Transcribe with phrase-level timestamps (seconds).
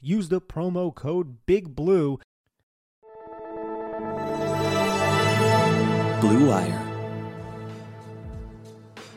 [0.00, 2.18] use the promo code Big Blue.
[6.20, 6.82] Blue Wire.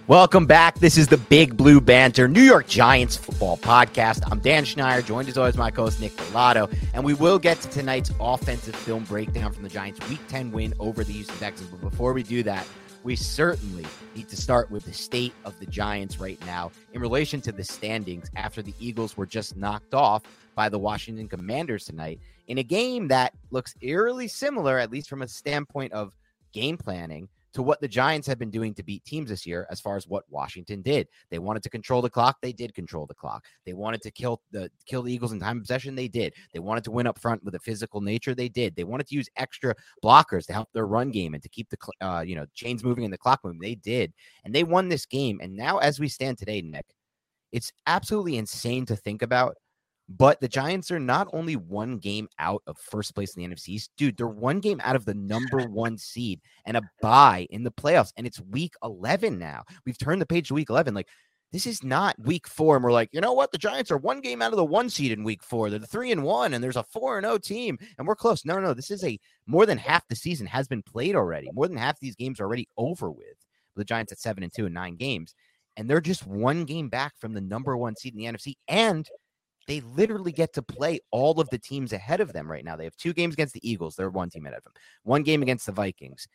[0.08, 0.80] Welcome back.
[0.80, 4.23] This is the Big Blue Banter New York Giants football podcast.
[4.31, 7.61] I'm Dan Schneider, joined as always by my co-host Nick Falato, and we will get
[7.61, 11.69] to tonight's offensive film breakdown from the Giants' Week 10 win over the Houston Texans.
[11.69, 12.67] But before we do that,
[13.03, 17.39] we certainly need to start with the state of the Giants right now in relation
[17.41, 20.23] to the standings after the Eagles were just knocked off
[20.59, 25.21] by the Washington Commanders tonight in a game that looks eerily similar, at least from
[25.21, 26.13] a standpoint of
[26.52, 29.80] game planning, to what the Giants have been doing to beat teams this year as
[29.80, 31.07] far as what Washington did.
[31.31, 33.45] They wanted to control the clock, they did control the clock.
[33.65, 36.33] They wanted to kill the kill the Eagles in time of possession, they did.
[36.52, 38.75] They wanted to win up front with a physical nature, they did.
[38.75, 41.77] They wanted to use extra blockers to help their run game and to keep the
[42.05, 43.61] uh, you know, chains moving and the clock moving.
[43.61, 44.11] They did.
[44.43, 45.39] And they won this game.
[45.42, 46.87] And now as we stand today, Nick,
[47.53, 49.55] it's absolutely insane to think about
[50.09, 53.70] but the Giants are not only one game out of first place in the NFC
[53.70, 57.64] East, dude, they're one game out of the number one seed and a bye in
[57.64, 58.11] the playoffs.
[58.17, 59.64] And it's week 11 now.
[59.86, 60.95] We've turned the page to week 11.
[60.95, 61.08] Like,
[61.52, 62.75] this is not week four.
[62.75, 63.52] And we're like, you know what?
[63.52, 65.69] The Giants are one game out of the one seed in week four.
[65.69, 68.45] They're the three and one, and there's a four and oh team, and we're close.
[68.45, 71.49] No, no, this is a more than half the season has been played already.
[71.53, 73.25] More than half these games are already over with.
[73.75, 75.33] The Giants at seven and two in nine games,
[75.77, 78.55] and they're just one game back from the number one seed in the NFC.
[78.67, 79.08] And
[79.69, 82.75] they literally get to play all of the teams ahead of them right now.
[82.75, 83.95] They have two games against the Eagles.
[83.95, 84.73] They're one team ahead of them.
[85.03, 86.27] One game against the Vikings.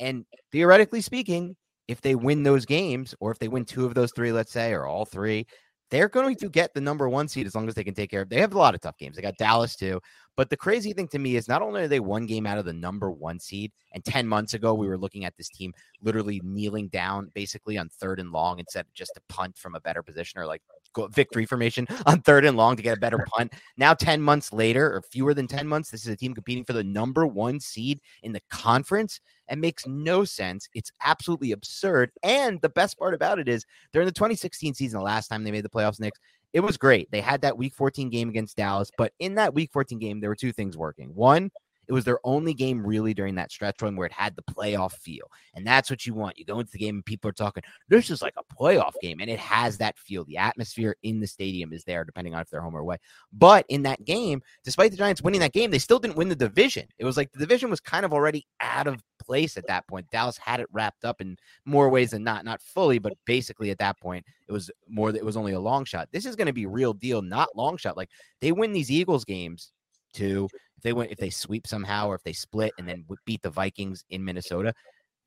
[0.00, 1.54] And theoretically speaking,
[1.86, 4.72] if they win those games, or if they win two of those three, let's say,
[4.72, 5.46] or all three,
[5.92, 8.22] they're going to get the number one seed as long as they can take care
[8.22, 8.28] of.
[8.28, 9.14] They have a lot of tough games.
[9.14, 10.00] They got Dallas too.
[10.40, 12.64] But the crazy thing to me is not only are they one game out of
[12.64, 16.40] the number one seed, and 10 months ago, we were looking at this team literally
[16.42, 20.02] kneeling down basically on third and long instead of just a punt from a better
[20.02, 20.62] position or like
[21.10, 23.52] victory formation on third and long to get a better punt.
[23.76, 26.72] Now, 10 months later, or fewer than 10 months, this is a team competing for
[26.72, 30.70] the number one seed in the conference and makes no sense.
[30.72, 32.12] It's absolutely absurd.
[32.22, 35.50] And the best part about it is during the 2016 season, the last time they
[35.50, 36.18] made the playoffs, Knicks,
[36.52, 37.10] it was great.
[37.10, 40.30] They had that week 14 game against Dallas, but in that week 14 game, there
[40.30, 41.14] were two things working.
[41.14, 41.50] One,
[41.90, 44.92] it was their only game really during that stretch run where it had the playoff
[44.92, 45.28] feel.
[45.54, 46.38] And that's what you want.
[46.38, 49.18] You go into the game and people are talking, this is like a playoff game.
[49.20, 50.24] And it has that feel.
[50.24, 52.98] The atmosphere in the stadium is there, depending on if they're home or away.
[53.32, 56.36] But in that game, despite the Giants winning that game, they still didn't win the
[56.36, 56.86] division.
[57.00, 60.06] It was like the division was kind of already out of place at that point.
[60.12, 63.78] Dallas had it wrapped up in more ways than not, not fully, but basically at
[63.78, 66.08] that point, it was more it was only a long shot.
[66.12, 67.96] This is going to be real deal, not long shot.
[67.96, 69.72] Like they win these Eagles games
[70.12, 70.48] too
[70.80, 73.50] if they went if they sweep somehow or if they split and then beat the
[73.50, 74.72] Vikings in Minnesota,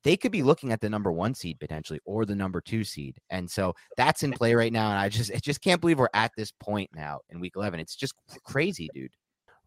[0.03, 3.17] they could be looking at the number one seed potentially or the number two seed.
[3.29, 4.89] And so that's in play right now.
[4.89, 7.79] And I just I just can't believe we're at this point now in week 11.
[7.79, 9.11] It's just crazy, dude.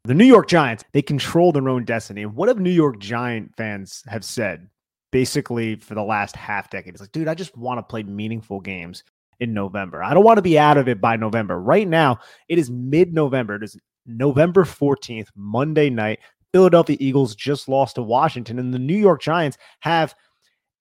[0.05, 2.23] The New York Giants, they control their own destiny.
[2.23, 4.69] And what have New York Giant fans have said
[5.12, 6.94] basically for the last half decade?
[6.94, 9.05] It's like, dude, I just want to play meaningful games
[9.38, 10.02] in November.
[10.02, 11.61] I don't want to be out of it by November.
[11.61, 12.19] Right now,
[12.49, 13.56] it is mid November.
[13.56, 13.76] It is
[14.06, 16.20] November 14th, Monday night.
[16.53, 20.14] Philadelphia Eagles just lost to Washington, and the New York Giants have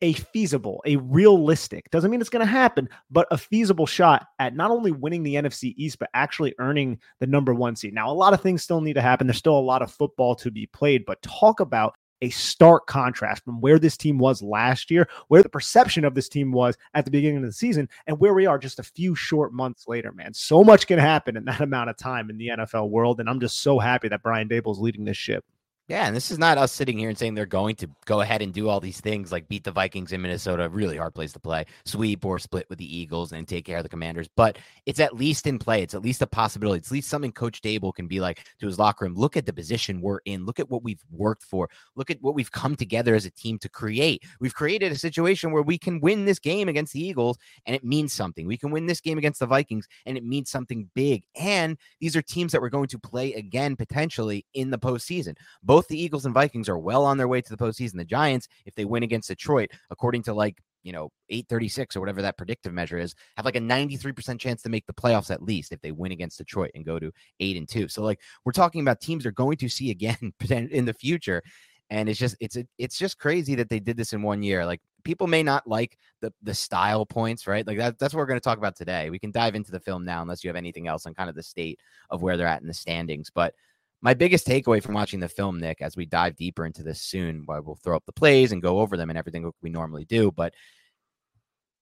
[0.01, 4.55] a feasible, a realistic, doesn't mean it's going to happen, but a feasible shot at
[4.55, 7.93] not only winning the NFC East, but actually earning the number one seed.
[7.93, 9.25] Now, a lot of things still need to happen.
[9.25, 13.43] There's still a lot of football to be played, but talk about a stark contrast
[13.43, 17.05] from where this team was last year, where the perception of this team was at
[17.05, 20.11] the beginning of the season, and where we are just a few short months later,
[20.11, 20.33] man.
[20.33, 23.19] So much can happen in that amount of time in the NFL world.
[23.19, 25.45] And I'm just so happy that Brian Daboll's leading this ship.
[25.87, 28.41] Yeah, and this is not us sitting here and saying they're going to go ahead
[28.41, 31.39] and do all these things like beat the Vikings in Minnesota, really hard place to
[31.39, 34.27] play, sweep or split with the Eagles and take care of the Commanders.
[34.35, 35.83] But it's at least in play.
[35.83, 36.79] It's at least a possibility.
[36.79, 39.13] It's at least something Coach Daboll can be like to his locker room.
[39.13, 40.43] Look at the position we're in.
[40.47, 41.69] Look at what we've worked for.
[41.95, 44.23] Look at what we've come together as a team to create.
[44.39, 47.37] We've created a situation where we can win this game against the Eagles
[47.67, 48.47] and it means something.
[48.47, 51.25] We can win this game against the Vikings and it means something big.
[51.39, 55.35] And these are teams that we're going to play again potentially in the postseason.
[55.61, 57.95] Both the Eagles and Vikings Vikings are well on their way to the postseason.
[57.95, 62.21] The Giants, if they win against Detroit, according to like you know 836 or whatever
[62.21, 65.71] that predictive measure is have like a 93% chance to make the playoffs at least
[65.71, 68.81] if they win against detroit and go to 8 and 2 so like we're talking
[68.81, 71.41] about teams they're going to see again in the future.
[71.89, 74.65] And it's just it's it's just crazy that they did this in one year.
[74.65, 77.65] Like people may not like the the style points right?
[77.65, 79.11] Like that, that's what we're going to talk about today.
[79.11, 81.35] We can dive into the film now unless you have anything else on kind of
[81.35, 81.79] the state
[82.09, 83.29] of where they're at in the standings.
[83.29, 83.53] But
[84.01, 87.43] my biggest takeaway from watching the film, Nick, as we dive deeper into this soon,
[87.45, 90.31] where we'll throw up the plays and go over them and everything we normally do,
[90.31, 90.53] but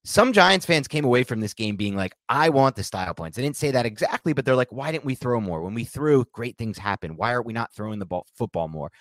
[0.05, 3.37] some Giants fans came away from this game being like, I want the style points.
[3.37, 5.61] They didn't say that exactly, but they're like, why didn't we throw more?
[5.61, 7.15] When we threw, great things happen.
[7.15, 8.91] Why are we not throwing the ball football more?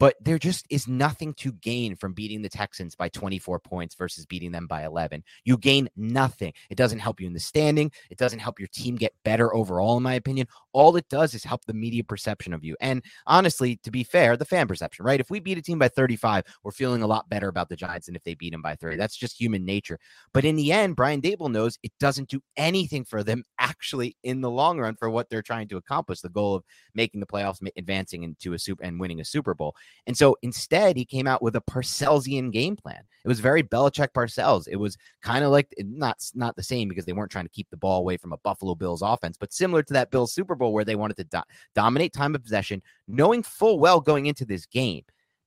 [0.00, 4.24] But there just is nothing to gain from beating the Texans by 24 points versus
[4.24, 5.22] beating them by 11.
[5.44, 6.54] You gain nothing.
[6.70, 7.92] It doesn't help you in the standing.
[8.08, 10.46] It doesn't help your team get better overall, in my opinion.
[10.72, 12.78] All it does is help the media perception of you.
[12.80, 15.20] And honestly, to be fair, the fan perception, right?
[15.20, 18.06] If we beat a team by 35, we're feeling a lot better about the Giants
[18.06, 18.96] than if they beat them by 30.
[18.96, 19.98] That's just human nature.
[20.32, 24.40] But in the end, Brian Daboll knows it doesn't do anything for them actually in
[24.40, 26.64] the long run for what they're trying to accomplish the goal of
[26.94, 29.74] making the playoffs, advancing into a super and winning a Super Bowl.
[30.06, 33.02] And so instead, he came out with a Parcellsian game plan.
[33.24, 34.66] It was very Belichick Parcells.
[34.68, 37.50] It was kind of like eh, not not the same because they weren't trying to
[37.50, 40.54] keep the ball away from a Buffalo Bills offense, but similar to that Bills Super
[40.54, 44.44] Bowl where they wanted to do- dominate time of possession, knowing full well going into
[44.44, 45.04] this game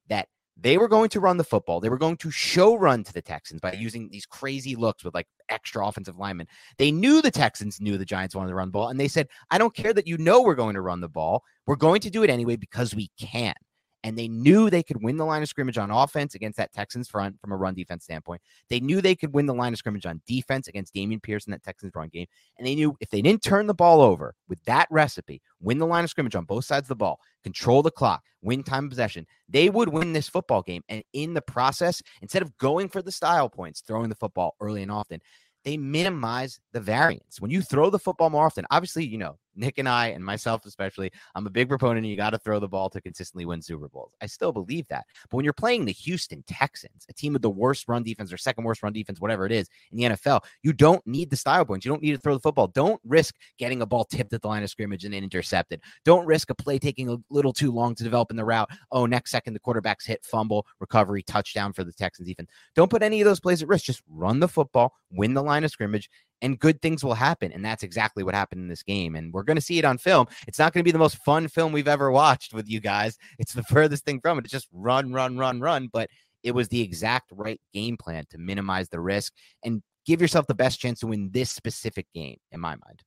[0.10, 1.80] that they were going to run the football.
[1.80, 5.16] They were going to show run to the Texans by using these crazy looks with
[5.16, 6.48] like extra offensive linemen.
[6.78, 9.28] They knew the Texans knew the Giants wanted to run the ball, and they said,
[9.50, 11.44] I don't care that you know we're going to run the ball.
[11.66, 13.56] We're going to do it anyway because we can
[14.03, 17.07] and they knew they could win the line of scrimmage on offense against that Texans
[17.07, 18.41] front from a run defense standpoint.
[18.69, 21.51] They knew they could win the line of scrimmage on defense against Dameon Pierce in
[21.51, 22.27] that Texans run game.
[22.57, 25.88] And they knew if they didn't turn the ball over with that recipe, win the
[25.88, 29.25] line of scrimmage on both sides of the ball, control the clock, win time possession,
[29.47, 30.83] they would win this football game.
[30.89, 34.81] And in the process, instead of going for the style points, throwing the football early
[34.81, 35.21] and often,
[35.63, 37.39] they minimize the variance.
[37.39, 40.65] When you throw the football more often, obviously, you know, Nick and I, and myself
[40.65, 42.05] especially, I'm a big proponent.
[42.05, 44.11] You got to throw the ball to consistently win Super Bowls.
[44.21, 45.05] I still believe that.
[45.29, 48.38] But when you're playing the Houston Texans, a team with the worst run defense or
[48.38, 51.65] second worst run defense, whatever it is in the NFL, you don't need the style
[51.65, 51.85] points.
[51.85, 52.67] You don't need to throw the football.
[52.67, 55.81] Don't risk getting a ball tipped at the line of scrimmage and then intercepted.
[56.05, 58.69] Don't risk a play taking a little too long to develop in the route.
[58.91, 62.50] Oh, next second, the quarterback's hit, fumble, recovery, touchdown for the Texans defense.
[62.75, 63.85] Don't put any of those plays at risk.
[63.85, 66.09] Just run the football, win the line of scrimmage,
[66.44, 67.51] and good things will happen.
[67.54, 69.16] And that's exactly what happened in this game.
[69.16, 70.28] And we're going to see it on film.
[70.45, 73.18] It's not going to be the most fun film we've ever watched with you guys.
[73.40, 74.45] It's the furthest thing from it.
[74.45, 75.90] It's just run, run, run, run.
[75.92, 76.10] But
[76.44, 80.54] it was the exact right game plan to minimize the risk and give yourself the
[80.54, 83.01] best chance to win this specific game, in my mind.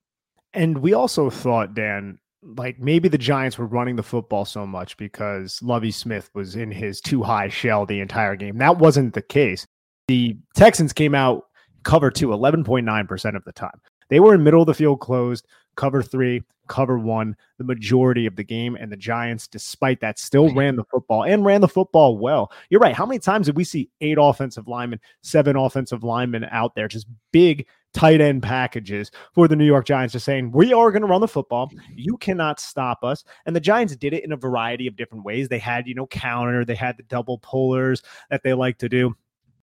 [0.54, 4.96] And we also thought, Dan, like maybe the Giants were running the football so much
[4.96, 8.56] because Lovie Smith was in his two high shell the entire game.
[8.58, 9.66] That wasn't the case.
[10.08, 11.44] The Texans came out
[11.86, 13.80] cover two 11.9% of the time.
[14.08, 18.34] They were in middle of the field closed, cover three, cover one, the majority of
[18.34, 18.76] the game.
[18.76, 22.50] And the Giants, despite that, still ran the football and ran the football well.
[22.70, 22.94] You're right.
[22.94, 27.06] How many times did we see eight offensive linemen, seven offensive linemen out there, just
[27.32, 31.08] big tight end packages for the New York Giants, just saying, we are going to
[31.08, 31.70] run the football.
[31.94, 33.22] You cannot stop us.
[33.46, 35.48] And the Giants did it in a variety of different ways.
[35.48, 39.14] They had, you know, counter, they had the double pullers that they like to do.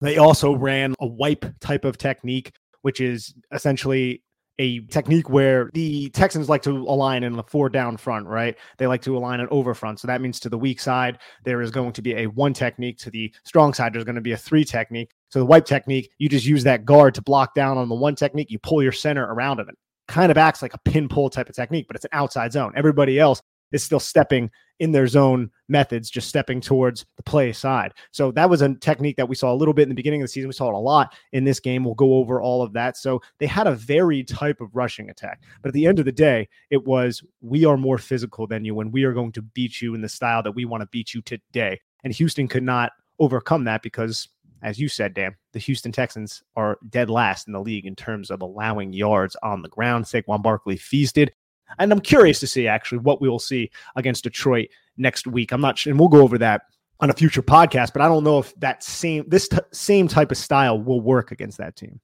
[0.03, 4.23] They also ran a wipe type of technique, which is essentially
[4.59, 8.57] a technique where the Texans like to align in the four down front, right?
[8.79, 10.01] They like to align an over front.
[10.01, 12.99] So that means to the weak side, there is going to be a one technique.
[12.99, 15.13] To the strong side, there's going to be a three technique.
[15.31, 18.15] So the wipe technique, you just use that guard to block down on the one
[18.15, 18.51] technique.
[18.51, 19.61] You pull your center around.
[19.61, 19.69] It
[20.09, 22.73] kind of acts like a pin pull type of technique, but it's an outside zone.
[22.77, 23.41] Everybody else
[23.71, 27.93] is still stepping in their zone methods, just stepping towards the play side.
[28.11, 30.25] So that was a technique that we saw a little bit in the beginning of
[30.25, 30.49] the season.
[30.49, 31.85] We saw it a lot in this game.
[31.85, 32.97] We'll go over all of that.
[32.97, 35.43] So they had a very type of rushing attack.
[35.63, 38.81] But at the end of the day, it was we are more physical than you
[38.81, 41.15] and we are going to beat you in the style that we want to beat
[41.15, 41.81] you today.
[42.05, 44.29] And Houston could not overcome that because,
[44.63, 48.31] as you said, Dan, the Houston Texans are dead last in the league in terms
[48.31, 50.05] of allowing yards on the ground.
[50.05, 51.33] Saquon Barkley feasted.
[51.79, 55.53] And I'm curious to see actually what we will see against Detroit next week.
[55.53, 56.63] I'm not sure, and we'll go over that
[57.01, 60.31] on a future podcast, but I don't know if that same this t- same type
[60.31, 62.01] of style will work against that team.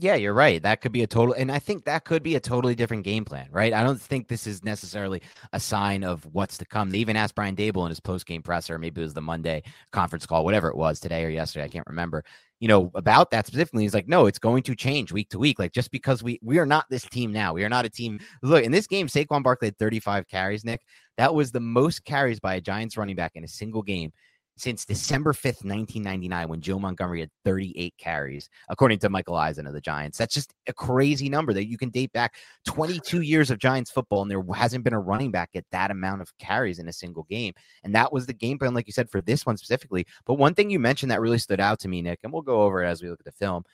[0.00, 0.62] Yeah, you're right.
[0.62, 3.24] That could be a total, and I think that could be a totally different game
[3.24, 3.72] plan, right?
[3.72, 5.22] I don't think this is necessarily
[5.52, 6.90] a sign of what's to come.
[6.90, 9.64] They even asked Brian Daboll in his post game presser, maybe it was the Monday
[9.90, 12.24] conference call, whatever it was today or yesterday, I can't remember.
[12.60, 13.84] You know about that specifically.
[13.84, 15.58] He's like, no, it's going to change week to week.
[15.58, 18.18] Like just because we we are not this team now, we are not a team.
[18.42, 20.64] Look in this game, Saquon Barkley had 35 carries.
[20.64, 20.82] Nick,
[21.16, 24.12] that was the most carries by a Giants running back in a single game
[24.58, 29.72] since December 5th, 1999, when Joe Montgomery had 38 carries, according to Michael Eisen of
[29.72, 30.18] the Giants.
[30.18, 32.34] That's just a crazy number that you can date back
[32.66, 36.22] 22 years of Giants football, and there hasn't been a running back at that amount
[36.22, 37.54] of carries in a single game.
[37.84, 40.06] And that was the game plan, like you said, for this one specifically.
[40.26, 42.62] But one thing you mentioned that really stood out to me, Nick, and we'll go
[42.62, 43.64] over it as we look at the film.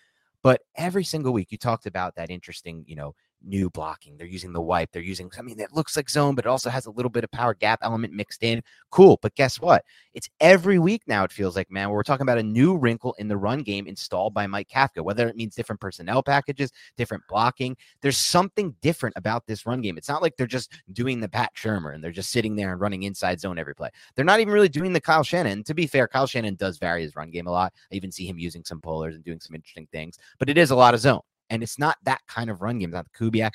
[0.43, 3.15] But every single week, you talked about that interesting, you know,
[3.47, 4.17] new blocking.
[4.17, 4.91] They're using the wipe.
[4.93, 7.25] They're using, I mean, it looks like zone, but it also has a little bit
[7.25, 8.63] of power gap element mixed in.
[8.91, 9.19] Cool.
[9.23, 9.85] But guess what?
[10.13, 13.29] It's every week now, it feels like, man, we're talking about a new wrinkle in
[13.29, 17.77] the run game installed by Mike Kafka, whether it means different personnel packages, different blocking.
[18.01, 19.99] There's something different about this run game.
[19.99, 22.81] It's not like they're just doing the Pat Shurmur and they're just sitting there and
[22.81, 23.91] running inside zone every play.
[24.15, 25.65] They're not even really doing the Kyle Shanahan.
[25.65, 27.73] To be fair, Kyle Shanahan does vary his run game a lot.
[27.93, 30.71] I even see him using some pullers and doing some interesting things, but it is
[30.71, 31.21] a lot of zone.
[31.51, 32.91] And it's not that kind of run game.
[32.91, 33.53] It's not the Kubiak.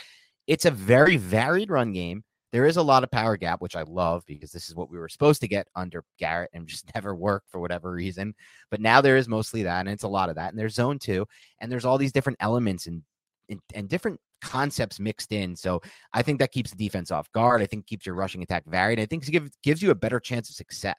[0.47, 2.23] It's a very varied run game.
[2.51, 4.97] There is a lot of power gap, which I love because this is what we
[4.97, 8.33] were supposed to get under Garrett and just never worked for whatever reason.
[8.71, 10.49] But now there is mostly that, and it's a lot of that.
[10.49, 11.27] And there's zone two,
[11.59, 13.03] and there's all these different elements and
[13.49, 15.55] and, and different concepts mixed in.
[15.55, 15.81] So
[16.13, 17.61] I think that keeps the defense off guard.
[17.61, 18.99] I think keeps your rushing attack varied.
[18.99, 20.95] I think it gives, gives you a better chance of success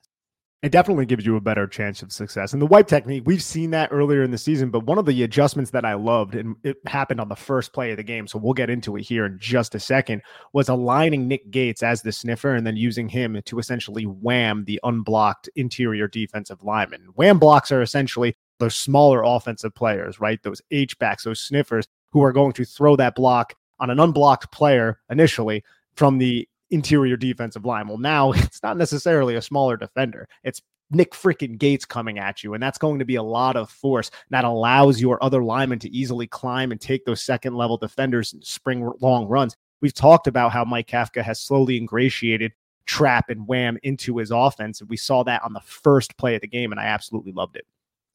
[0.63, 2.53] it definitely gives you a better chance of success.
[2.53, 5.23] And the wipe technique, we've seen that earlier in the season, but one of the
[5.23, 8.39] adjustments that I loved, and it happened on the first play of the game, so
[8.39, 10.21] we'll get into it here in just a second,
[10.53, 14.79] was aligning Nick Gates as the sniffer and then using him to essentially wham the
[14.85, 17.09] unblocked interior defensive lineman.
[17.15, 20.43] Wham blocks are essentially those smaller offensive players, right?
[20.43, 24.53] Those H backs, those sniffers who are going to throw that block on an unblocked
[24.53, 25.65] player initially
[25.95, 27.89] from the interior defensive line.
[27.89, 30.29] Well, now it's not necessarily a smaller defender.
[30.45, 32.55] It's Nick freaking Gates coming at you.
[32.55, 35.91] And that's going to be a lot of force that allows your other linemen to
[35.91, 39.57] easily climb and take those second level defenders and spring long runs.
[39.81, 42.53] We've talked about how Mike Kafka has slowly ingratiated
[42.87, 44.81] trap and wham into his offense.
[44.81, 47.57] And we saw that on the first play of the game, and I absolutely loved
[47.57, 47.67] it.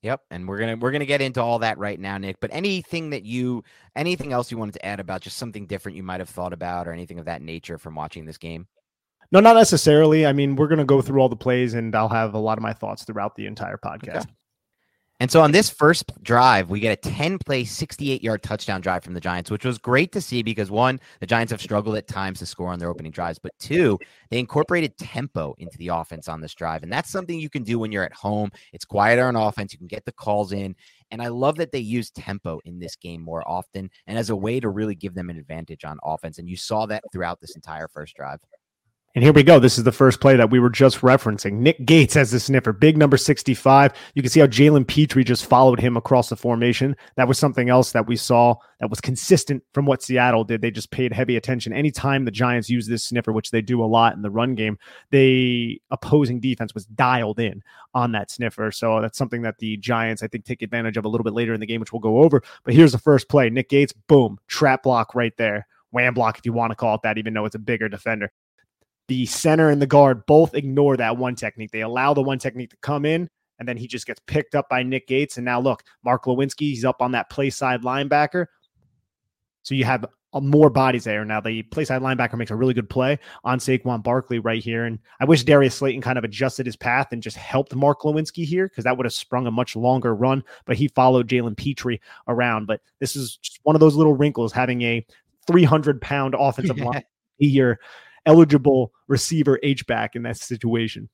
[0.06, 2.38] Yep, and we're gonna we're gonna get into all that right now, Nick.
[2.40, 3.64] But anything that you
[3.96, 6.88] anything else you wanted to add about just something different you might have thought about
[6.88, 8.68] or anything of that nature from watching this game?
[9.32, 10.28] No, not necessarily.
[10.28, 12.62] I mean, we're gonna go through all the plays and I'll have a lot of
[12.62, 14.18] my thoughts throughout the entire podcast.
[14.18, 14.32] Okay.
[15.22, 19.02] And so on this first drive, we get a 10 play, 68 yard touchdown drive
[19.02, 22.08] from the Giants, which was great to see because one, the Giants have struggled at
[22.08, 23.98] times to score on their opening drives, but two,
[24.30, 26.84] they incorporated tempo into the offense on this drive.
[26.84, 28.52] And that's something you can do when you're at home.
[28.74, 29.72] It's quieter on offense.
[29.72, 30.76] You can get the calls in.
[31.12, 34.36] And I love that they use tempo in this game more often and as a
[34.36, 36.40] way to really give them an advantage on offense.
[36.40, 38.40] And you saw that throughout this entire first drive.
[39.16, 39.60] And here we go.
[39.60, 41.54] This is the first play that we were just referencing.
[41.54, 43.94] Nick Gates as the sniffer, big number 65.
[44.14, 46.98] You can see how Jalen Pitre just followed him across the formation.
[47.16, 50.60] That was something else that we saw that was consistent from what Seattle did.
[50.60, 51.72] They just paid heavy attention.
[51.72, 54.78] Anytime the Giants use this sniffer, which they do a lot in the run game,
[55.12, 58.70] the opposing defense was dialed in on that sniffer.
[58.70, 61.54] So that's something that the Giants, I think, take advantage of a little bit later
[61.54, 62.44] in the game, which we'll go over.
[62.66, 66.46] But here's the first play Nick Gates, boom, trap block right there wham block if
[66.46, 68.30] you want to call it that, even though it's a bigger defender
[69.08, 71.72] the center and the guard both ignore that one technique.
[71.72, 74.68] They allow the one technique to come in, and then he just gets picked up
[74.70, 75.38] by Nick Gates.
[75.38, 78.48] And now look, Mark Glowinski, he's up on that play side linebacker.
[79.64, 81.24] So you have uh, more bodies there.
[81.24, 84.86] Now the play side linebacker makes a really good play on Saquon Barkley right here.
[84.86, 88.46] And I wish Darius Slayton kind of adjusted his path and just helped Mark Glowinski
[88.46, 90.44] here because that would have sprung a much longer run.
[90.66, 92.68] But he followed Jalen Pitre around.
[92.68, 95.06] But this is just one of those little wrinkles having a
[95.48, 97.04] 300 pound offensive line
[97.38, 97.80] here
[98.26, 101.10] eligible receiver H back in that situation.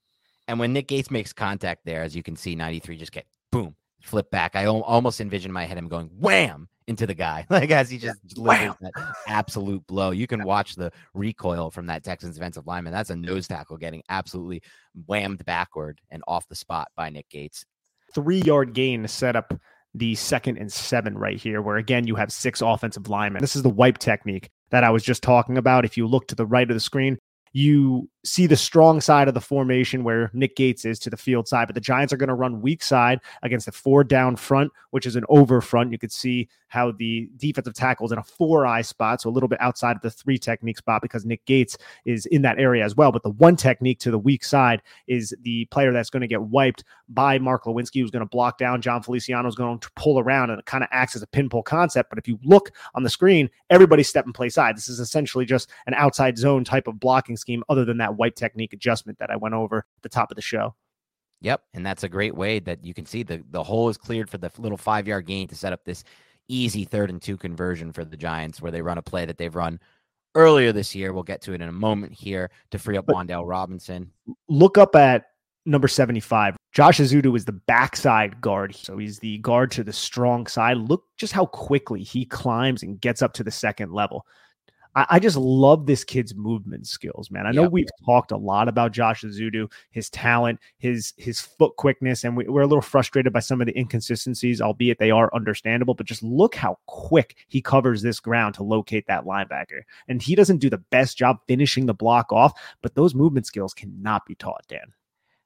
[0.48, 3.76] And when Nick Gates makes contact there, as you can see, 93 just get boom,
[4.02, 4.56] flip back.
[4.56, 8.26] I almost envision my head him going wham into the guy, like as he just
[8.28, 8.92] delivers that
[9.28, 10.12] absolute blow.
[10.12, 12.94] You can watch the recoil from that Texans defensive lineman.
[12.94, 14.62] That's a nose tackle getting absolutely
[15.06, 17.66] whammed backward and off the spot by Nick Gates.
[18.14, 19.54] Three yard gain to set up
[19.94, 23.42] the second and seven right here, where again you have six offensive linemen.
[23.42, 25.86] This is the wipe technique that I was just talking about.
[25.86, 27.18] If you look to the right of the screen,
[27.54, 31.48] you see the strong side of the formation where Nick Gates is to the field
[31.48, 34.72] side, but the Giants are going to run weak side against the four down front,
[34.92, 35.92] which is an over front.
[35.92, 39.50] You could see how the defensive tackles in a four eye spot, so a little
[39.50, 42.96] bit outside of the three technique spot because Nick Gates is in that area as
[42.96, 43.12] well.
[43.12, 46.44] But the one technique to the weak side is the player that's going to get
[46.44, 48.82] wiped by Mark Glowinski, who's going to block down.
[48.82, 51.66] Jon Feliciano is going to pull around, and it kind of acts as a pinpull
[51.66, 52.10] concept.
[52.10, 54.78] But if you look on the screen, everybody's step and play side.
[54.78, 58.36] This is essentially just an outside zone type of blocking scheme, other than that wipe
[58.36, 60.74] technique adjustment that I went over at the top of the show.
[61.42, 64.30] Yep, and that's a great way that you can see the the hole is cleared
[64.30, 66.04] for the little five yard gain to set up this
[66.54, 69.56] easy third and two conversion for the Giants, where they run a play that they've
[69.56, 69.80] run
[70.36, 71.14] earlier this year.
[71.14, 74.12] We'll get to it in a moment here to free up but Wan'Dale Robinson.
[74.48, 75.26] Look up at
[75.66, 76.56] number 75.
[76.72, 78.76] Josh Ezeudu is the backside guard.
[78.76, 80.78] So he's the guard to the strong side.
[80.78, 84.26] Look just how quickly he climbs and gets up to the second level.
[84.96, 87.46] I, I just love this kid's movement skills, man.
[87.48, 87.72] I know yep.
[87.72, 92.46] we've talked a lot about Josh Ezeudu, his talent, his his foot quickness, and we,
[92.46, 95.94] we're a little frustrated by some of the inconsistencies, albeit they are understandable.
[95.94, 99.82] But just look how quick he covers this ground to locate that linebacker.
[100.08, 103.74] And he doesn't do the best job finishing the block off, but those movement skills
[103.74, 104.94] cannot be taught, Dan.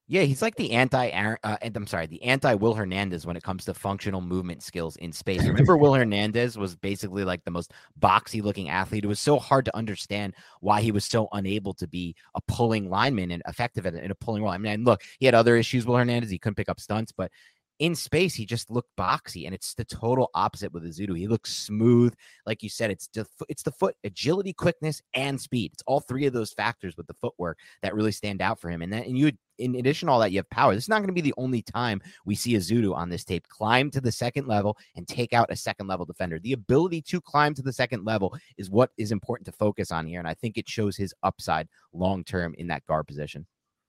[0.07, 3.65] Yeah, he's like the anti uh, I'm sorry, the anti Will Hernandez when it comes
[3.65, 5.43] to functional movement skills in space.
[5.47, 9.03] Remember Will Hernandez was basically like the most boxy looking athlete.
[9.03, 12.88] It was so hard to understand why he was so unable to be a pulling
[12.88, 14.51] lineman and effective in a pulling role.
[14.51, 16.29] I mean, and look, he had other issues Will Hernandez.
[16.29, 17.31] He couldn't pick up stunts, but
[17.79, 21.17] in space, he just looked boxy, and it's the total opposite with Ezeudu.
[21.17, 22.13] He looks smooth,
[22.45, 22.89] like you said.
[22.89, 25.74] It's the it's the foot agility, quickness, and speed.
[25.74, 28.81] It's all three of those factors with the footwork that really stand out for him.
[28.81, 30.74] And that, and you, in addition to all that, you have power.
[30.74, 33.47] This is not going to be the only time we see Ezeudu on this tape
[33.47, 36.39] climb to the second level and take out a second level defender.
[36.39, 40.07] The ability to climb to the second level is what is important to focus on
[40.07, 43.45] here, and I think it shows his upside long term in that guard position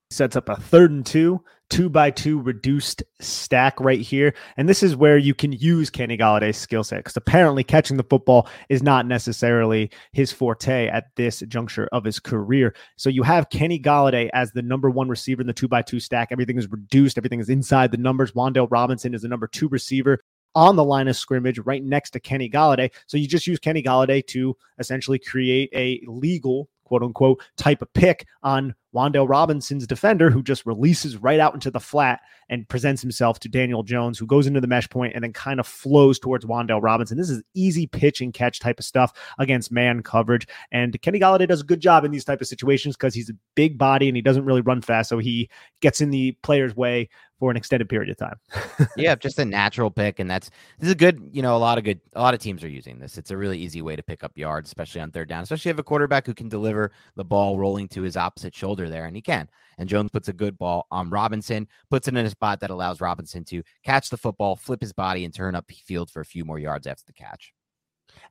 [0.09, 4.33] sets up a third and two, two by two reduced stack right here.
[4.55, 8.03] And this is where you can use Kenny Golladay's skill set because apparently catching the
[8.03, 12.73] football is not necessarily his forte at this juncture of his career.
[12.95, 15.99] So you have Kenny Golladay as the number one receiver in the two by two
[15.99, 16.29] stack.
[16.31, 18.31] Everything is reduced, everything is inside the numbers.
[18.31, 20.19] Wan'Dale Robinson is the number two receiver
[20.55, 22.91] on the line of scrimmage right next to Kenny Golladay.
[23.05, 27.93] So you just use Kenny Golladay to essentially create a legal quote unquote type of
[27.93, 33.03] pick on Wan'Dale Robinson's defender, who just releases right out into the flat and presents
[33.03, 36.17] himself to Daniel Jones, who goes into the mesh point and then kind of flows
[36.17, 37.15] towards Wan'Dale Robinson.
[37.15, 40.47] This is easy pitch and catch type of stuff against man coverage.
[40.71, 43.35] And Kenny Golladay does a good job in these type of situations because he's a
[43.53, 45.09] big body and he doesn't really run fast.
[45.09, 45.47] So he
[45.81, 48.87] gets in the player's way for an extended period of time.
[48.97, 51.29] yeah, just a natural pick, and that's this is a good.
[51.31, 53.17] You know, a lot of good, a lot of teams are using this.
[53.17, 55.43] It's a really easy way to pick up yards, especially on third down.
[55.43, 58.55] Especially if you have a quarterback who can deliver the ball rolling to his opposite
[58.55, 59.49] shoulder there, and he can.
[59.77, 63.01] And Jones puts a good ball on Robinson, puts it in a spot that allows
[63.01, 66.43] Robinson to catch the football, flip his body, and turn up field for a few
[66.43, 67.53] more yards after the catch.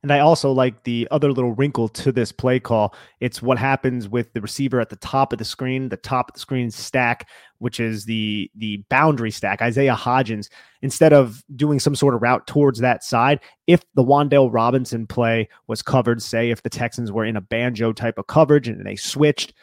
[0.03, 2.95] And I also like the other little wrinkle to this play call.
[3.19, 6.33] It's what happens with the receiver at the top of the screen, the top of
[6.33, 7.27] the screen stack,
[7.59, 9.61] which is the the boundary stack.
[9.61, 10.49] Isaiah Hodgins,
[10.81, 15.49] instead of doing some sort of route towards that side, if the Wan'Dale Robinson play
[15.67, 18.95] was covered, say if the Texans were in a banjo type of coverage and they
[18.95, 19.53] switched,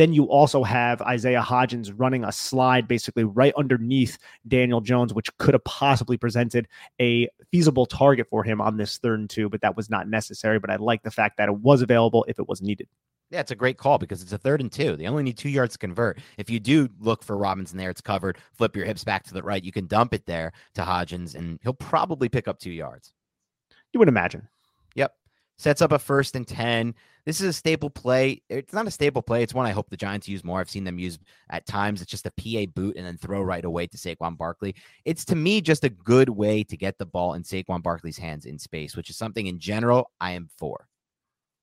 [0.00, 4.16] then you also have Isaiah Hodgins running a slide basically right underneath
[4.48, 6.66] Daniel Jones, which could have possibly presented
[7.00, 10.58] a feasible target for him on this third and two, but that was not necessary.
[10.58, 12.88] But I like the fact that it was available if it was needed.
[13.30, 14.96] Yeah, it's a great call because it's a third and two.
[14.96, 16.18] They only need two yards to convert.
[16.38, 18.38] If you do look for Robinson there, it's covered.
[18.54, 19.62] Flip your hips back to the right.
[19.62, 23.12] You can dump it there to Hodgins, and he'll probably pick up two yards.
[23.92, 24.48] You would imagine.
[24.94, 25.14] Yep.
[25.58, 26.94] Sets up a first and 10.
[27.24, 28.42] This is a staple play.
[28.48, 29.42] It's not a staple play.
[29.42, 30.60] It's one I hope the Giants use more.
[30.60, 31.18] I've seen them use
[31.50, 32.02] at times.
[32.02, 34.74] It's just a PA boot and then throw right away to Saquon Barkley.
[35.04, 38.46] It's to me just a good way to get the ball in Saquon Barkley's hands
[38.46, 40.86] in space, which is something in general I am for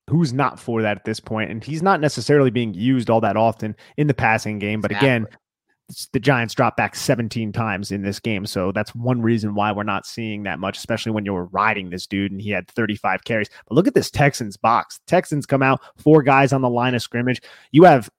[0.08, 1.50] who's not for that at this point?
[1.50, 5.08] and he's not necessarily being used all that often in the passing game but exactly.
[5.08, 5.26] again
[6.12, 8.44] the Giants dropped back 17 times in this game.
[8.44, 12.06] So that's one reason why we're not seeing that much, especially when you're riding this
[12.06, 13.48] dude and he had 35 carries.
[13.66, 15.00] But look at this Texans box.
[15.06, 17.40] Texans come out, four guys on the line of scrimmage.
[17.72, 18.10] You have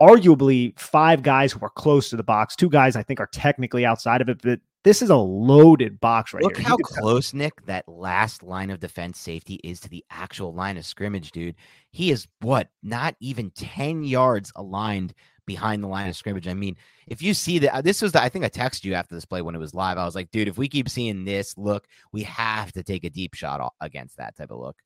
[0.00, 2.56] arguably five guys who are close to the box.
[2.56, 6.32] Two guys I think are technically outside of it, but this is a loaded box
[6.32, 6.66] right Look here.
[6.66, 10.86] how close, Nick, that last line of defense safety is to the actual line of
[10.86, 11.56] scrimmage, dude.
[11.90, 15.12] He is what, not even 10 yards aligned
[15.46, 16.48] behind the line of scrimmage.
[16.48, 18.94] I mean, if you see that, uh, this was the, I think I texted you
[18.94, 19.98] after this play when it was live.
[19.98, 23.10] I was like, dude, if we keep seeing this look, we have to take a
[23.10, 24.76] deep shot against that type of look.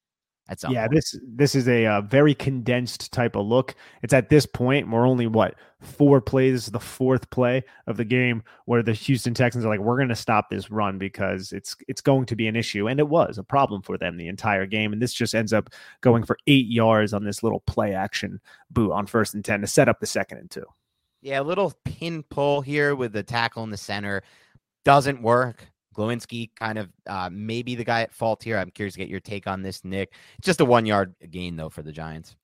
[0.51, 0.95] At some yeah, point.
[0.95, 3.75] this this is a uh, very condensed type of look.
[4.03, 7.97] It's at this point we're only what four plays, this is the fourth play of
[7.97, 11.53] the game where the Houston Texans are like, we're going to stop this run because
[11.53, 14.29] it's it's going to be an issue, and it was a problem for them the
[14.29, 14.93] entire game.
[14.93, 18.93] And this just ends up going for eight yards on this little play action boot
[18.93, 20.67] on first and ten to set up the second and two.
[21.23, 24.23] Yeah, a little pin pull here with the tackle in the center
[24.85, 25.71] doesn't work.
[25.97, 28.59] Glowinski kind of uh, maybe the guy at fault here.
[28.59, 30.15] I'm curious to get your take on this, Nick.
[30.41, 32.37] Just a one yard gain though for the Giants.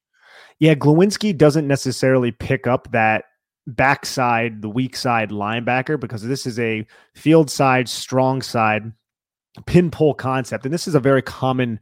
[0.59, 3.25] Yeah, Glowinski doesn't necessarily pick up that
[3.67, 8.93] backside, the weak side linebacker because this is a field side, strong side
[9.65, 10.65] pin pull concept.
[10.65, 11.81] And this is a very common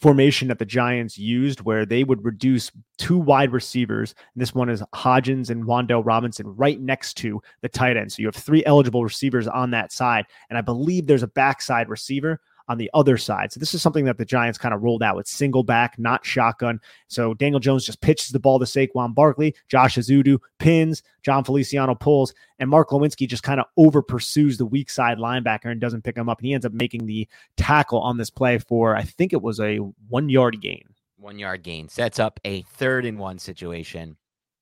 [0.00, 4.14] formation that the Giants used where they would reduce two wide receivers.
[4.34, 8.12] And this one is Hodgins and Wan'Dale Robinson right next to the tight end.
[8.12, 10.26] So you have three eligible receivers on that side.
[10.48, 13.52] And I believe there's a backside receiver on the other side.
[13.52, 16.24] So this is something that the Giants kind of rolled out with single back, not
[16.24, 16.80] shotgun.
[17.08, 21.94] So Daniel Jones just pitches the ball to Saquon Barkley, Josh Ezeudu pins, Jon Feliciano
[21.94, 26.02] pulls, and Mark Glowinski just kind of over pursues the weak side linebacker and doesn't
[26.02, 26.38] pick him up.
[26.38, 29.60] And he ends up making the tackle on this play for I think it was
[29.60, 29.76] a
[30.08, 30.84] one yard gain.
[31.18, 34.16] One yard gain sets up a third and one situation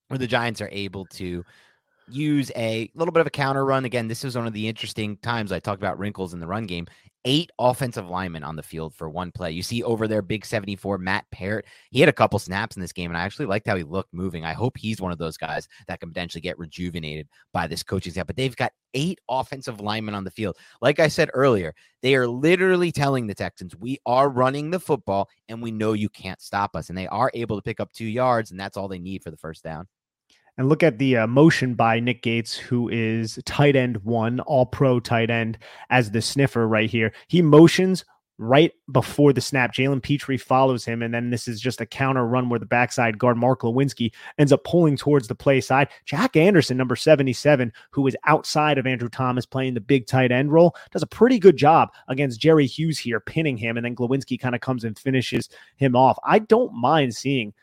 [0.07, 1.43] where the Giants are able to
[2.07, 3.85] use a little bit of a counter run.
[3.85, 6.65] Again, this is one of the interesting times I talked about wrinkles in the run
[6.65, 6.87] game.
[7.27, 9.51] Eight offensive linemen on the field for one play.
[9.51, 11.65] You see over there, big 74, Matt Parrott.
[11.89, 14.13] He had a couple snaps in this game, and I actually liked how he looked
[14.13, 14.45] moving.
[14.45, 18.11] I hope he's one of those guys that can potentially get rejuvenated by this coaching
[18.11, 18.27] staff.
[18.27, 20.55] But they've got eight offensive linemen on the field.
[20.83, 25.27] Like I said earlier, they are literally telling the Texans, we are running the football,
[25.49, 26.89] and we know you can't stop us.
[26.89, 29.31] And they are able to pick up two yards, and that's all they need for
[29.31, 29.87] the first down.
[30.57, 34.65] And look at the uh, motion by Nick Gates, who is tight end one, all
[34.65, 35.57] pro tight end,
[35.89, 37.11] as the sniffer right here.
[37.27, 38.05] He motions
[38.37, 39.73] right before the snap.
[39.73, 43.17] Jalen Pitre follows him, and then this is just a counter run where the backside
[43.17, 45.89] guard Mark Glowinski ends up pulling towards the play side.
[46.05, 50.51] Jack Anderson, number 77, who is outside of Andrew Thomas playing the big tight end
[50.51, 54.39] role, does a pretty good job against Jerry Hughes here, pinning him, and then Glowinski
[54.39, 56.17] kind of comes and finishes him off.
[56.23, 57.53] I don't mind seeing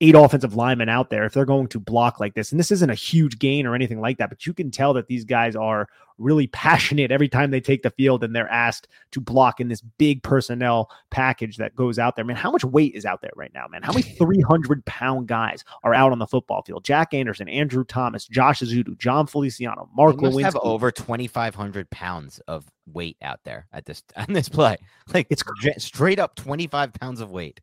[0.00, 2.52] eight offensive linemen out there if they're going to block like this.
[2.52, 5.08] And this isn't a huge gain or anything like that, but you can tell that
[5.08, 9.20] these guys are really passionate every time they take the field and they're asked to
[9.20, 12.24] block in this big personnel package that goes out there.
[12.24, 13.82] Man, how much weight is out there right now, man?
[13.82, 16.84] How many 300 pound guys are out on the football field?
[16.84, 20.42] Jack Anderson, Andrew Thomas, Josh Ezeudu, Jon Feliciano, Mark They must Glowinski.
[20.44, 24.76] have over 2,500 pounds of weight out there at this on this play.
[25.12, 25.42] Like It's
[25.78, 27.60] straight up 25 pounds of weight.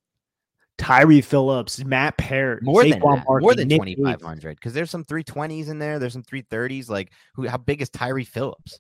[0.77, 3.25] Tyree Phillips, Matt Parrott, More than Saquon that.
[3.25, 5.99] Barkley, more than 2,500 because there's some 320s in there.
[5.99, 6.89] There's some 330s.
[6.89, 7.47] Like who?
[7.47, 8.79] How big is Tyree Phillips?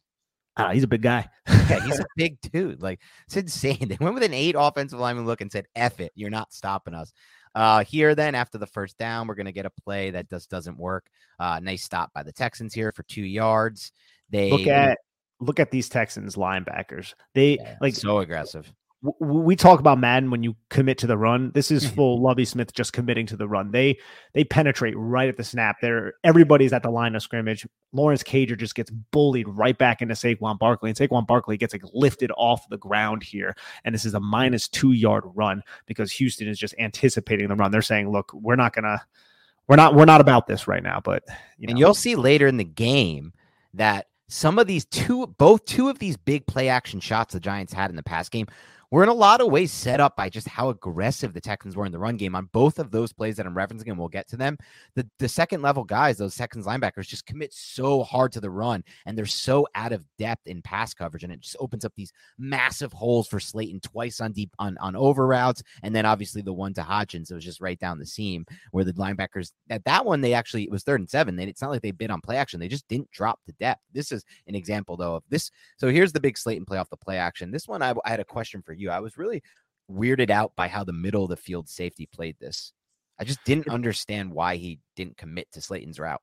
[0.57, 1.27] Ah, he's a big guy.
[1.47, 2.81] Yeah, he's a big dude.
[2.81, 3.77] Like it's insane.
[3.89, 6.93] They went with an eight offensive lineman look and said, "F it, you're not stopping
[6.93, 7.13] us."
[7.55, 10.77] Uh, here then after the first down, we're gonna get a play that just doesn't
[10.77, 11.07] work.
[11.39, 13.91] Uh, nice stop by the Texans here for two yards.
[14.29, 14.97] They Look at
[15.39, 17.13] look at these Texans linebackers.
[17.33, 18.71] They yeah, like so aggressive.
[19.07, 21.51] W- we talk about Madden when you commit to the run.
[21.53, 21.95] This is Mhm.
[21.95, 23.71] full Lovie Smith just committing to the run.
[23.71, 23.97] They
[24.33, 25.77] they penetrate right at the snap.
[25.81, 27.65] They're everybody's at the line of scrimmage.
[27.93, 31.83] Lawrence Cager just gets bullied right back into Saquon Barkley, and Saquon Barkley gets like
[31.93, 33.55] lifted off the ground here.
[33.85, 37.71] And this is a minus two yard run because Houston is just anticipating the run.
[37.71, 39.01] They're saying, "Look, we're not gonna."
[39.69, 41.23] We're not we're not about this right now, but
[41.57, 43.33] you know, and you'll see later in the game
[43.73, 47.73] that some of these two, both two of these big play action shots the Giants
[47.73, 48.47] had in the past game
[48.89, 51.85] were in a lot of ways set up by just how aggressive the Texans were
[51.85, 54.27] in the run game on both of those plays that I'm referencing, and we'll get
[54.29, 54.57] to them.
[54.95, 58.83] The the second level guys, those Texans linebackers, just commit so hard to the run,
[59.05, 62.13] and they're so out of depth in pass coverage, and it just opens up these
[62.37, 66.53] massive holes for Slayton twice on deep on on over routes, and then obviously the
[66.53, 70.05] one to Hodgins, it was just right down the seam where the linebackers at that
[70.05, 71.35] one they actually it was third and seven.
[71.35, 73.81] They it's not like they bid on play action, they just didn't drop the depth.
[73.93, 75.51] This is an example though of this.
[75.77, 77.51] So here's the big Slayton play off the play action.
[77.51, 78.89] This one I, I had a question for you.
[78.89, 79.43] I was really
[79.91, 82.73] weirded out by how the middle of the field safety played this.
[83.19, 86.21] I just didn't understand why he didn't commit to Slayton's route.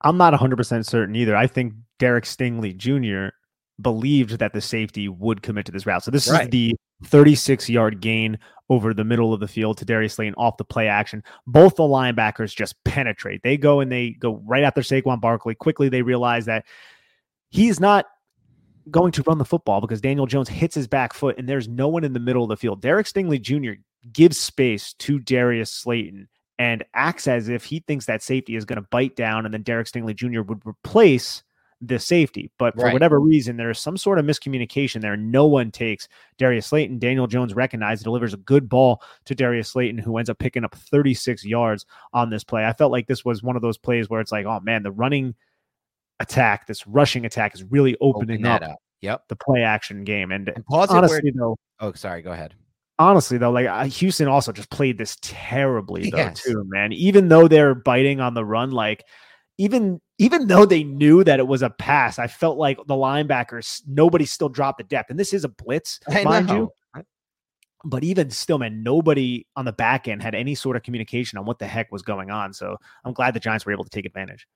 [0.00, 1.36] I'm not 100% certain either.
[1.36, 3.34] I think Derek Stingley Jr.
[3.80, 6.02] believed that the safety would commit to this route.
[6.02, 8.38] So this is the 36 yard gain
[8.70, 11.22] over the middle of the field to Darius Slayton off the play action.
[11.46, 13.42] Both the linebackers just penetrate.
[13.42, 15.54] They go and they go right after Saquon Barkley.
[15.54, 16.64] Quickly, they realize that
[17.50, 18.06] he's not
[18.90, 21.88] going to run the football because Daniel Jones hits his back foot and there's no
[21.88, 22.80] one in the middle of the field.
[22.82, 23.80] Derek Stingley Jr.
[24.12, 28.80] gives space to Darius Slayton and acts as if he thinks that safety is going
[28.80, 30.42] to bite down and then Derek Stingley Jr.
[30.42, 31.42] would replace
[31.80, 32.50] the safety.
[32.58, 32.92] But for Right.
[32.92, 35.16] whatever reason, there's some sort of miscommunication there.
[35.16, 36.98] No one takes Darius Slayton.
[36.98, 40.74] Daniel Jones recognizes, delivers a good ball to Darius Slayton, who ends up picking up
[40.74, 42.64] 36 yards on this play.
[42.64, 44.92] I felt like this was one of those plays where it's like, oh man, the
[44.92, 45.34] running
[46.20, 48.76] attack, this rushing attack is really opening Open up, up.
[49.02, 49.24] Yep.
[49.28, 50.32] the play action game.
[50.32, 51.32] And And pause honestly, where.
[51.34, 52.22] though, Oh, sorry.
[52.22, 52.54] Go ahead.
[52.98, 56.42] honestly though, like uh, Houston also just played this terribly though Yes.
[56.42, 56.92] too, man.
[56.92, 59.04] Even though they're biting on the run, like
[59.58, 63.82] even even though they knew that it was a pass, I felt like the linebackers
[63.86, 66.70] nobody still dropped the depth, and this is a blitz, I mind know.
[66.96, 67.02] you.
[67.86, 71.44] But even still, man, nobody on the back end had any sort of communication on
[71.44, 72.54] what the heck was going on.
[72.54, 74.46] So I'm glad the Giants were able to take advantage.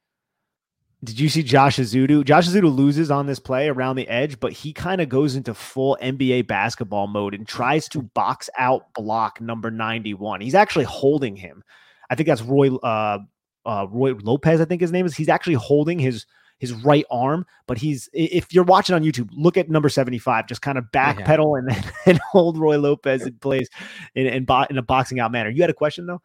[1.05, 2.25] Did you see Josh Ezeudu?
[2.25, 5.55] Josh Ezeudu loses on this play around the edge, but he kind of goes into
[5.55, 10.41] full NBA basketball mode and tries to box out block number 91.
[10.41, 11.63] He's actually holding him.
[12.11, 13.19] I think that's Roy uh,
[13.65, 15.17] uh, Roy Lopez, I think his name is.
[15.17, 16.27] He's actually holding his
[16.59, 20.63] his right arm, but he's if you're watching on YouTube, look at number 75, just
[20.63, 23.69] kind of backpedal and, and hold Roy Lopez in place
[24.17, 25.51] in, in, bo- in a boxing out manner.
[25.51, 26.21] You had a question though?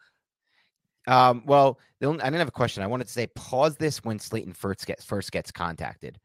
[1.08, 2.84] Um, well, the only, I didn't have a question.
[2.84, 6.20] I wanted to say pause this when Slayton first gets first gets contacted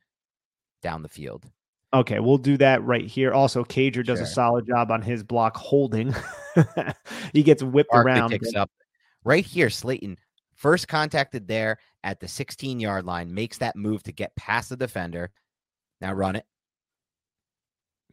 [0.83, 1.45] down the field.
[1.95, 3.33] Okay, we'll do that right here.
[3.33, 6.15] Also, Cager does a solid job on his block holding.
[7.33, 8.31] he gets whipped around.
[8.31, 8.71] picks up
[9.25, 9.71] right here.
[9.71, 10.19] Slayton
[10.55, 14.77] first contacted there at the 16 yard line, makes that move to get past the
[14.77, 15.31] defender.
[16.01, 16.45] Now run it.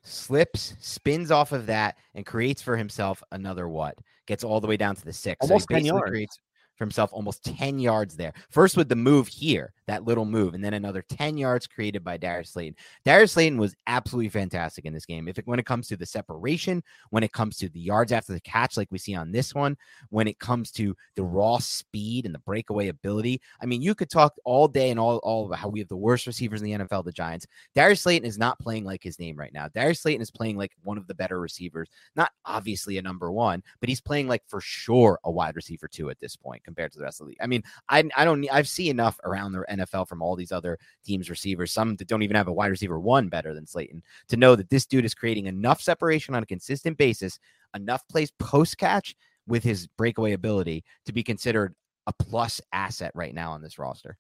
[0.04, 3.98] Slips, spins off of that, and creates for himself another what?
[4.28, 5.38] Gets all the way down to the six.
[5.42, 6.10] Almost so 10 yards.
[6.10, 6.40] creates
[6.76, 8.34] for himself almost 10 yards there.
[8.50, 12.18] First with the move here, that little move, and then another 10 yards created by
[12.18, 12.76] Darius Slayton.
[13.04, 15.28] Darius Slayton was absolutely fantastic in this game.
[15.28, 18.34] If it, when it comes to the separation, when it comes to the yards after
[18.34, 19.78] the catch, like we see on this one,
[20.10, 23.42] when it comes to the raw speed and the breakaway ability.
[23.62, 25.96] I mean, you could talk all day and all, all about how we have the
[25.96, 27.48] worst receivers in the NFL, the Giants.
[27.74, 29.68] Darius Slayton is not playing like his name right now.
[29.68, 33.64] Darius Slayton is playing like one of the better receivers, not obviously a number one,
[33.80, 36.98] but he's playing like for sure a wide receiver two at this point compared to
[36.98, 37.38] the rest of the league.
[37.42, 40.78] I mean, I, I don't, I've seen enough around the NFL from all these other
[41.06, 44.38] teams' receivers, some that don't even have a wide receiver one better than Slayton, to
[44.38, 47.40] know that this dude is creating enough separation on a consistent basis,
[47.74, 49.16] enough plays post catch
[49.48, 51.76] with his breakaway ability to be considered
[52.08, 54.18] a plus asset right now on this roster.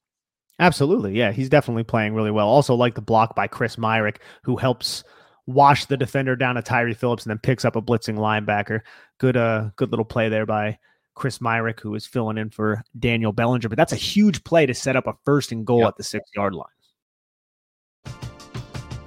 [0.59, 1.17] Absolutely.
[1.17, 2.47] Yeah, he's definitely playing really well.
[2.47, 5.03] Also, like the block by Chris Myarick, who helps
[5.47, 8.81] wash the defender down to Tyree Phillips and then picks up a blitzing linebacker.
[9.19, 10.79] Good uh good little play there by
[11.15, 13.69] Chris Myarick, who is filling in for Daniel Bellinger.
[13.69, 15.87] But that's a huge play to set up a first and goal Yep.
[15.87, 16.67] at the six yard line.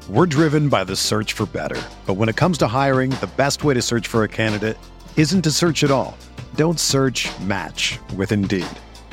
[0.09, 1.81] We're driven by the search for better.
[2.07, 4.79] But when it comes to hiring, the best way to search for a candidate
[5.17, 6.17] isn't to search at all.
[6.55, 8.67] Don't search match with Indeed.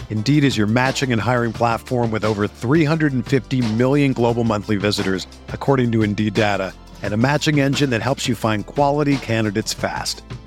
[0.10, 5.92] Indeed is your matching and hiring platform with over 350 million global monthly visitors, according
[5.92, 10.22] to Indeed data, and a matching engine that helps you find quality candidates fast.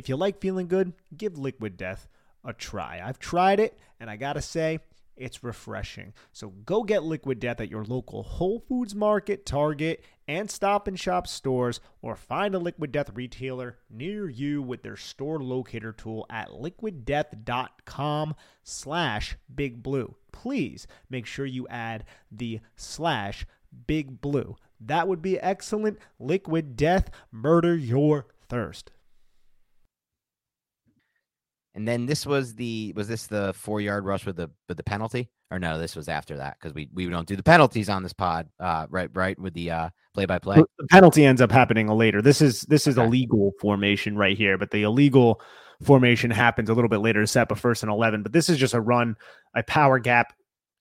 [0.00, 2.08] If you like feeling good, give Liquid Death
[2.42, 3.02] a try.
[3.04, 4.78] I've tried it, and I gotta say,
[5.14, 6.14] it's refreshing.
[6.32, 10.98] So go get Liquid Death at your local Whole Foods Market, Target, and Stop and
[10.98, 16.24] Shop stores, or find a Liquid Death retailer near you with their store locator tool
[16.30, 20.16] at liquiddeath.com slash big blue.
[20.32, 23.44] Please make sure you add the slash
[23.86, 24.56] big blue.
[24.80, 25.98] That would be excellent.
[26.18, 28.92] Liquid Death, murder your thirst.
[31.74, 34.82] And then this was the was this the four yard rush with the with the
[34.82, 35.78] penalty or no?
[35.78, 38.86] This was after that because we we don't do the penalties on this pod, uh,
[38.90, 39.08] right?
[39.14, 40.64] Right with the uh play by play.
[40.78, 42.22] The penalty ends up happening later.
[42.22, 45.40] This is this is a legal formation right here, but the illegal
[45.82, 48.22] formation happens a little bit later to set up a first and eleven.
[48.22, 49.16] But this is just a run,
[49.54, 50.32] a power gap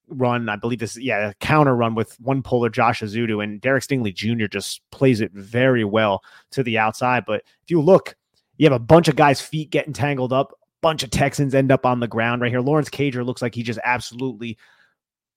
[0.08, 0.50] run.
[0.50, 4.12] I believe this, yeah, a counter run with one puller, Josh Ezeudu, and Derek Stingley
[4.14, 4.48] Jr.
[4.48, 7.26] just plays it very well to the outside.
[7.28, 8.16] But if you look,
[8.58, 10.54] You have a bunch of guys' feet getting tangled up.
[10.82, 12.62] Bunch of Texans end up on the ground right here.
[12.62, 14.58] Lawrence Cager looks like he just absolutely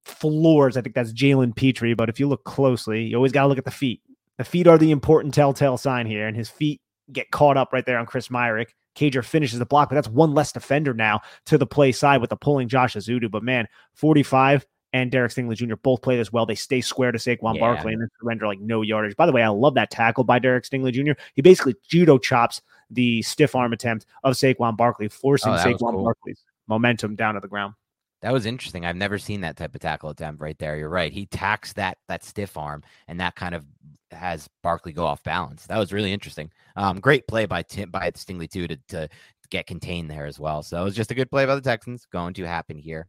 [0.05, 0.77] floors.
[0.77, 1.95] I think that's Jalen Pitre.
[1.95, 4.01] But if you look closely, you always got to look at the feet.
[4.39, 6.81] The feet are the important telltale sign here, and his feet
[7.13, 8.71] get caught up right there on Chris Myarick.
[8.97, 12.31] Cager finishes the block, but that's one less defender now to the play side with
[12.31, 13.31] the pulling Josh Ezeudu.
[13.31, 15.77] But man, 45 and Derek Stingley Jr.
[15.77, 16.47] both play this well.
[16.47, 17.61] They stay square to Saquon yeah.
[17.61, 19.17] Barkley and then surrender like no yardage.
[19.17, 21.21] By the way, I love that tackle by Derek Stingley Jr.
[21.35, 26.05] He basically judo chops the stiff arm attempt of Saquon Barkley, forcing oh, Saquon cool.
[26.05, 27.75] Barkley's momentum down to the ground.
[28.21, 28.87] That was interesting.
[28.87, 30.77] I've never seen that type of tackle attempt right there.
[30.77, 31.13] You're right.
[31.13, 33.65] He tacks that that stiff arm, and that kind of
[34.13, 35.67] has Barkley go off balance.
[35.67, 36.51] That was really interesting.
[36.77, 39.09] Um, great play by Tim by Stingley too to to
[39.51, 40.63] get contained there as well.
[40.63, 42.07] So it was just a good play by the Texans.
[42.13, 43.09] Going to happen here.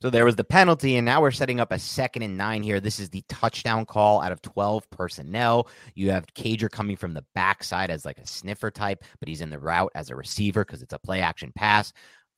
[0.00, 2.78] So there was the penalty, and now we're setting up a second and nine here.
[2.78, 5.68] This is the touchdown call out of 12 personnel.
[5.96, 9.50] You have Cager coming from the backside as like a sniffer type, but he's in
[9.50, 11.92] the route as a receiver because it's a play action pass.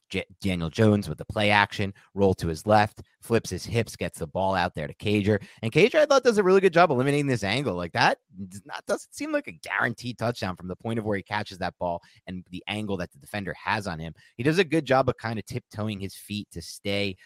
[0.09, 4.19] J- Daniel Jones with the play action, roll to his left, flips his hips, gets
[4.19, 5.41] the ball out there to Cager.
[5.63, 7.75] And Cager, I thought, does a really good job eliminating this angle.
[7.75, 8.19] Like that
[8.49, 11.59] does not, doesn't seem like a guaranteed touchdown from the point of where he catches
[11.59, 14.15] that ball and the angle that the defender has on him.
[14.37, 17.17] He does a good job of kind of tiptoeing his feet to stay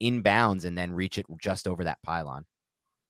[0.00, 2.44] in bounds and then reach it just over that pylon.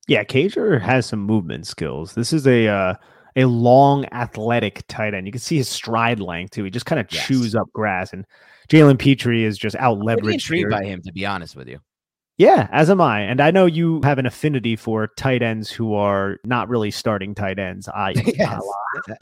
[0.09, 2.15] Yeah, Cager has some movement skills.
[2.15, 2.95] This is a uh,
[3.35, 5.27] a long, athletic tight end.
[5.27, 6.65] You can see his stride length too.
[6.65, 7.27] He just kind of yes.
[7.27, 8.25] chews up grass, and
[8.69, 10.35] Jalen Pitre is just out leveraged.
[10.35, 11.81] Intrigued by him, to be honest with you.
[12.39, 13.21] Yeah, as am I.
[13.21, 17.35] And I know you have an affinity for tight ends who are not really starting
[17.35, 17.89] tight ends.
[17.89, 18.63] I yes.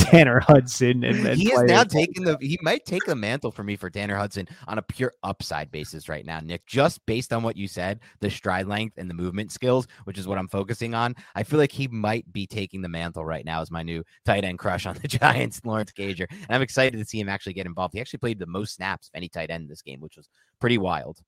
[0.01, 3.63] Tanner Hudson and, and he is now taking the he might take the mantle for
[3.63, 6.67] me for Tanner Hudson on a pure upside basis right now, Nick.
[6.67, 10.27] Just based on what you said, the stride length and the movement skills, which is
[10.27, 11.15] what I'm focusing on.
[11.37, 14.45] I feel like he might be taking the mantle right now as my new tight
[14.45, 16.27] end crush on the Giants, Lawrence Cager.
[16.29, 17.95] And I'm excited to see him actually get involved.
[17.95, 20.29] He actually played the most snaps of any tight end in this game, which was
[20.59, 21.21] pretty wild.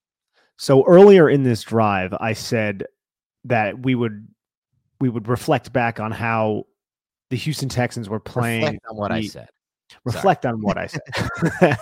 [0.56, 2.84] So earlier in this drive, I said
[3.44, 4.26] that we would
[5.00, 6.64] we would reflect back on how
[7.30, 8.62] the Houston Texans were playing.
[8.62, 9.48] Reflect on what the, I said.
[10.04, 10.54] Reflect Sorry.
[10.54, 11.78] on what I said.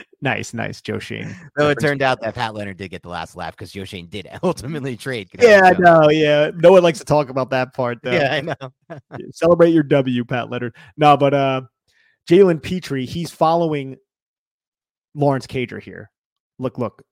[0.22, 1.34] nice, nice, Joe Schoen.
[1.58, 4.06] No, it turned out that Pat Leonard did get the last laugh because Joe Schoen
[4.06, 5.28] did ultimately trade.
[5.38, 6.08] Yeah, I know.
[6.10, 7.98] Yeah, no one likes to talk about that part.
[8.02, 8.12] Though.
[8.12, 8.98] Yeah, I know.
[9.32, 10.74] Celebrate your W, Pat Leonard.
[10.96, 11.62] No, but uh,
[12.28, 13.96] Jalen Pitre, he's following
[15.14, 16.10] Lawrence Cager here.
[16.58, 17.02] Look, look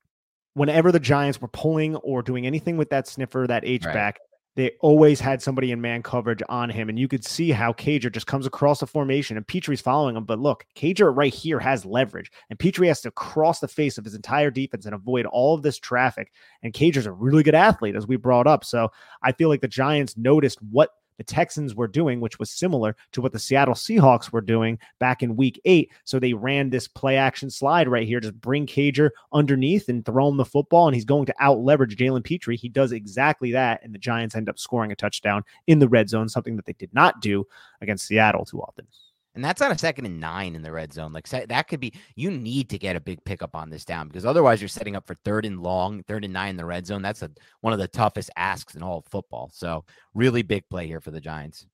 [0.55, 4.19] whenever the Giants were pulling or doing anything with that sniffer, that H back, right.
[4.57, 6.89] they always had somebody in man coverage on him.
[6.89, 10.25] And you could see how Cager just comes across the formation and Pitre's following him.
[10.25, 14.05] But look, Cager right here has leverage, and Pitre has to cross the face of
[14.05, 16.33] his entire defense and avoid all of this traffic.
[16.63, 18.65] And Cager's a really good athlete, as we brought up.
[18.65, 18.91] So
[19.23, 23.21] I feel like the Giants noticed what the Texans were doing, which was similar to
[23.21, 25.91] what the Seattle Seahawks were doing back in week eight.
[26.05, 30.29] So they ran this play action slide right here, just bring Cager underneath and throw
[30.29, 32.55] him the football, and he's going to out leverage Jalen Pitre.
[32.55, 36.09] He does exactly that, and the Giants end up scoring a touchdown in the red
[36.09, 37.47] zone, something that they did not do
[37.81, 38.87] against Seattle too often.
[39.35, 41.13] And that's on a second and nine in the red zone.
[41.13, 44.25] Like that could be, you need to get a big pickup on this down because
[44.25, 47.03] otherwise you're setting up for third and long, third and nine in the red zone.
[47.03, 49.51] That's a, one of the toughest asks in all of football.
[49.53, 51.67] So really big play here for the Giants.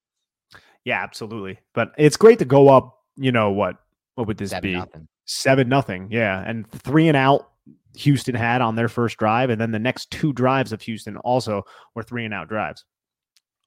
[0.85, 1.59] Yeah, absolutely.
[1.75, 2.97] But it's great to go up.
[3.17, 3.77] You know what?
[4.15, 4.77] What would this Seven be?
[4.77, 5.09] Nothing.
[5.27, 6.09] Seven nothing.
[6.11, 7.49] Yeah, and three and out.
[7.97, 11.65] Houston had on their first drive, and then the next two drives of Houston also
[11.95, 12.85] were three and out drives.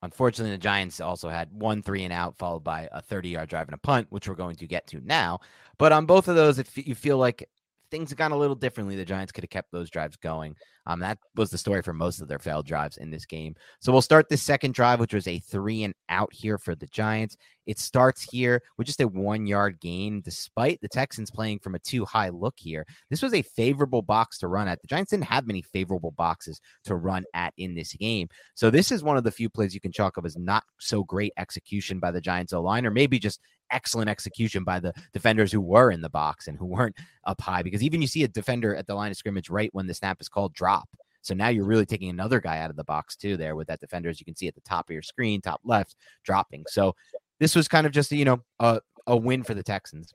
[0.04, 3.70] Unfortunately, the Giants also had one three and out, followed by a 30 yard drive
[3.70, 5.40] and a punt, which we're going to get to now.
[5.78, 7.50] But on both of those, if you feel like
[7.90, 10.58] things have gone a little differently, the Giants could have kept those drives going.
[10.88, 13.56] Um, that was the story for most of their failed drives in this game.
[13.80, 16.88] So we'll start this second drive, which was a three and out here for the
[16.88, 17.38] Giants.
[17.66, 21.80] It starts here with just a one yard gain, despite the Texans playing from a
[21.80, 22.86] two high look here.
[23.10, 24.82] This was a favorable box to run at.
[24.82, 28.28] The Giants didn't have many favorable boxes to run at in this game.
[28.56, 31.04] So this is one of the few plays you can chalk up as not so
[31.04, 33.40] great execution by the Giants O line, or maybe just
[33.72, 36.96] excellent execution by the defenders who were in the box and who weren't
[37.26, 37.64] up high.
[37.64, 40.22] Because even you see a defender at the line of scrimmage right when the snap
[40.22, 40.90] is called drop.
[41.22, 43.80] So now you're really taking another guy out of the box too, there with that
[43.80, 46.66] defender, as you can see at the top of your screen, top left, dropping.
[46.68, 46.96] So
[47.44, 50.14] this was kind of just you know a, a win for the Texans.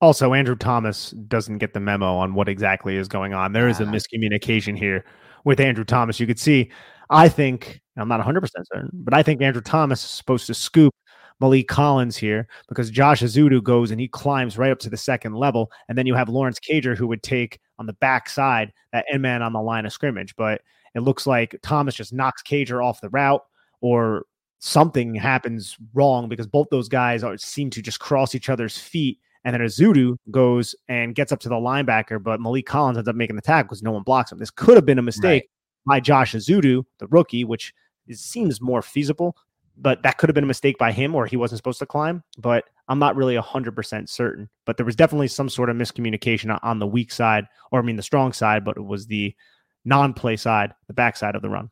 [0.00, 3.52] Also, Andrew Thomas doesn't get the memo on what exactly is going on.
[3.52, 3.86] There is a ah.
[3.86, 5.04] miscommunication here
[5.44, 6.18] with Andrew Thomas.
[6.18, 6.70] You could see,
[7.10, 10.94] I think, I'm not 100% certain, but I think Andrew Thomas is supposed to scoop
[11.42, 15.34] Maliek Collins here because Josh Ezeudu goes and he climbs right up to the second
[15.34, 15.70] level.
[15.88, 19.42] And then you have Lawrence Cager who would take on the backside that end man
[19.42, 20.34] on the line of scrimmage.
[20.34, 20.62] But
[20.94, 23.42] it looks like Thomas just knocks Cager off the route
[23.82, 24.24] or
[24.60, 29.18] something happens wrong because both those guys are, seem to just cross each other's feet
[29.44, 33.16] And then Ezeudu goes and gets up to the linebacker, but Maliek Collins ends up
[33.16, 34.38] making the tackle because no one blocks him.
[34.38, 35.48] This could have been a mistake
[35.86, 35.94] right.
[35.94, 37.72] by Josh Ezeudu, the rookie, which
[38.06, 39.34] is, seems more feasible,
[39.78, 42.22] but that could have been a mistake by him or he wasn't supposed to climb.
[42.38, 44.50] But I'm not really 100% certain.
[44.66, 47.96] But there was definitely some sort of miscommunication on the weak side, or I mean
[47.96, 49.34] the strong side, but it was the
[49.86, 51.70] non play side, the backside of the run.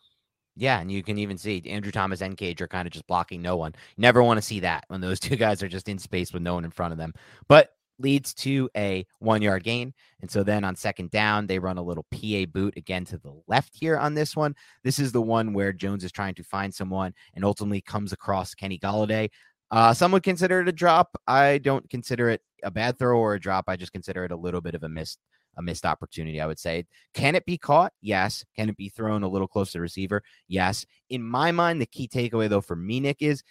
[0.59, 3.41] Yeah, and you can even see Andrew Thomas and Cage are kind of just blocking
[3.41, 3.75] no one.
[3.97, 6.55] Never want to see that when those two guys are just in space with no
[6.55, 7.15] one in front of them.
[7.47, 9.93] But leads to a one yard gain.
[10.21, 13.33] And so then on second down, they run a little PA boot again to the
[13.47, 14.55] left here on this one.
[14.85, 18.55] This is the one where Jones is trying to find someone and ultimately comes across
[18.55, 19.31] Kenny Golladay.
[19.71, 21.21] Uh, some would consider it a drop.
[21.27, 23.65] I don't consider it a bad throw or a drop.
[23.69, 25.19] I just consider it a little bit of a missed
[25.59, 26.87] a missed opportunity, I would say.
[27.13, 27.93] Can it be caught?
[28.01, 28.45] Yes.
[28.57, 30.23] Can it be thrown a little close to the receiver?
[30.47, 30.87] Yes.
[31.11, 33.43] In my mind, the key takeaway though for me, Nick, is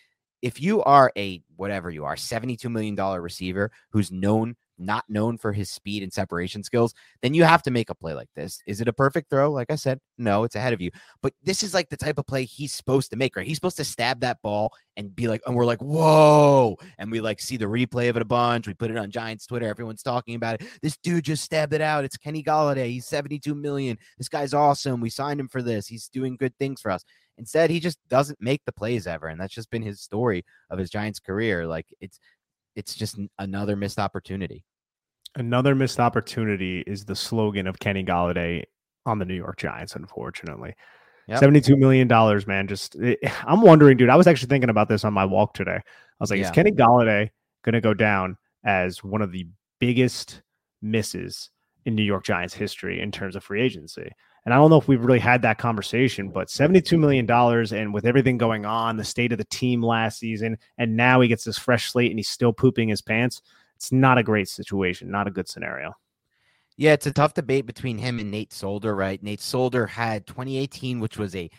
[0.41, 5.53] if you are a whatever you are, $72 million receiver who's known not known for
[5.53, 8.61] his speed and separation skills, then you have to make a play like this.
[8.67, 9.51] Is it a perfect throw?
[9.51, 10.91] Like I said, no, it's ahead of you.
[11.21, 13.47] But this is like the type of play he's supposed to make, right?
[13.47, 16.78] He's supposed to stab that ball and be like, and we're like, whoa.
[16.97, 18.67] And we like see the replay of it a bunch.
[18.67, 19.67] We put it on Giants Twitter.
[19.67, 20.67] Everyone's talking about it.
[20.82, 22.05] This dude just stabbed it out.
[22.05, 22.88] It's Kenny Golladay.
[22.88, 23.97] He's 72 million.
[24.17, 25.01] This guy's awesome.
[25.01, 25.88] We signed him for this.
[25.88, 27.03] He's doing good things for us.
[27.38, 30.80] Instead, he just doesn't make the plays ever, and that's just been his story of
[30.80, 31.67] his Giants career.
[31.67, 32.19] Like it's
[32.78, 34.63] it's just another missed opportunity.
[35.36, 38.63] Another missed opportunity is the slogan of Kenny Golladay
[39.05, 39.95] on the New York Giants.
[39.95, 40.75] Unfortunately,
[41.28, 41.39] yep.
[41.39, 42.67] seventy-two million dollars, man.
[42.67, 44.09] Just eh, it, I'm wondering, dude.
[44.09, 45.80] I was actually thinking about this on my walk today.
[45.80, 45.84] I
[46.19, 46.45] was like, yeah.
[46.45, 47.32] is Kenny Golladay
[47.63, 49.47] going to go down as one of the
[49.80, 50.41] biggest
[50.82, 51.49] misses
[51.86, 54.11] in New York Giants history in terms of free agency?
[54.47, 58.05] And I don't know if we've really had that conversation, but $72 million and with
[58.05, 61.57] everything going on, the state of the team last season, and now he gets this
[61.57, 63.41] fresh slate and he's still pooping his pants.
[63.75, 65.95] It's not a great situation, not a good scenario.
[66.77, 69.21] Yeah, it's a tough debate between him and Nate Solder, right?
[69.21, 71.49] Nate Solder had 2018, which was a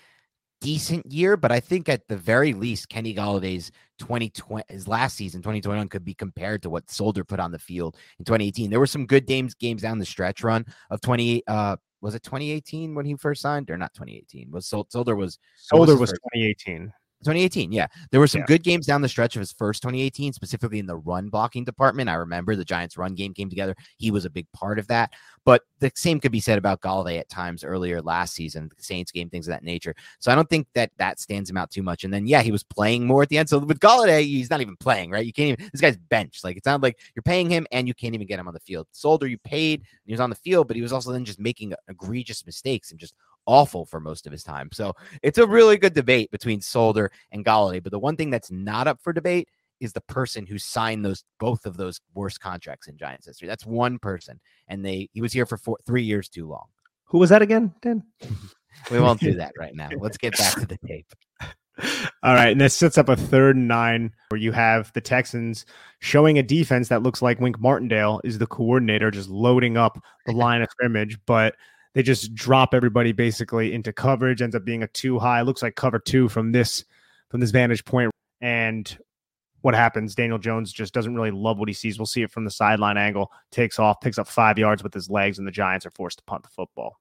[0.62, 5.42] decent year, but I think at the very least, Kenny Golladay's 2020 his last season,
[5.42, 8.70] 2021, could be compared to what Solder put on the field in 2018.
[8.70, 12.22] There were some good games games down the stretch run of 20 uh was it
[12.22, 16.92] 2018 when he first signed or not 2018 was Solder was Solder was, was 2018
[17.24, 17.86] 2018, yeah.
[18.10, 18.46] There were some yeah.
[18.46, 22.08] good games down the stretch of his first 2018, specifically in the run blocking department.
[22.08, 23.74] I remember the Giants' run game came together.
[23.96, 25.12] He was a big part of that.
[25.44, 29.10] But the same could be said about Golladay at times earlier last season, the Saints
[29.10, 29.94] game, things of that nature.
[30.18, 32.04] So I don't think that that stands him out too much.
[32.04, 33.48] And then, yeah, he was playing more at the end.
[33.48, 35.24] So with Golladay, he's not even playing, right?
[35.24, 36.44] You can't even, this guy's benched.
[36.44, 38.60] Like, it's not like you're paying him and you can't even get him on the
[38.60, 38.88] field.
[38.92, 41.72] Solder, you paid, he was on the field, but he was also then just making
[41.88, 43.14] egregious mistakes and just
[43.48, 44.68] awful for most of his time.
[44.72, 47.82] So it's a really good debate between Solder and Golladay.
[47.82, 49.48] But the one thing that's not up for debate
[49.80, 53.48] is the person who signed those both of those worst contracts in Giants history.
[53.48, 54.38] That's one person,
[54.68, 56.66] and they he was here for four, three years too long.
[57.06, 58.02] Who was that again, Dan?
[58.90, 59.88] we won't do that right now.
[59.98, 61.06] Let's get back to the tape.
[62.24, 65.64] All right, and this sets up a third and nine where you have the Texans
[66.00, 70.32] showing a defense that looks like Wink Martindale is the coordinator, just loading up the
[70.32, 71.54] line of scrimmage, but
[71.94, 74.42] they just drop everybody basically into coverage.
[74.42, 75.42] Ends up being a two high.
[75.42, 76.84] Looks like cover two from this
[77.28, 78.10] from this vantage point.
[78.40, 78.98] And
[79.62, 80.14] what happens?
[80.14, 81.98] Daniel Jones just doesn't really love what he sees.
[81.98, 83.32] We'll see it from the sideline angle.
[83.50, 86.24] Takes off, picks up five yards with his legs, and the Giants are forced to
[86.24, 87.00] punt the football.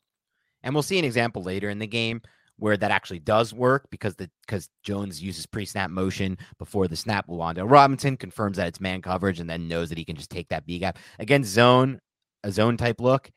[0.63, 2.21] And we'll see an example later in the game
[2.59, 7.27] where that actually does work because the because Jones uses pre-snap motion before the snap.
[7.27, 10.49] Wan'Dale Robinson confirms that it's man coverage and then knows that he can just take
[10.49, 11.99] that B gap against zone,
[12.43, 13.29] a zone type look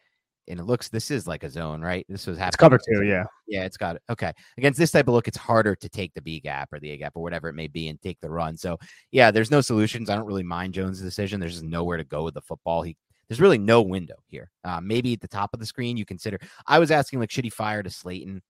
[0.50, 2.04] and it looks this is like a zone, right?
[2.08, 2.48] This was happening.
[2.48, 3.24] It's cover two, yeah.
[3.48, 4.02] Yeah, it's got it.
[4.10, 4.32] Okay.
[4.58, 6.96] Against this type of look, it's harder to take the B gap or the A
[6.96, 8.56] gap or whatever it may be and take the run.
[8.56, 8.78] So
[9.12, 10.10] yeah, there's no solutions.
[10.10, 11.40] I don't really mind Jones' decision.
[11.40, 12.82] There's just nowhere to go with the football.
[12.82, 12.96] He
[13.28, 14.50] there's really no window here.
[14.64, 16.38] Uh, maybe at the top of the screen, you consider.
[16.66, 18.42] I was asking like, should he fire to Slayton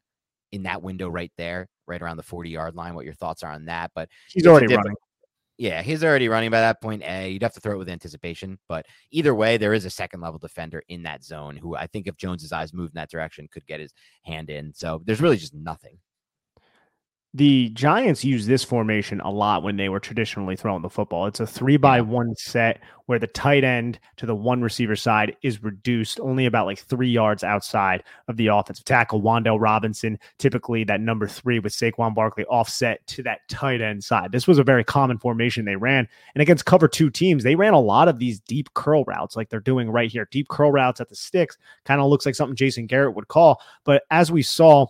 [0.53, 2.95] in that window right there, right around the 40 yard line?
[2.95, 3.91] What your thoughts are on that?
[3.95, 4.95] But he's already running.
[5.61, 7.03] Yeah, he's already running by that point.
[7.03, 10.23] A, you'd have to throw it with anticipation, but either way, there is a second
[10.23, 13.47] level defender in that zone who I think if Jones's eyes move in that direction
[13.53, 13.93] could get his
[14.25, 14.73] hand in.
[14.73, 15.99] So there's really just nothing.
[17.33, 21.27] The Giants use this formation a lot when they were traditionally throwing the football.
[21.27, 25.37] It's a three by one set where the tight end to the one receiver side
[25.43, 29.23] is reduced only about like three yards outside of the offensive tackle.
[29.23, 34.33] Wan'Dale Robinson, typically that number three with Saquon Barkley offset to that tight end side.
[34.33, 36.09] This was a very common formation they ran.
[36.35, 39.51] And against cover two teams, they ran a lot of these deep curl routes like
[39.51, 40.27] they're doing right here.
[40.33, 43.61] Deep curl routes at the sticks kind of looks like something Jason Garrett would call.
[43.85, 44.87] But as we saw,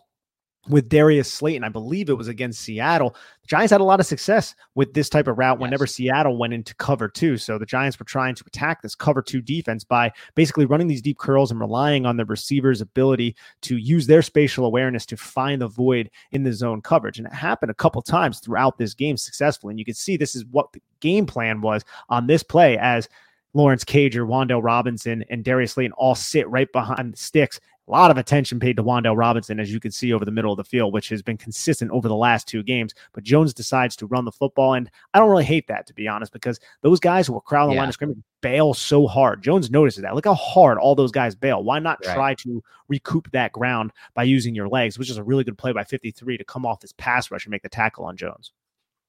[0.70, 1.64] with Darius Slayton.
[1.64, 3.10] I believe it was against Seattle.
[3.42, 5.60] The Giants had a lot of success with this type of route yes.
[5.60, 7.36] whenever Seattle went into cover two.
[7.36, 11.02] So the Giants were trying to attack this cover two defense by basically running these
[11.02, 15.60] deep curls and relying on the receiver's ability to use their spatial awareness to find
[15.60, 17.18] the void in the zone coverage.
[17.18, 19.72] And it happened a couple times throughout this game successfully.
[19.72, 23.08] And you can see this is what the game plan was on this play as
[23.52, 27.60] Lawrence Cager, Wan'Dale Robinson, and Darius Slayton all sit right behind the sticks
[27.90, 30.52] a lot of attention paid to Wan'Dale Robinson, as you can see over the middle
[30.52, 32.94] of the field, which has been consistent over the last two games.
[33.12, 36.06] But Jones decides to run the football, and I don't really hate that to be
[36.06, 37.80] honest, because those guys who are crowding the yeah.
[37.80, 39.42] line of scrimmage bail so hard.
[39.42, 40.14] Jones notices that.
[40.14, 41.62] Look how hard all those guys bail.
[41.64, 42.14] Why not right.
[42.14, 44.98] try to recoup that ground by using your legs?
[44.98, 47.50] Which is a really good play by 53 to come off this pass rush and
[47.50, 48.52] make the tackle on Jones.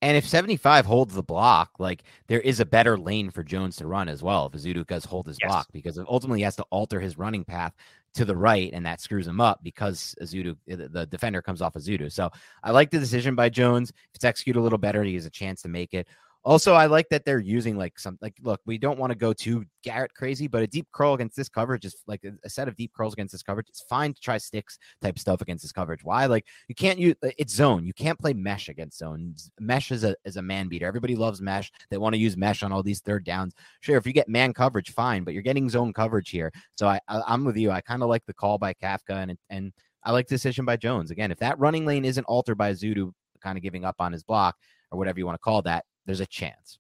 [0.04, 3.88] And if 75 holds the block, like there is a better lane for Jones to
[3.88, 5.48] run as well if Ezeudu does hold his yes.
[5.48, 7.74] block because ultimately he has to alter his running path
[8.16, 11.74] to the right, and that screws him up because Ezeudu, eh, the defender comes off
[11.74, 12.12] Ezeudu.
[12.12, 12.30] So
[12.64, 13.90] I like the decision by Jones.
[13.90, 16.08] If it's executed a little better, he has a chance to make it.
[16.44, 19.32] Also, I like that they're using like some like look, we don't want to go
[19.32, 22.76] too Garrett crazy, but a deep curl against this coverage is like a, set of
[22.76, 23.68] deep curls against this coverage.
[23.70, 26.04] It's fine to try sticks type stuff against this coverage.
[26.04, 26.26] Why?
[26.26, 27.86] Like you can't use uh, it's zone.
[27.86, 29.36] You can't play mesh against zone.
[29.60, 30.88] Mesh is a is a man beater.
[30.88, 31.72] Everybody loves mesh.
[31.92, 33.54] They want to use mesh on all these third downs.
[33.82, 36.52] Sure, if you get man coverage, fine, but you're getting zone coverage here.
[36.76, 37.70] So I, I am with you.
[37.70, 39.74] I kind of like the call by Kafka and and
[40.04, 41.12] I like the decision by Jones.
[41.12, 43.12] Again, if that running lane isn't altered by Ezeudu
[43.44, 44.56] kind of giving up on his block
[44.92, 46.80] or whatever you want to call that, there's a chance.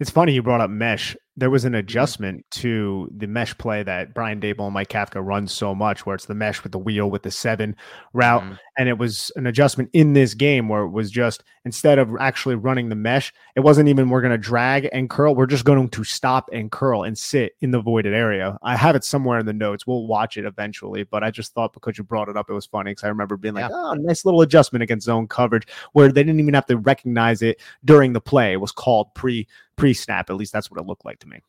[0.00, 1.80] It's funny you brought up mesh there was an mm-hmm.
[1.80, 6.14] adjustment to the mesh play that Brian Daboll and Mike Kafka run so much, where
[6.14, 7.74] it's the mesh with the wheel with the seven
[8.12, 8.42] route.
[8.42, 8.54] Mm-hmm.
[8.78, 12.54] And it was an adjustment in this game where it was just instead of actually
[12.54, 15.34] running the mesh, it wasn't even we're going to drag and curl.
[15.34, 18.58] We're just going to stop and curl and sit in the voided area.
[18.62, 19.86] I have it somewhere in the notes.
[19.86, 22.66] We'll watch it eventually, but I just thought because you brought it up, it was
[22.66, 23.76] funny because I remember being like, yeah.
[23.76, 27.60] oh, nice little adjustment against zone coverage where they didn't even have to recognize it
[27.84, 28.52] during the play.
[28.52, 30.30] It was called pre pre snap.
[30.30, 31.40] At least that's what it looked like to me.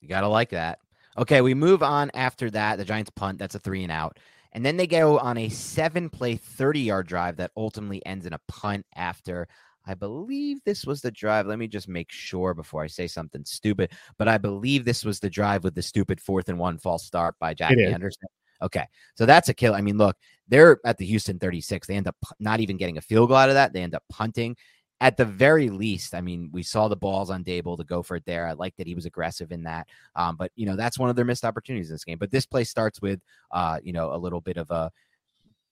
[0.00, 0.78] You got to like that.
[1.16, 2.76] Okay, we move on after that.
[2.76, 3.38] The Giants punt.
[3.38, 4.18] That's a three and out.
[4.52, 8.32] And then they go on a seven play, 30 yard drive that ultimately ends in
[8.32, 9.48] a punt after.
[9.86, 11.46] I believe this was the drive.
[11.46, 13.92] Let me just make sure before I say something stupid.
[14.18, 17.34] But I believe this was the drive with the stupid fourth and one false start
[17.40, 18.28] by Jackie Anderson.
[18.60, 18.84] Okay.
[19.14, 19.74] So that's a kill.
[19.74, 20.16] I mean, look,
[20.48, 21.86] they're at the Houston 36.
[21.86, 23.72] They end up not even getting a field goal out of that.
[23.72, 24.56] They end up punting
[25.00, 28.16] at the very least, I mean, we saw the balls on Daboll to go for
[28.16, 28.46] it there.
[28.46, 29.88] I like that he was aggressive in that.
[30.16, 32.18] Um, but you know, that's one of their missed opportunities in this game.
[32.18, 33.20] But this play starts with
[33.52, 34.90] uh, you know, a little bit of a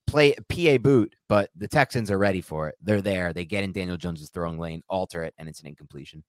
[0.07, 2.77] play PA boot, but the Texans are ready for it.
[2.81, 3.33] They're there.
[3.33, 6.23] They get in Daniel Jones's throwing lane, alter it, and it's an incompletion.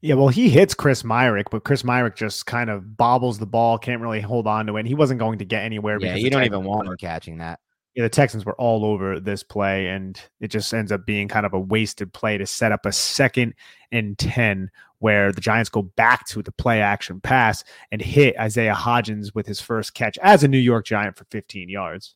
[0.00, 3.78] Yeah, well, he hits Chris Myarick, but Chris Myarick just kind of bobbles the ball,
[3.78, 4.80] can't really hold on to it.
[4.80, 5.98] And he wasn't going to get anywhere.
[6.00, 7.58] Yeah, you don't even want him catching that
[7.94, 11.52] the Texans were all over this play, and it just ends up being kind of
[11.52, 13.54] a wasted play to set up a second
[13.90, 18.74] and 10 where the Giants go back to the play action pass and hit Isaiah
[18.74, 22.14] Hodgins with his first catch as a New York Giant for 15 yards.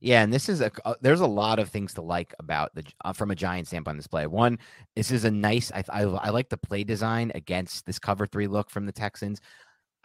[0.00, 2.84] Yeah, and this is a uh, there's a lot of things to like about the
[3.04, 4.28] uh, from a Giant standpoint this play.
[4.28, 4.60] One,
[4.94, 8.46] this is a nice I, I I like the play design against this cover three
[8.46, 9.40] look from the Texans.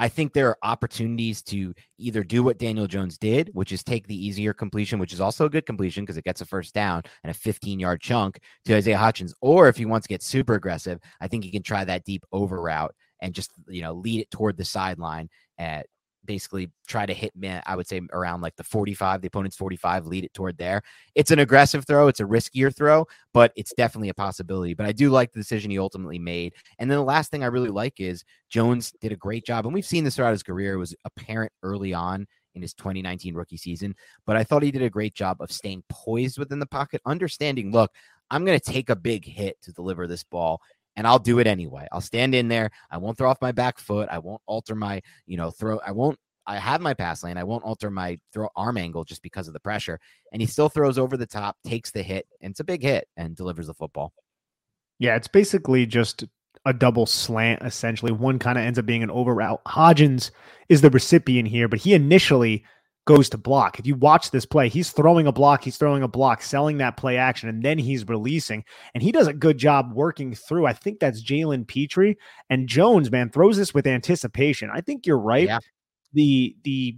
[0.03, 4.05] I think there are opportunities to either do what Daniel Jones did, which is take
[4.05, 7.03] the easier completion, which is also a good completion because it gets a first down
[7.23, 9.33] and a 15 yard chunk to Isaiah Hodgins.
[9.39, 12.25] Or if he wants to get super aggressive, I think he can try that deep
[12.33, 15.85] over route and just, you know, lead it toward the sideline at
[16.25, 20.07] basically try to hit man i would say around like the 45 the opponent's 45
[20.07, 20.81] lead it toward there.
[21.15, 24.91] It's an aggressive throw it's a riskier throw but it's definitely a possibility but i
[24.91, 27.99] do like the decision he ultimately made and then the last thing i really like
[27.99, 30.95] is jones did a great job and we've seen this throughout his career it was
[31.05, 33.95] apparent early on in his 2019 rookie season
[34.25, 37.71] but i thought he did a great job of staying poised within the pocket understanding
[37.71, 37.91] look
[38.31, 40.61] i'm going to take a big hit to deliver this ball
[40.95, 41.87] and I'll do it anyway.
[41.91, 42.71] I'll stand in there.
[42.91, 44.09] I won't throw off my back foot.
[44.11, 45.79] I won't alter my, you know, throw.
[45.79, 46.17] I won't.
[46.45, 47.37] I have my pass lane.
[47.37, 49.99] I won't alter my throw arm angle just because of the pressure.
[50.33, 53.07] And he still throws over the top, takes the hit, and it's a big hit
[53.15, 54.11] and delivers the football.
[54.99, 56.25] Yeah, it's basically just
[56.65, 58.11] a double slant essentially.
[58.11, 59.61] One kind of ends up being an over route.
[59.65, 60.31] Hodgins
[60.69, 62.65] is the recipient here, but he initially
[63.05, 63.79] goes to block.
[63.79, 66.97] If you watch this play, he's throwing a block, he's throwing a block, selling that
[66.97, 68.63] play action, and then he's releasing.
[68.93, 70.65] And he does a good job working through.
[70.65, 72.15] I think that's Jalen Pitre.
[72.49, 74.69] And Jones, man, throws this with anticipation.
[74.73, 75.47] I think you're right.
[75.47, 75.59] Yeah.
[76.13, 76.97] The the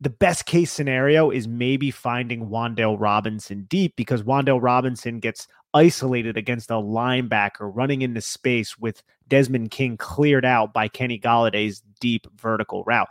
[0.00, 6.36] the best case scenario is maybe finding Wan'Dale Robinson deep because Wan'Dale Robinson gets isolated
[6.36, 12.26] against a linebacker running into space with Desmond King cleared out by Kenny Golladay's deep
[12.38, 13.08] vertical route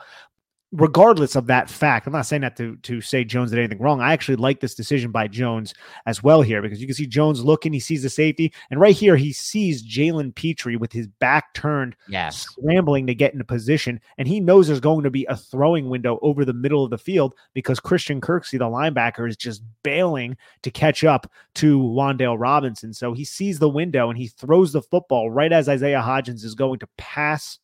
[0.71, 4.01] regardless of that fact, I'm not saying that to to say Jones did anything wrong.
[4.01, 5.73] I actually like this decision by Jones
[6.05, 8.95] as well here because you can see Jones looking, he sees the safety, and right
[8.95, 12.37] here he sees Jalen Pitre with his back turned, yes.
[12.37, 16.19] scrambling to get into position, and he knows there's going to be a throwing window
[16.21, 20.71] over the middle of the field because Christian Kirksey, the linebacker, is just bailing to
[20.71, 22.93] catch up to Wan'Dale Robinson.
[22.93, 26.55] So he sees the window and he throws the football right as Isaiah Hodgins is
[26.55, 27.59] going to pass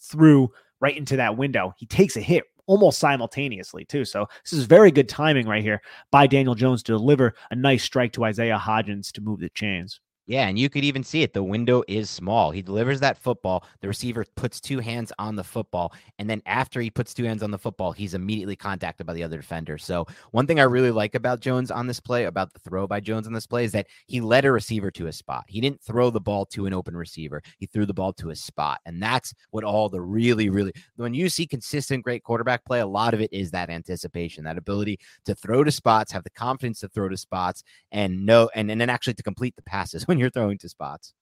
[0.00, 0.50] through
[0.80, 1.74] right into that window.
[1.78, 4.04] He takes a hit almost simultaneously, too.
[4.04, 7.82] So this is very good timing right here by Daniel Jones to deliver a nice
[7.82, 10.00] strike to Isaiah Hodgins to move the chains.
[10.28, 11.32] Yeah, and you could even see it.
[11.32, 12.50] The window is small.
[12.50, 13.64] He delivers that football.
[13.80, 15.94] The receiver puts two hands on the football.
[16.18, 19.24] And then after he puts two hands on the football, he's immediately contacted by the
[19.24, 19.78] other defender.
[19.78, 23.00] So, one thing I really like about Jones on this play, about the throw by
[23.00, 25.46] Jones on this play, is that he led a receiver to a spot.
[25.48, 28.36] He didn't throw the ball to an open receiver, he threw the ball to a
[28.36, 28.80] spot.
[28.84, 32.86] And that's what all the really, really, when you see consistent great quarterback play, a
[32.86, 36.80] lot of it is that anticipation, that ability to throw to spots, have the confidence
[36.80, 40.17] to throw to spots, and know, and, and then actually to complete the passes when
[40.18, 41.12] you're throwing to spots.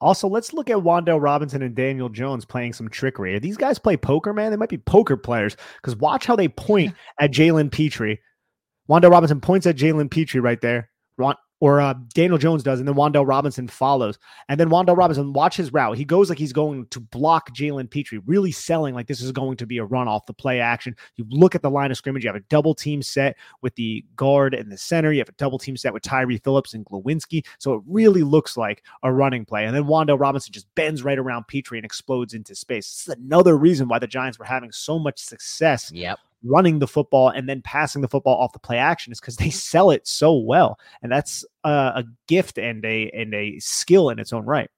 [0.00, 3.38] Also, let's look at Wan'Dale Robinson and Daniel Jones playing some trickery.
[3.38, 4.50] These guys play poker, man.
[4.50, 8.18] They might be poker players because watch how they point at Jalen Pitre.
[8.88, 10.90] Wan'Dale Robinson points at Jalen Pitre right there
[11.60, 14.18] or uh, Daniel Jones does, and then Wan'Dale Robinson follows.
[14.48, 15.96] And then Wan'Dale Robinson, watch his route.
[15.96, 19.56] He goes like he's going to block Jalen Pitre, really selling like this is going
[19.56, 20.94] to be a run off the play action.
[21.16, 24.04] You look at the line of scrimmage, you have a double team set with the
[24.16, 25.12] guard and the center.
[25.12, 27.44] You have a double team set with Tyree Phillips and Glowinski.
[27.58, 29.64] So it really looks like a running play.
[29.64, 32.90] And then Wan'Dale Robinson just bends right around Pitre and explodes into space.
[32.90, 36.86] This is another reason why the Giants were having so much success yep running the
[36.86, 40.06] football and then passing the football off the play action is because they sell it
[40.06, 44.70] so well, and that's a, gift and a and a skill in its own right.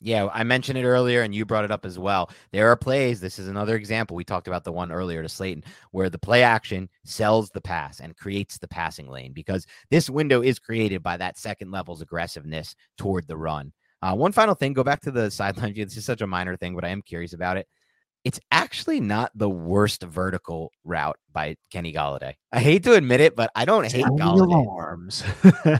[0.00, 2.30] Yeah, I mentioned it earlier and you brought it up as well.
[2.52, 3.20] There are plays.
[3.20, 4.16] This is another example.
[4.16, 8.00] We talked about the one earlier to Slayton where the play action sells the pass
[8.00, 12.76] and creates the passing lane because this window is created by that second level's aggressiveness
[12.98, 13.72] toward the run.
[14.02, 15.86] Uh, one final thing go back to the sideline view.
[15.86, 17.66] This is such a minor thing, but I am curious about it
[18.24, 22.34] it's actually not the worst vertical route by Kenny Golladay.
[22.50, 24.66] I hate to admit it, but I don't hate Golladay.
[24.66, 25.22] Arms.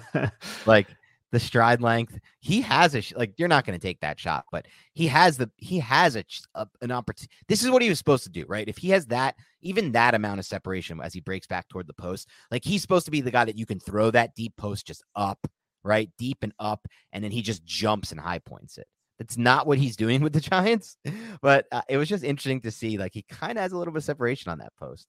[0.66, 0.86] like
[1.32, 3.34] the stride length, he has a like.
[3.38, 6.24] You're not going to take that shot, but he has the he has a,
[6.55, 7.34] a an opportunity.
[7.49, 8.68] This is what he was supposed to do, right?
[8.68, 11.95] If he has that, even that amount of separation as he breaks back toward the
[11.95, 14.86] post, like he's supposed to be the guy that you can throw that deep post
[14.86, 15.38] just up,
[15.82, 18.86] right, deep and up, and then he just jumps and high points it.
[19.18, 20.96] That's not what he's doing with the Giants,
[21.40, 22.98] but uh, it was just interesting to see.
[22.98, 25.06] Like he kind of has a little bit of separation on that post.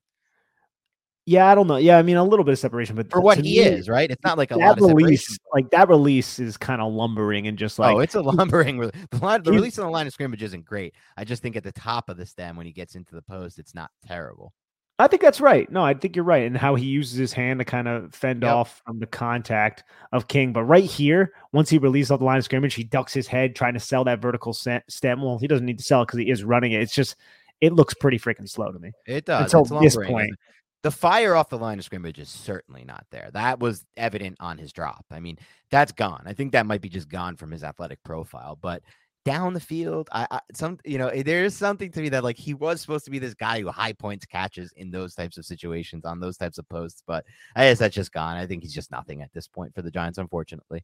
[1.27, 1.77] Yeah, I don't know.
[1.77, 4.09] Yeah, I mean a little bit of separation, but for what he me, is, right?
[4.11, 5.39] It's not like a that release.
[5.51, 8.77] Like that release is kind of lumbering and just like oh, it's a lumbering.
[8.79, 10.93] the, line, the release on the line of scrimmage isn't great.
[11.17, 13.57] I just think at the top of the stem when he gets into the post,
[13.57, 14.53] it's not terrible.
[14.97, 15.69] I think that's right.
[15.69, 16.45] No, I think you're right.
[16.45, 18.53] And how he uses his hand to kind of fend yep.
[18.53, 19.83] off from the contact
[20.13, 20.53] of King.
[20.53, 23.55] But right here, once he releases off the line of scrimmage, he ducks his head
[23.55, 25.21] trying to sell that vertical stem.
[25.21, 26.81] Well, he doesn't need to sell it because he is running it.
[26.81, 27.17] It's just,
[27.59, 28.93] it looks pretty freaking slow to me.
[29.05, 29.53] It does.
[29.53, 30.33] Until this point.
[30.81, 33.31] The fire off the line of scrimmage is certainly not there.
[33.33, 35.03] That was evident on his drop.
[35.09, 35.39] I mean,
[35.71, 36.21] that's gone.
[36.25, 38.57] I think that might be just gone from his athletic profile.
[38.61, 38.83] But
[39.25, 40.07] down the field.
[40.11, 42.79] I, I, some you know eh, there is something to me that like he was
[42.79, 46.19] supposed to be this guy who high points catches in those types of situations on
[46.19, 48.37] those types of posts, but I guess that's just gone.
[48.37, 50.83] I think he's just nothing at this point for the Giants, unfortunately.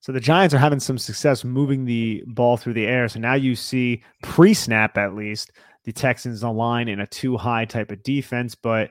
[0.00, 3.06] So the Giants are having some success moving the ball through the air.
[3.08, 5.52] So now you see pre-snap at least
[5.84, 8.90] the Texans align in a two high type of defense, but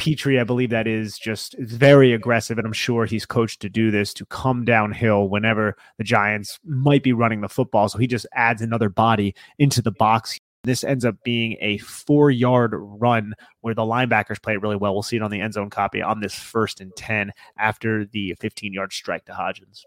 [0.00, 3.90] Pitre, I believe that is just very aggressive, and I'm sure he's coached to do
[3.90, 7.86] this to come downhill whenever the Giants might be running the football.
[7.90, 10.38] So he just adds another body into the box.
[10.64, 14.94] This ends up being a four yard run where the linebackers play it really well.
[14.94, 18.34] We'll see it on the end zone copy on this first and 10 after the
[18.40, 19.82] 15 yard strike to Hodgins.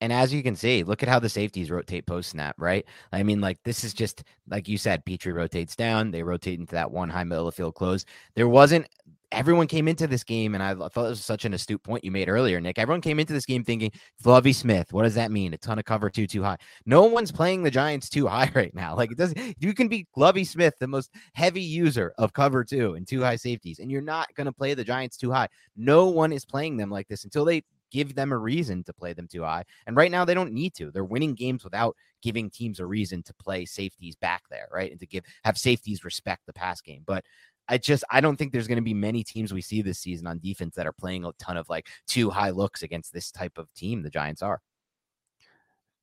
[0.00, 2.84] And as you can see, look at how the safeties rotate post snap, right?
[3.12, 6.74] I mean, like this is just like you said, Pitre rotates down, they rotate into
[6.74, 8.04] that one high middle of field close.
[8.34, 8.86] There wasn't
[9.32, 12.10] everyone came into this game, and I thought it was such an astute point you
[12.10, 12.78] made earlier, Nick.
[12.78, 13.92] Everyone came into this game thinking
[14.24, 14.92] Lovie Smith.
[14.92, 15.52] What does that mean?
[15.54, 16.56] A ton of cover two too high.
[16.86, 18.96] No one's playing the Giants two high right now.
[18.96, 19.56] Like it doesn't.
[19.58, 23.36] You can be Lovie Smith, the most heavy user of cover two and two high
[23.36, 25.48] safeties, and you're not going to play the Giants two high.
[25.76, 29.12] No one is playing them like this until they give them a reason to play
[29.12, 29.64] them two high.
[29.86, 30.90] And right now they don't need to.
[30.90, 34.90] They're winning games without giving teams a reason to play safeties back there, right?
[34.90, 37.02] And to give have safeties respect the pass game.
[37.06, 37.24] But
[37.68, 40.26] I just I don't think there's going to be many teams we see this season
[40.26, 43.58] on defense that are playing a ton of like two high looks against this type
[43.58, 44.60] of team the Giants are.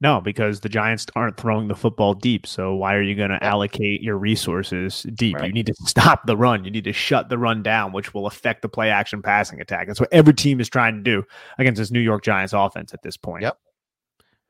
[0.02, 2.46] No, because the Giants aren't throwing the football deep.
[2.46, 5.38] So why are you going to allocate your resources deep?
[5.38, 5.48] Right.
[5.48, 6.66] You need to stop the run.
[6.66, 9.88] You need to shut the run down, which will affect the play action passing attack.
[9.88, 11.24] That's what every team is trying to do
[11.58, 13.44] against this New York Giants offense at this point.
[13.44, 13.58] Yep.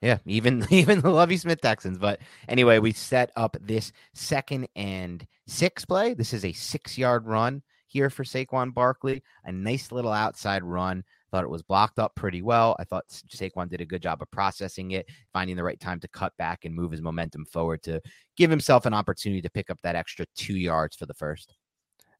[0.01, 1.99] Yeah, even even the Lovie Smith Texans.
[1.99, 6.15] But anyway, we set up this second and six play.
[6.15, 9.23] This is a six yard run here for Saquon Barkley.
[9.43, 12.75] A nice little outside run thought it was blocked up pretty well.
[12.79, 16.07] I thought Saquon did a good job of processing it, finding the right time to
[16.07, 18.01] cut back and move his momentum forward to
[18.37, 21.55] give himself an opportunity to pick up that extra two yards for the first.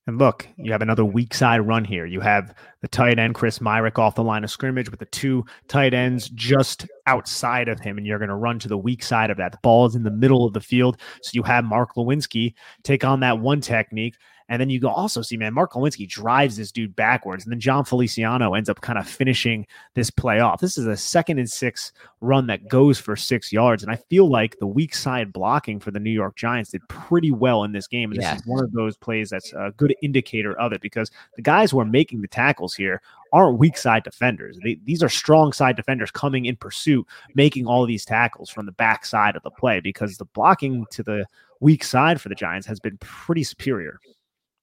[0.08, 2.06] And look, you have another weak side run here.
[2.06, 5.44] You have the tight end, Chris Myarick, off the line of scrimmage with the two
[5.68, 9.32] tight ends just outside of him, and you're going to run to the weak side
[9.32, 9.52] of that.
[9.52, 11.02] The ball is in the middle of the field.
[11.24, 12.54] So you have Mark Glowinski
[12.84, 14.16] take on that one technique.
[14.48, 17.44] And then you go also see, man, Mark Glowinski drives this dude backwards.
[17.44, 19.66] And then Jon Feliciano ends up kind of finishing
[19.96, 20.62] this play off.
[20.62, 21.92] This is a second and six
[22.22, 23.82] run that goes for six yards.
[23.82, 27.32] And I feel like the weak side blocking for the New York Giants did pretty
[27.32, 28.12] well in this game.
[28.12, 31.42] And this is one of those plays that's a good indicator of it because the
[31.42, 33.02] guys who are making the tackles here
[33.34, 34.58] aren't weak side defenders.
[34.64, 38.72] They, these are strong side defenders coming in pursuit, making all these tackles from the
[38.72, 41.26] back side of the play because the blocking to the
[41.60, 44.00] weak side for the Giants has been pretty superior.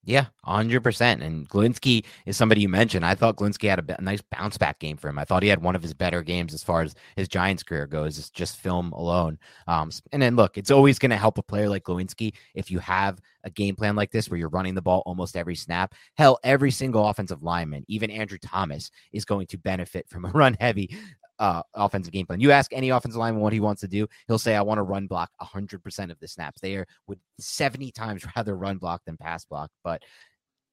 [0.05, 1.23] Yeah, 100%.
[1.23, 3.05] And Glowinski is somebody you mentioned.
[3.05, 5.17] I thought Glowinski had a, nice bounce back game for him.
[5.17, 7.87] I thought he had one of his better games as far as his Giants career
[7.87, 9.39] goes, it's just film alone.
[9.69, 12.81] Um, and then look, it's always going to help a player like Glowinski if you
[12.81, 15.95] have a game plan like this where you're running the ball almost every snap.
[16.17, 20.57] Hell, every single offensive lineman, even Andrew Thomas, is going to benefit from a run
[20.59, 20.97] heavy
[21.39, 22.41] uh, offensive game plan.
[22.41, 24.83] You ask any offensive lineman what he wants to do, he'll say, I want to
[24.83, 26.61] run block 100% of the snaps.
[26.61, 29.71] They are, would 70 times rather run block than pass block.
[29.83, 30.03] But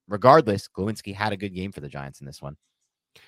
[0.07, 2.57] regardless, Glowinski had a good game for the Giants in this one.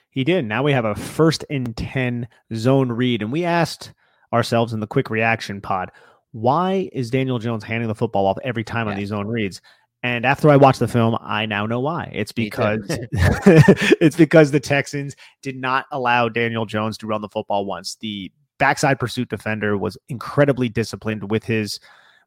[0.09, 0.45] He did.
[0.45, 3.21] Now we have a first and 10 zone read.
[3.21, 3.93] And we asked
[4.33, 5.91] ourselves in the quick reaction pod,
[6.31, 8.93] why is Daniel Jones handing the football off every time yeah.
[8.93, 9.61] on these zone reads?
[10.03, 12.11] And after I watched the film, I now know why.
[12.13, 12.81] It's because
[13.11, 17.95] it's because the Texans did not allow Daniel Jones to run the football once.
[17.97, 21.79] The backside pursuit defender was incredibly disciplined with his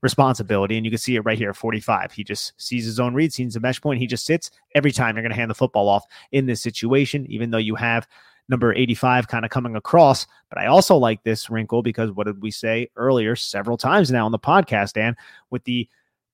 [0.03, 0.77] responsibility.
[0.77, 2.13] And you can see it right here 45.
[2.13, 3.99] He just sees his own read, sees the mesh point.
[3.99, 7.27] He just sits every time you're going to hand the football off in this situation,
[7.29, 8.07] even though you have
[8.49, 10.27] number 85 kind of coming across.
[10.51, 14.27] But I also like this wrinkle because what did we say earlier several times now
[14.27, 15.17] on the podcast, Dan,
[15.51, 15.89] with the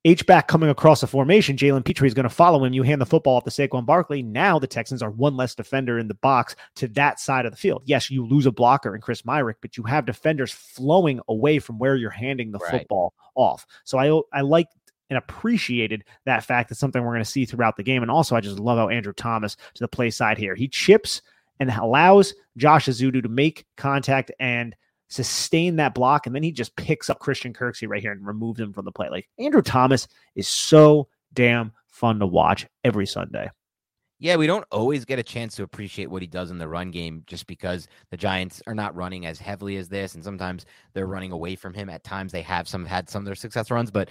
[0.05, 2.73] H back coming across a formation, Jalen Pitre is going to follow him.
[2.73, 4.23] You hand the football off to Saquon Barkley.
[4.23, 7.59] Now the Texans are one less defender in the box to that side of the
[7.59, 7.83] field.
[7.85, 11.79] Yes, you lose a blocker in Chris Myarick, but you have defenders flowing away from
[11.79, 12.71] where you're handing the right.
[12.71, 13.67] football off.
[13.85, 14.69] So I I like
[15.11, 16.71] and appreciated that fact.
[16.71, 18.03] That's something we're going to see throughout the game.
[18.03, 20.55] And also, I just love how Andrew Thomas to the play side here.
[20.55, 21.21] He chips
[21.59, 24.75] and allows Josh Ezeudu to make contact and
[25.11, 28.59] sustain that block, and then he just picks up Christian Kirksey right here and removes
[28.59, 29.09] him from the play.
[29.11, 33.51] Like Andrew Thomas is so damn fun to watch every Sunday.
[34.23, 36.91] Yeah, we don't always get a chance to appreciate what he does in the run
[36.91, 40.15] game just because the Giants are not running as heavily as this.
[40.15, 41.89] And sometimes they're running away from him.
[41.89, 44.11] At times they have some had some of their success runs, but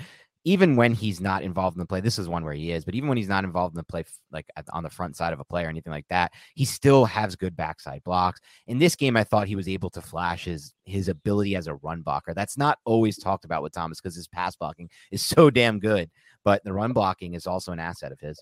[0.49, 2.95] even when he's not involved in the play, this is one where he is, but
[2.95, 5.45] even when he's not involved in the play, like on the front side of a
[5.45, 8.39] play or anything like that, he still has good backside blocks.
[8.65, 11.75] In this game, I thought he was able to flash his his ability as a
[11.75, 12.33] run blocker.
[12.33, 16.09] That's not always talked about with Thomas because his pass blocking is so damn good,
[16.43, 18.41] but the run blocking is also an asset of his.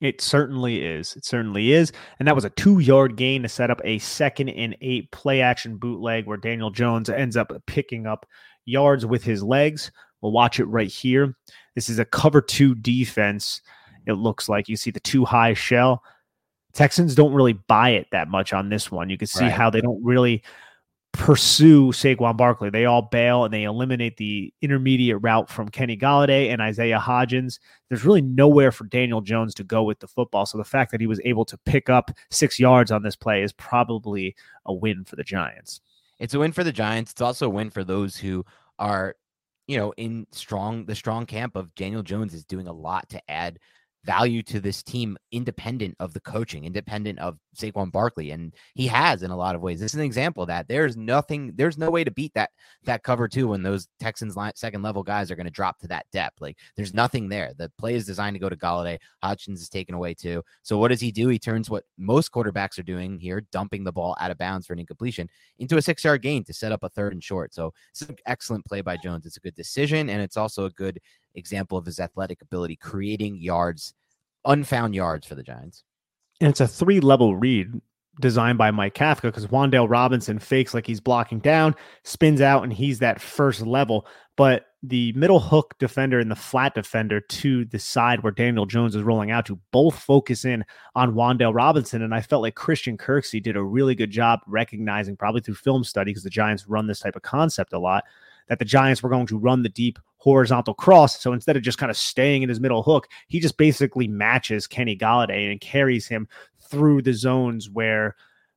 [0.00, 1.14] It certainly is.
[1.14, 1.92] It certainly is.
[2.18, 5.40] And that was a two yard gain to set up a second and eight play
[5.40, 8.26] action bootleg where Daniel Jones ends up picking up
[8.64, 9.92] yards with his legs.
[10.20, 11.36] We'll watch it right here.
[11.74, 13.62] This is a cover two defense.
[14.06, 16.02] It looks like you see the two high shell.
[16.72, 19.10] Texans don't really buy it that much on this one.
[19.10, 19.52] You can see right.
[19.52, 20.42] how they don't really
[21.12, 22.70] pursue Saquon Barkley.
[22.70, 27.58] They all bail and they eliminate the intermediate route from Kenny Golladay and Isaiah Hodgins.
[27.88, 30.46] There's really nowhere for Daniel Jones to go with the football.
[30.46, 33.42] So the fact that he was able to pick up six yards on this play
[33.42, 35.80] is probably a win for the Giants.
[36.18, 37.12] It's a win for the Giants.
[37.12, 38.44] It's also a win for those who
[38.78, 39.16] are
[39.68, 43.22] you know, in strong the strong camp of Daniel Jones is doing a lot to
[43.30, 43.58] add
[44.04, 48.30] value to this team independent of the coaching, independent of Saquon Barkley.
[48.30, 49.80] And he has in a lot of ways.
[49.80, 50.68] This is an example of that.
[50.68, 52.50] There's nothing, there's no way to beat that
[52.84, 55.88] that cover two when those Texans line, second level guys are going to drop to
[55.88, 56.40] that depth.
[56.40, 57.52] Like there's nothing there.
[57.56, 58.98] The play is designed to go to Golladay.
[59.22, 60.42] Hodgins is taken away too.
[60.62, 61.28] So what does he do?
[61.28, 64.72] He turns what most quarterbacks are doing here, dumping the ball out of bounds for
[64.72, 65.28] an incompletion
[65.58, 67.54] into a six yard gain to set up a third and short.
[67.54, 69.26] So it's an excellent play by Jones.
[69.26, 70.98] It's a good decision and it's also a good
[71.34, 73.94] example of his athletic ability, creating yards,
[74.44, 75.84] unfound yards for the Giants.
[76.40, 77.80] And it's a three level read.
[78.20, 81.74] designed by Mike Kafka because Wan'Dale Robinson fakes like he's blocking down,
[82.04, 84.06] spins out, and he's that first level.
[84.36, 88.94] But the middle hook defender and the flat defender to the side where Daniel Jones
[88.94, 90.64] is rolling out to both focus in
[90.94, 92.02] on Wan'Dale Robinson.
[92.02, 95.82] And I felt like Christian Kirksey did a really good job recognizing, probably through film
[95.82, 98.04] study, because the Giants run this type of concept a lot,
[98.48, 101.20] that the Giants were going to run the deep horizontal cross.
[101.20, 104.66] So instead of just kind of staying in his middle hook, he just basically matches
[104.66, 106.28] Kenny Golladay and carries him
[106.60, 108.14] through the zones where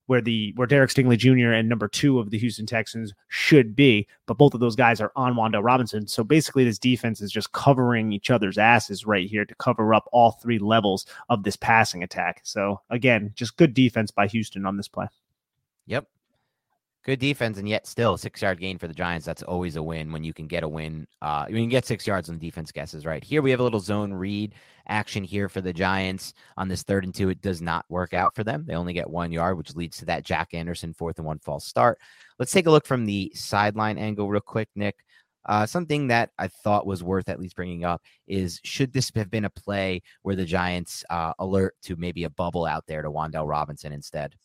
[0.08, 1.54] where the where Derek Stingley Jr.
[1.54, 5.14] and number two of the Houston Texans should be, but both of those guys are
[5.16, 6.06] on Wan'Dale Robinson.
[6.06, 10.10] So basically, this defense is just covering each other's asses right here to cover up
[10.12, 12.42] all three levels of this passing attack.
[12.44, 15.08] So again, just good defense by Houston on this play.
[15.86, 16.08] Yep,
[17.04, 19.26] good defense, and yet still six yard gain for the Giants.
[19.26, 21.08] That's always a win when you can get a win.
[21.22, 23.24] Uh, you can get six yards on defense guesses, right?
[23.24, 24.54] Here we have a little zone read
[24.88, 27.30] action here for the Giants on this third and two.
[27.30, 28.66] It does not work out for them.
[28.68, 31.66] They only get one yard, which leads to that Jack Anderson fourth and one false
[31.66, 32.00] start.
[32.40, 34.96] Let's take a look from the sideline angle real quick, Nick.
[35.46, 39.32] Uh, something that I thought was worth at least bringing up is should this have
[39.32, 43.10] been a play where the Giants uh, alert to maybe a bubble out there to
[43.10, 44.36] Wan'Dale Robinson instead?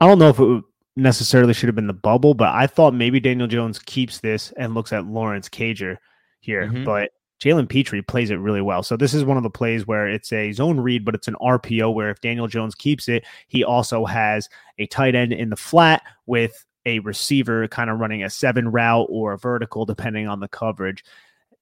[0.00, 0.64] I don't know if it
[0.96, 4.74] necessarily should have been the bubble, but I thought maybe Daniel Jones keeps this and
[4.74, 5.98] looks at Lawrence Cager
[6.40, 6.66] here.
[6.66, 6.84] Mm-hmm.
[6.84, 7.10] But
[7.42, 8.82] Jalen Pitre plays it really well.
[8.82, 11.36] So this is one of the plays where it's a zone read, but it's an
[11.40, 15.56] RPO where if Daniel Jones keeps it, he also has a tight end in the
[15.56, 20.40] flat with a receiver kind of running a seven route or a vertical, depending on
[20.40, 21.04] the coverage.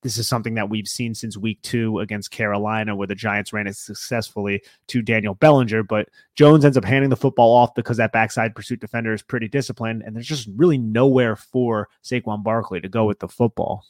[0.05, 3.67] This is something that we've seen since week two against Carolina, where the Giants ran
[3.67, 5.83] it successfully to Daniel Bellinger.
[5.83, 9.49] But Jones ends up handing the football off because that backside pursuit defender is pretty
[9.49, 13.87] disciplined, and there's just really nowhere for Saquon Barkley to go with the football.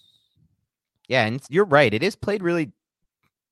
[1.08, 1.92] Yeah, and you're right.
[1.92, 2.70] It is played really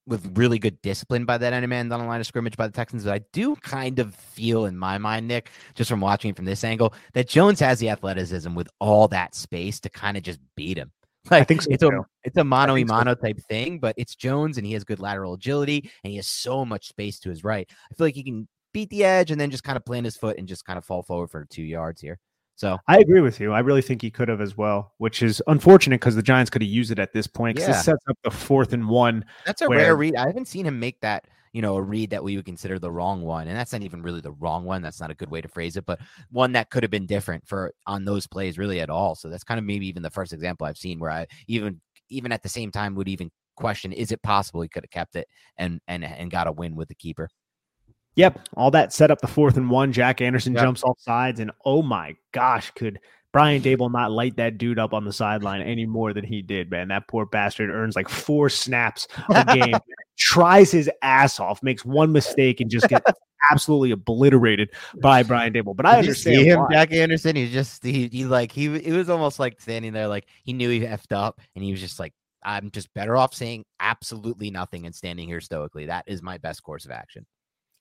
[0.07, 2.73] with really good discipline by that enemy man on the line of scrimmage by the
[2.73, 3.05] Texans.
[3.05, 6.45] But I do kind of feel in my mind, Nick, just from watching it from
[6.45, 10.39] this angle, that Jones has the athleticism with all that space to kind of just
[10.55, 10.93] beat him.
[11.31, 11.89] Like, I think so it's too.
[11.89, 13.21] a it's a mono a mono so.
[13.21, 16.65] type thing, but it's Jones and he has good lateral agility and he has so
[16.65, 17.71] much space to his right.
[17.71, 20.17] I feel like he can beat the edge and then just kind of plant his
[20.17, 22.19] foot and just kind of fall forward for two yards here.
[22.57, 23.53] So I agree with you.
[23.53, 26.63] I really think he could have as well, which is unfortunate because the Giants could
[26.63, 27.81] have used it at this point because yeah.
[27.81, 29.25] it sets up the fourth and one.
[29.47, 29.79] That's a where...
[29.79, 30.17] rare read.
[30.17, 32.91] I haven't seen him make that you know, a read that we would consider the
[32.91, 33.49] wrong one.
[33.49, 34.83] And that's not even really the wrong one.
[34.83, 36.01] That's not a good way to phrase it, but
[36.31, 39.15] one that could have been different for on those plays really at all.
[39.15, 42.33] So that's kind of maybe even the first example I've seen where I even even
[42.33, 45.29] at the same time would even question is it possible he could have kept it
[45.59, 47.29] and and and got a win with the keeper.
[48.15, 49.93] Yep, all that set up the fourth and one.
[49.93, 50.63] Jack Anderson yep.
[50.63, 52.99] jumps off sides, and oh my gosh, could
[53.33, 56.71] Brian Daboll not light that dude up on the sideline any more than he did,
[56.71, 56.89] man?
[56.89, 59.75] That poor bastard earns like four snaps a game,
[60.19, 63.11] tries his ass off, makes one mistake, and just gets
[63.51, 64.71] absolutely obliterated
[65.01, 65.75] by Brian Daboll.
[65.75, 66.69] But I Did understand him, why.
[66.73, 67.37] Jack Anderson.
[67.37, 70.69] He's just he, he like he it was almost like standing there, like he knew
[70.69, 72.13] he effed up, and he was just like,
[72.45, 75.87] I'm just better off saying absolutely nothing and standing here stoically.
[75.87, 77.25] That is my best course of action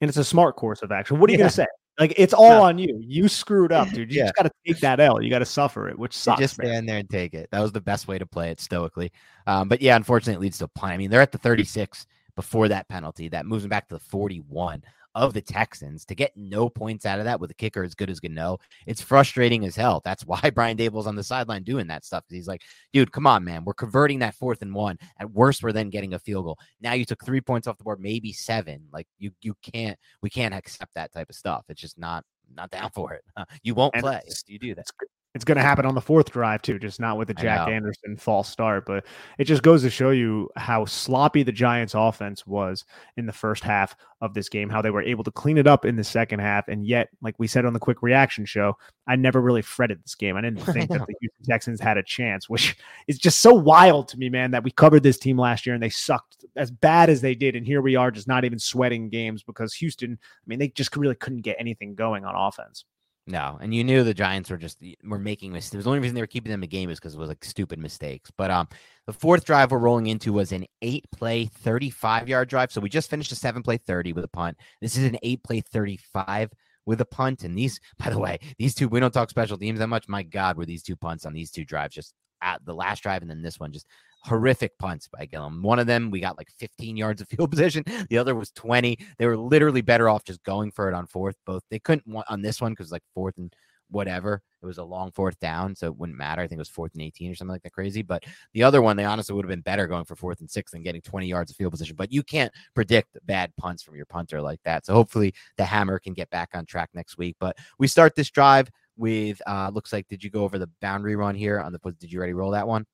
[0.01, 1.19] and it's a smart course of action.
[1.19, 1.43] What are you yeah.
[1.43, 1.67] gonna say?
[2.01, 2.63] Like it's all no.
[2.63, 2.99] on you.
[2.99, 4.11] You screwed up, dude.
[4.11, 4.23] You yeah.
[4.23, 5.21] just got to take that L.
[5.21, 6.39] You got to suffer it, which sucks.
[6.39, 6.85] You just stand man.
[6.87, 7.47] there and take it.
[7.51, 9.11] That was the best way to play it stoically.
[9.45, 10.93] Um, but yeah, unfortunately, it leads to a punt.
[10.93, 13.27] I mean, they're at the 36 before that penalty.
[13.29, 14.83] That moves them back to the 41
[15.16, 18.09] of the Texans to get no points out of that with a kicker as good
[18.09, 18.57] as Gano.
[18.88, 20.01] It's frustrating as hell.
[20.03, 22.24] That's why Brian Daboll's on the sideline doing that stuff.
[22.30, 22.62] He's like,
[22.93, 23.64] dude, come on, man.
[23.66, 24.97] We're converting that fourth and one.
[25.20, 26.59] At worst, we're then getting a field goal.
[26.82, 28.84] Now you took three points off the board, maybe seven.
[28.91, 31.66] Like you, you can't, we can't accept that type of stuff.
[31.70, 33.24] It's just not, not down for it.
[33.64, 34.86] You won't and play if you do that.
[35.34, 38.17] It's going to happen on the fourth drive too, just not with the Jack Anderson
[38.17, 38.86] false start.
[38.86, 39.05] But
[39.38, 42.84] it just goes to show you how sloppy the Giants' offense was
[43.15, 44.69] in the first half of this game.
[44.69, 47.36] How they were able to clean it up in the second half, and yet, like
[47.38, 48.77] we said on the quick reaction show,
[49.07, 50.36] I never really fretted this game.
[50.36, 52.75] I didn't think that the Houston Texans had a chance, which
[53.07, 54.51] is just so wild to me, man.
[54.51, 57.55] That we covered this team last year and they sucked as bad as they did,
[57.55, 60.19] and here we are, just not even sweating games because Houston.
[60.21, 62.84] I mean, they just really couldn't get anything going on offense.
[63.28, 65.84] No, and you knew the Giants were just were making mistakes.
[65.84, 67.45] The only reason they were keeping them in the game is because it was like
[67.45, 68.32] stupid mistakes.
[68.36, 68.67] But um,
[69.05, 72.72] the fourth drive we're rolling into was an eight play, 35 yard drive.
[72.72, 74.57] So we just finished a seven play 30 with a punt.
[74.82, 76.51] This is an eight play 35
[76.88, 77.43] with a punt.
[77.43, 80.07] And these, by the way, these two, we don't talk special teams that much.
[80.07, 83.21] My God, were these two punts on these two drives just at the last drive
[83.21, 83.87] and then this one just
[84.23, 85.61] horrific punts by Gillan.
[85.61, 87.83] One of them, we got like 15 yards of field position.
[88.09, 88.97] The other was 20.
[89.17, 91.35] They were literally better off just going for it on fourth.
[91.45, 93.53] Both they couldn't want on this one because like fourth and
[93.91, 94.41] whatever.
[94.61, 96.41] It was a long fourth down, so it wouldn't matter.
[96.41, 98.03] I think it was fourth and 18 or something like that crazy.
[98.03, 98.23] But
[98.53, 100.83] the other one, they honestly would have been better going for fourth and six than
[100.83, 101.95] getting 20 yards of field position.
[101.95, 104.85] But you can't predict bad punts from your punter like that.
[104.85, 107.35] So hopefully the hammer can get back on track next week.
[107.39, 108.69] But we start this drive
[109.01, 112.11] with uh looks like did you go over the boundary run here on the did
[112.11, 112.85] you already roll that one?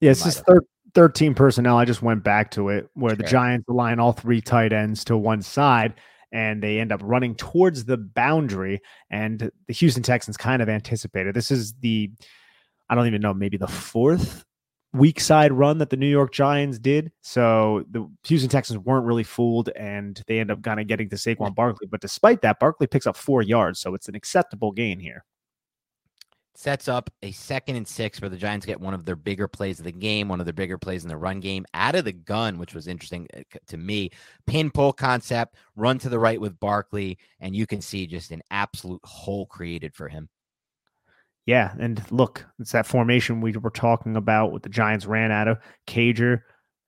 [0.00, 0.62] Yeah, it's just thir-
[0.94, 1.76] 13 personnel.
[1.76, 5.16] I just went back to it where the Giants align all three tight ends to
[5.16, 5.94] one side
[6.32, 8.80] and they end up running towards the boundary.
[9.10, 12.10] And the Houston Texans kind of anticipated this is the,
[12.88, 14.44] I don't even know, maybe the fourth
[14.94, 17.12] weak side run that the New York Giants did.
[17.20, 21.16] So the Houston Texans weren't really fooled and they end up kind of getting to
[21.16, 21.86] Saquon Barkley.
[21.86, 23.80] But despite that, Barkley picks up four yards.
[23.80, 25.24] So it's an acceptable gain here
[26.58, 29.78] sets up a second and six where the Giants get one of their bigger plays
[29.78, 32.12] of the game, one of their bigger plays in the run game out of the
[32.12, 34.10] gun, which was interesting uh, to me.
[34.44, 38.42] Pin pull concept, run to the right with Barkley, and you can see just an
[38.50, 40.28] absolute hole created for him.
[41.46, 45.46] Yeah, and look, it's that formation we were talking about what the Giants ran out
[45.46, 46.40] of Cager,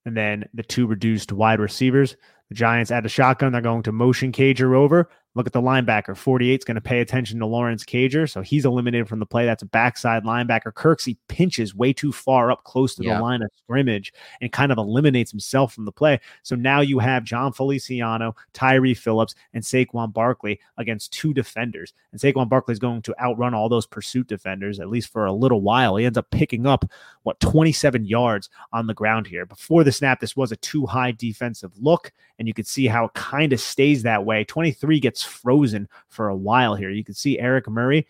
[0.04, 2.16] and then the two reduced wide receivers.
[2.48, 3.52] The Giants add a shotgun.
[3.52, 5.08] They're going to motion Cager over.
[5.36, 6.16] Look at the linebacker.
[6.16, 8.28] 48 is going to pay attention to Lawrence Cager.
[8.28, 9.46] So he's eliminated from the play.
[9.46, 10.72] That's a backside linebacker.
[10.72, 13.16] Kirksey pinches way too far up close to yeah.
[13.16, 16.18] the line of scrimmage and kind of eliminates himself from the play.
[16.42, 21.94] So now you have Jon Feliciano, Tyree Phillips, and Saquon Barkley against two defenders.
[22.10, 25.32] And Saquon Barkley is going to outrun all those pursuit defenders, at least for a
[25.32, 25.94] little while.
[25.94, 26.84] He ends up picking up,
[27.22, 29.46] what, 27 yards on the ground here.
[29.46, 32.12] Before the snap, this was a two high defensive look.
[32.40, 34.44] And you could see how it kind of stays that way.
[34.44, 36.90] 23 gets frozen for a while here.
[36.90, 38.06] You can see Eric Murray.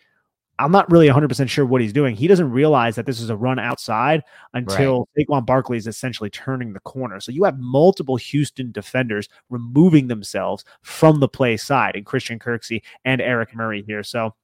[0.59, 2.15] I'm not really 100% sure what he's doing.
[2.15, 4.21] He doesn't realize that this is a run outside
[4.53, 5.27] until right.
[5.27, 7.19] Saquon Barkley is essentially turning the corner.
[7.19, 12.83] So you have multiple Houston defenders removing themselves from the play side, and Christian Kirksey
[13.05, 14.03] and Eric Murray here.
[14.03, 14.35] So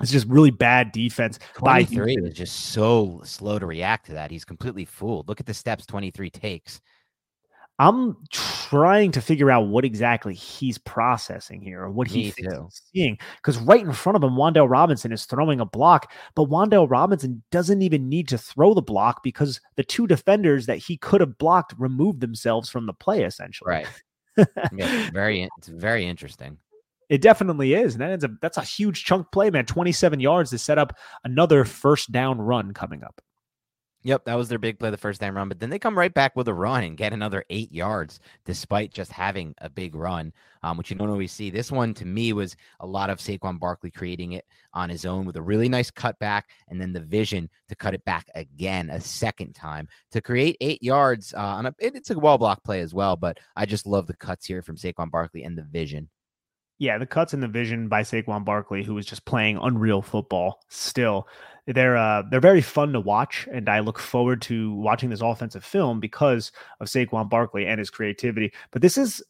[0.00, 1.38] it's just really bad defense.
[1.54, 4.32] 23 is just so slow to react to that.
[4.32, 5.28] He's completely fooled.
[5.28, 6.80] Look at the steps 23 takes.
[7.80, 12.34] I'm trying to figure out what exactly he's processing here or what he he's
[12.92, 13.18] seeing.
[13.36, 17.42] Because right in front of him, Wan'Dale Robinson is throwing a block, but Wan'Dale Robinson
[17.50, 21.38] doesn't even need to throw the block because the two defenders that he could have
[21.38, 23.70] blocked removed themselves from the play, essentially.
[23.70, 23.86] Right.
[24.74, 26.58] yeah, very it's very interesting.
[27.08, 27.94] It definitely is.
[27.94, 29.64] And that's a that's a huge chunk play, man.
[29.64, 33.22] 27 yards to set up another first down run coming up.
[34.02, 36.12] Yep, that was their big play the first time run, but then they come right
[36.12, 40.32] back with a run and get another eight yards despite just having a big run,
[40.62, 41.50] um, which you don't always see.
[41.50, 45.26] This one to me was a lot of Saquon Barkley creating it on his own
[45.26, 49.02] with a really nice cutback and then the vision to cut it back again a
[49.02, 51.34] second time to create eight yards.
[51.34, 54.16] Uh, on a, it's a well block play as well, but I just love the
[54.16, 56.08] cuts here from Saquon Barkley and the vision.
[56.80, 60.62] Yeah, the cuts and the vision by Saquon Barkley, who was just playing unreal football
[60.68, 61.28] still.
[61.66, 65.62] They're uh, they're very fun to watch, and I look forward to watching this offensive
[65.62, 68.50] film because of Saquon Barkley and his creativity.
[68.70, 69.22] But this is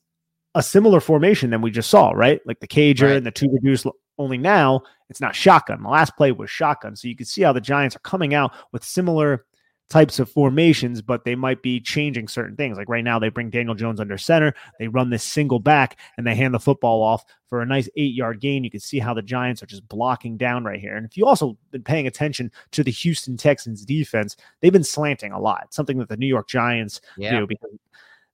[0.54, 2.40] a similar formation than we just saw, right?
[2.46, 3.16] Like the Cager right.
[3.16, 3.84] and the two reduced.
[4.16, 5.82] Only now it's not shotgun.
[5.82, 8.52] The last play was shotgun, so you can see how the Giants are coming out
[8.70, 9.44] with similar
[9.90, 12.78] types of formations, but they might be changing certain things.
[12.78, 16.26] Like right now, they bring Daniel Jones under center, they run this single back, and
[16.26, 18.64] they hand the football off for a nice eight yard gain.
[18.64, 20.96] You can see how the Giants are just blocking down right here.
[20.96, 25.32] And if you also been paying attention to the Houston Texans defense, they've been slanting
[25.32, 27.40] a lot, something that the New York Giants yeah.
[27.40, 27.46] do.
[27.46, 27.72] Because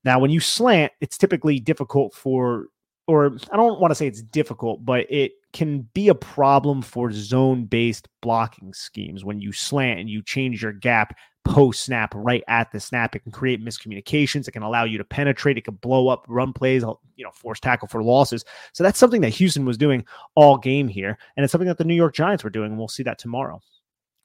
[0.04, 2.66] now, when you slant, it's typically difficult for
[3.08, 7.12] or I don't want to say it's difficult, but it can be a problem for
[7.12, 12.42] zone based blocking schemes when you slant and you change your gap post snap right
[12.48, 13.14] at the snap.
[13.14, 14.48] It can create miscommunications.
[14.48, 15.56] It can allow you to penetrate.
[15.56, 18.44] It can blow up run plays, you know, force tackle for losses.
[18.72, 21.16] So that's something that Houston was doing all game here.
[21.36, 22.72] And it's something that the New York Giants were doing.
[22.72, 23.60] And we'll see that tomorrow.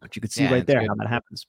[0.02, 0.90] But you can see yeah, right there good.
[0.90, 1.46] how that happens.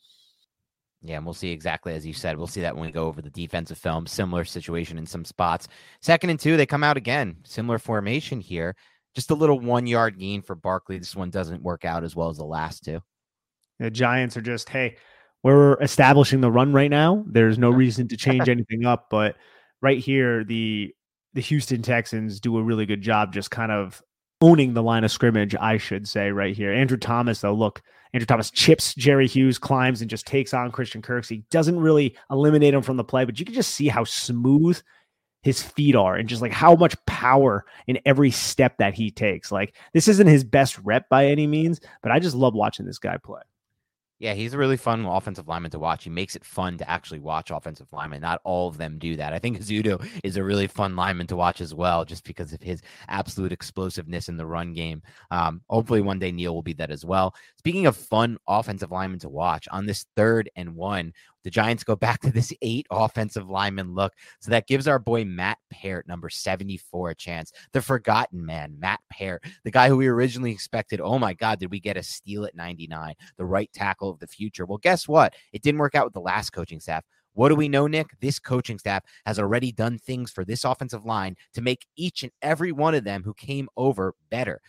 [1.03, 2.37] Yeah, and we'll see exactly as you said.
[2.37, 4.07] We'll see that when we go over the defensive film.
[4.07, 5.69] Similar situation in some spots.
[6.01, 7.39] Second and two, they come out again.
[7.45, 8.77] Similar formation here.
[9.15, 10.99] Just a little one yard gain for Barkley.
[10.99, 13.03] This one doesn't work out as well as the last two.
[13.79, 14.97] The Giants are just, hey,
[15.43, 17.25] we're establishing the run right now.
[17.27, 19.37] There's no reason to change anything up, but
[19.81, 20.95] right here, the
[21.35, 24.03] the Houston Texans do a really good job just kind of
[24.43, 26.73] owning the line of scrimmage, I should say, right here.
[26.73, 27.81] Andrew Thomas, though, look,
[28.13, 31.45] Andrew Thomas chips Jerry Hughes, climbs and just takes on Christian Kirksey.
[31.51, 34.81] Doesn't really eliminate him from the play, but you can just see how smooth
[35.43, 39.51] his feet are and just like how much power in every step that he takes.
[39.51, 42.99] Like this isn't his best rep by any means, but I just love watching this
[42.99, 43.41] guy play.
[44.23, 46.05] Yeah, he's a really fun offensive lineman to watch.
[46.05, 48.21] He makes it fun to actually watch offensive linemen.
[48.21, 49.33] Not all of them do that.
[49.33, 52.63] I think Ezeudu is a really fun lineman to watch as well, just because of
[52.63, 55.03] his absolute explosiveness in the run game.
[55.33, 57.35] Um, hopefully, one day Neal will be that as well.
[57.59, 61.13] Speaking of fun offensive linemen to watch, on this third and one,
[61.45, 64.13] the Giants go back to this eight offensive lineman look.
[64.41, 67.53] So that gives our boy Matt Peart, number 74, a chance.
[67.73, 71.01] The forgotten man, Matt Peart, the guy who we originally expected.
[71.01, 73.15] Oh my God, did we get a steal at 99?
[73.37, 74.67] The right tackle of the future.
[74.67, 75.35] Well, guess what?
[75.53, 77.05] It didn't work out with the last coaching staff.
[77.35, 78.09] What do we know, Nick?
[78.21, 82.33] This coaching staff has already done things for this offensive line to make each and
[82.43, 84.61] every one of them who came over better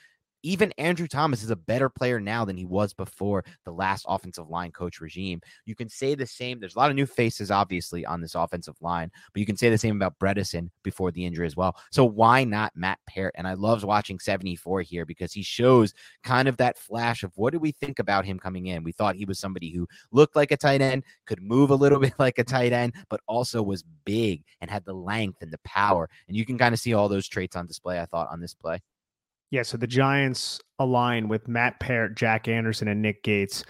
[0.44, 4.50] even Andrew Thomas is a better player now than he was before the last offensive
[4.50, 5.42] line coach regime.
[5.66, 6.60] You can say the same.
[6.60, 9.70] There's a lot of new faces, obviously, on this offensive line, but you can say
[9.70, 11.78] the same about Bredeson before the injury as well.
[11.92, 13.34] So why not Matt Peart?
[13.38, 17.54] And I love watching 74 here because he shows kind of that flash of what
[17.54, 18.84] do we think about him coming in?
[18.84, 22.00] We thought he was somebody who looked like a tight end, could move a little
[22.04, 25.60] bit like a tight end, but also was big and had the length and the
[25.64, 26.10] power.
[26.28, 28.54] And you can kind of see all those traits on display, I thought, on this
[28.54, 28.82] play.
[29.54, 33.64] Yeah, so the Giants align with Matt Peart, Jack Anderson, and Nick Gates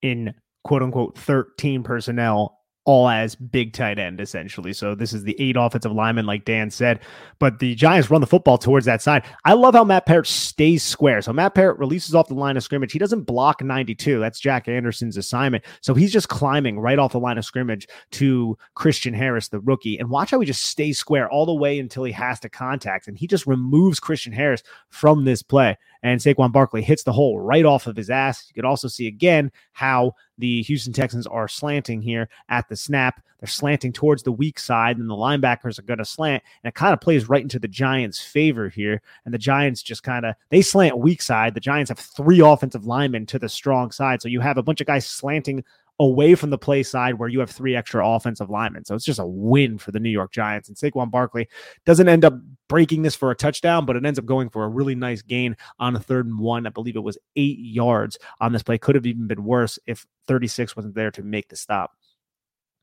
[0.00, 2.56] in quote unquote 13 personnel
[2.86, 4.72] all as big tight end, essentially.
[4.72, 7.00] So this is the eight offensive linemen, like Dan said.
[7.40, 9.24] But the Giants run the football towards that side.
[9.44, 11.20] I love how Matt Peart stays square.
[11.20, 12.92] So Matt Peart releases off the line of scrimmage.
[12.92, 14.20] He doesn't block 92.
[14.20, 15.64] That's Jack Anderson's assignment.
[15.80, 19.98] So he's just climbing right off the line of scrimmage to Christian Harris, the rookie.
[19.98, 23.08] And watch how he just stays square all the way until he has to contact.
[23.08, 25.76] And he just removes Christian Harris from this play
[26.06, 28.44] and Saquon Barkley hits the hole right off of his ass.
[28.48, 33.22] You could also see again how the Houston Texans are slanting here at the snap.
[33.40, 36.74] They're slanting towards the weak side, and the linebackers are going to slant, and it
[36.74, 39.02] kind of plays right into the Giants' favor here.
[39.24, 41.54] And the Giants just kind of they slant weak side.
[41.54, 44.80] The Giants have three offensive linemen to the strong side, so you have a bunch
[44.80, 45.64] of guys slanting
[45.98, 48.84] away from the play side where you have three extra offensive linemen.
[48.84, 50.68] So it's just a win for the New York Giants.
[50.68, 51.48] And Saquon Barkley
[51.84, 52.34] doesn't end up
[52.68, 55.56] breaking this for a touchdown, but it ends up going for a really nice gain
[55.78, 56.66] on a third and one.
[56.66, 58.78] I believe it was eight yards on this play.
[58.78, 61.92] Could have even been worse if 36 wasn't there to make the stop.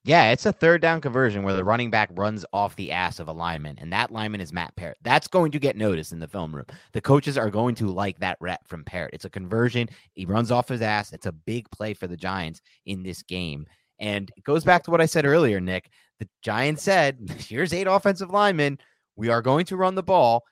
[0.05, 3.29] Yeah, it's a third down conversion where the running back runs off the ass of
[3.29, 4.97] a lineman, and that lineman is Matt Peart.
[5.01, 6.65] That's going to get noticed in the film room.
[6.91, 9.11] The coaches are going to like that rep from Peart.
[9.13, 9.87] It's a conversion.
[10.11, 11.13] He runs off his ass.
[11.13, 13.65] It's a big play for the Giants in this game.
[13.97, 15.89] And it goes back to what I said earlier, Nick.
[16.19, 18.79] The Giants said, here's eight offensive linemen.
[19.15, 20.43] We are going to run the ball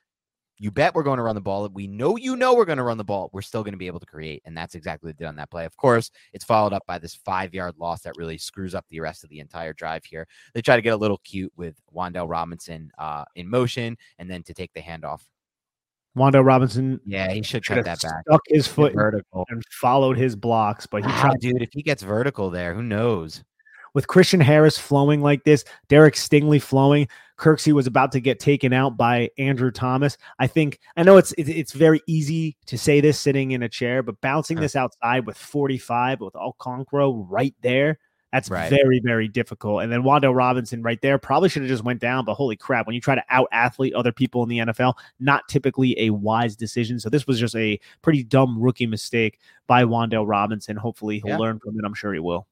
[0.58, 1.68] you bet we're going to run the ball.
[1.72, 3.30] We know you know we're going to run the ball.
[3.32, 4.42] We're still going to be able to create.
[4.44, 5.64] And that's exactly what they did on that play.
[5.64, 9.00] Of course, it's followed up by this five yard loss that really screws up the
[9.00, 10.26] rest of the entire drive here.
[10.54, 14.42] They try to get a little cute with Wan'Dale Robinson uh, in motion and then
[14.44, 15.22] to take the handoff.
[16.16, 17.00] Wan'Dale Robinson.
[17.06, 18.22] Yeah, he should cut that back.
[18.28, 21.40] Stuck his foot vertical and followed his blocks, but he wow, tried.
[21.40, 23.42] Dude, if he gets vertical there, who knows?
[23.94, 27.08] with Christian Harris flowing like this, Derek Stingley flowing,
[27.42, 30.16] Kirksey was about to get taken out by Andrew Thomas.
[30.38, 34.04] I think I know it's it's very easy to say this sitting in a chair,
[34.04, 37.98] but bouncing this outside with 45 with Okoronkwo right there,
[38.30, 38.70] that's right.
[38.70, 39.82] very very difficult.
[39.82, 42.86] And then Wan'Dale Robinson right there probably should have just went down, but holy crap,
[42.86, 46.54] when you try to out athlete other people in the NFL, not typically a wise
[46.54, 47.00] decision.
[47.00, 50.76] So this was just a pretty dumb rookie mistake by Wan'Dale Robinson.
[50.76, 51.38] Hopefully he'll yeah.
[51.38, 51.84] learn from it.
[51.84, 52.46] I'm sure he will.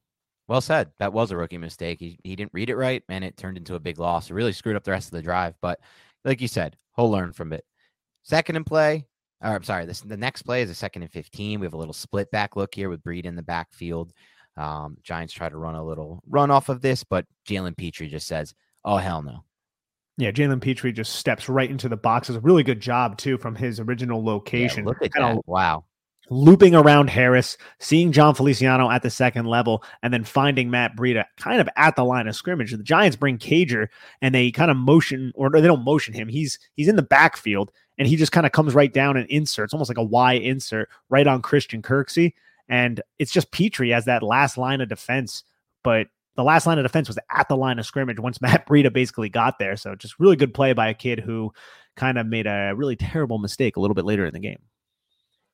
[0.51, 0.91] Well said.
[0.99, 2.01] That was a rookie mistake.
[2.01, 4.29] He, he didn't read it right, and it turned into a big loss.
[4.29, 5.55] It really screwed up the rest of the drive.
[5.61, 5.79] But
[6.25, 7.63] like you said, he'll learn from it.
[8.23, 9.07] Second and play.
[9.41, 9.85] Or I'm sorry.
[9.85, 11.61] This the next play is a second and 15.
[11.61, 14.11] We have a little split back look here with Breida in the backfield.
[14.57, 18.27] Um, Giants try to run a little run off of this, but Jalen Pitre just
[18.27, 19.45] says, "Oh hell no."
[20.17, 22.29] Yeah, Jalen Pitre just steps right into the box.
[22.29, 24.83] It's a really good job too from his original location.
[24.83, 25.47] Yeah, look at that!
[25.47, 25.85] Wow
[26.31, 31.25] looping around Harris, seeing Jon Feliciano at the second level, and then finding Matt Breida
[31.37, 32.71] kind of at the line of scrimmage.
[32.71, 33.89] The Giants bring Cager
[34.21, 36.29] and they kind of motion, or they don't motion him.
[36.29, 39.73] He's he's in the backfield and he just kind of comes right down and inserts,
[39.73, 42.33] almost like a Y insert, right on Christian Kirksey.
[42.69, 45.43] And it's just Pitre as that last line of defense.
[45.83, 46.07] But
[46.37, 49.27] the last line of defense was at the line of scrimmage once Matt Breida basically
[49.27, 49.75] got there.
[49.75, 51.51] So just really good play by a kid who
[51.97, 54.59] kind of made a really terrible mistake a little bit later in the game.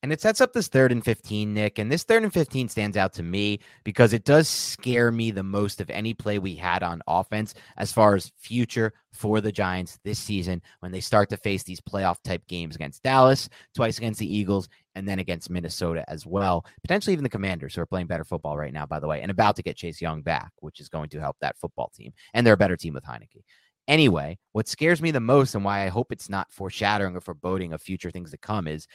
[0.04, 1.80] And it sets up this third and 15, Nick.
[1.80, 5.42] And this third and 15 stands out to me because it does scare me the
[5.44, 9.98] most of any play we had on offense as far as future for the Giants
[10.04, 14.20] this season when they start to face these playoff type games against Dallas, twice against
[14.20, 16.64] the Eagles, and then against Minnesota as well.
[16.84, 19.32] Potentially even the Commanders, who are playing better football right now, by the way, and
[19.32, 22.14] about to get Chase Young back, which is going to help that football team.
[22.36, 23.44] And they're a better team with Heinicke.
[23.88, 27.74] Anyway, what scares me the most and why I hope it's not foreshadowing or foreboding
[27.74, 28.86] of future things to come is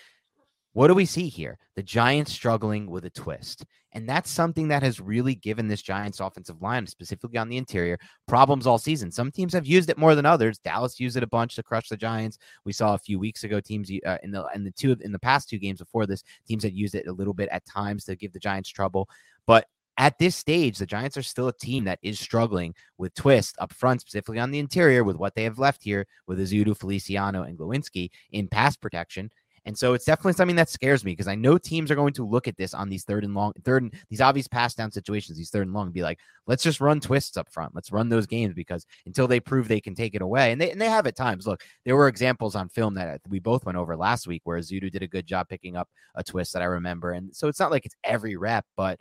[0.75, 1.59] what do we see here?
[1.77, 3.65] The Giants struggling with a twist.
[3.95, 7.99] And that's something that has really given this Giants offensive line, specifically on the interior,
[8.27, 9.13] problems all season.
[9.13, 10.59] Some teams have used it more than others.
[10.59, 12.39] Dallas used it a bunch to crush the Giants.
[12.65, 15.19] We saw a few weeks ago teams uh, in the in the two in the
[15.19, 18.17] past two games before this, teams had used it a little bit at times to
[18.17, 19.11] give the Giants trouble.
[19.47, 19.67] But
[19.99, 23.75] at this stage, the Giants are still a team that is struggling with twist up
[23.75, 27.59] front, specifically on the interior, with what they have left here with Ezeudu, Feliciano, and
[27.59, 29.31] Glowinski in pass protection.
[29.65, 32.27] And so it's definitely something that scares me because I know teams are going to
[32.27, 35.39] look at this on these third and long, third and these obvious pass down situations,
[35.39, 37.75] these third and long, and be like, let's just run twists up front.
[37.75, 40.71] Let's run those games because until they prove they can take it away, and they
[40.73, 41.47] and they have at times.
[41.47, 44.59] Look, there were examples on film that uh, we both went over last week where
[44.59, 47.13] Ezeudu did a good job picking up a twist that I remember.
[47.13, 48.99] And so it's not like it's every rep, but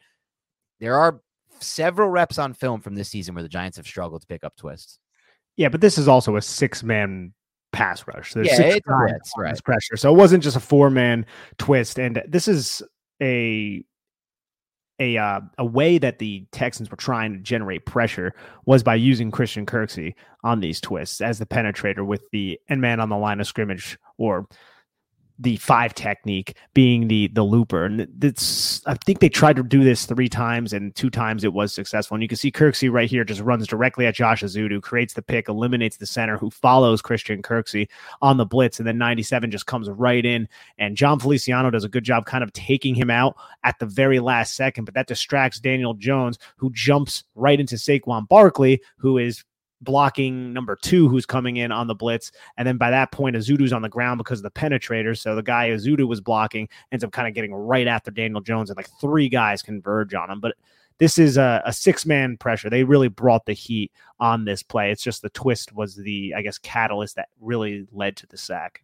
[0.79, 1.21] there are
[1.59, 4.55] several reps on film from this season where the Giants have struggled to pick up
[4.55, 4.99] twists.
[5.57, 7.33] Yeah, but this is also a six man
[7.71, 8.33] pass rush.
[8.33, 9.63] There's yeah, six it's, it's right.
[9.63, 9.97] pressure.
[9.97, 11.25] So it wasn't just a four man
[11.57, 11.99] twist.
[11.99, 12.81] And this is
[13.21, 13.83] a
[14.99, 18.33] a uh, a way that the Texans were trying to generate pressure
[18.65, 22.99] was by using Christian Kirksey on these twists as the penetrator with the end man
[22.99, 24.47] on the line of scrimmage or
[25.41, 27.85] the five technique being the the looper.
[27.85, 31.53] And it's I think they tried to do this three times and two times it
[31.53, 32.15] was successful.
[32.15, 35.21] And you can see Kirksey right here just runs directly at Josh Ezeudu, creates the
[35.21, 37.87] pick, eliminates the center who follows Christian Kirksey
[38.21, 38.79] on the blitz.
[38.79, 40.47] And then 97 just comes right in.
[40.77, 44.19] And Jon Feliciano does a good job kind of taking him out at the very
[44.19, 49.43] last second, but that distracts Daniel Jones, who jumps right into Saquon Barkley, who is
[49.81, 52.31] blocking number two who's coming in on the blitz.
[52.57, 55.17] And then by that point, Ezeudu's on the ground because of the penetrator.
[55.17, 58.69] So the guy Ezeudu was blocking ends up kind of getting right after Daniel Jones,
[58.69, 60.39] and like three guys converge on him.
[60.39, 60.55] But
[60.99, 62.69] this is a, a six man pressure.
[62.69, 64.91] They really brought the heat on this play.
[64.91, 68.83] It's just the twist was the, I guess, catalyst that really led to the sack.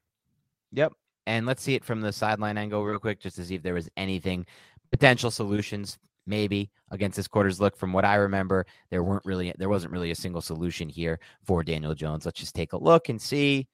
[0.72, 0.94] Yep.
[1.28, 3.74] And let's see it from the sideline angle real quick, just to see if there
[3.74, 4.46] was anything
[4.90, 7.78] potential solutions maybe against this quarter's look.
[7.78, 11.64] From what I remember, there weren't really there wasn't really a single solution here for
[11.64, 12.26] Daniel Jones.
[12.26, 13.68] Let's just take a look and see.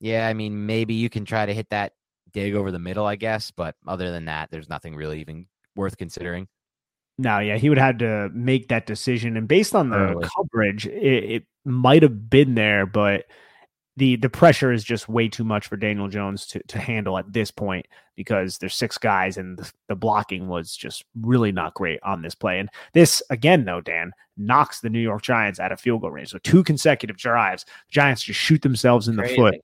[0.00, 1.92] Yeah, I mean, maybe you can try to hit that
[2.32, 5.96] dig over the middle, I guess, but other than that, there's nothing really even worth
[5.96, 6.48] considering.
[7.18, 10.28] No, yeah, he would have to make that decision, and based on the Early.
[10.36, 13.24] coverage, it, it might have been there, but
[13.98, 17.32] the the pressure is just way too much for Daniel Jones to to handle at
[17.32, 22.00] this point because there's six guys and the, the, blocking was just really not great
[22.02, 22.58] on this play.
[22.58, 26.30] And this again, though, Dan knocks the New York Giants out of field goal range.
[26.30, 29.56] So two consecutive drives, Giants just shoot themselves in the foot.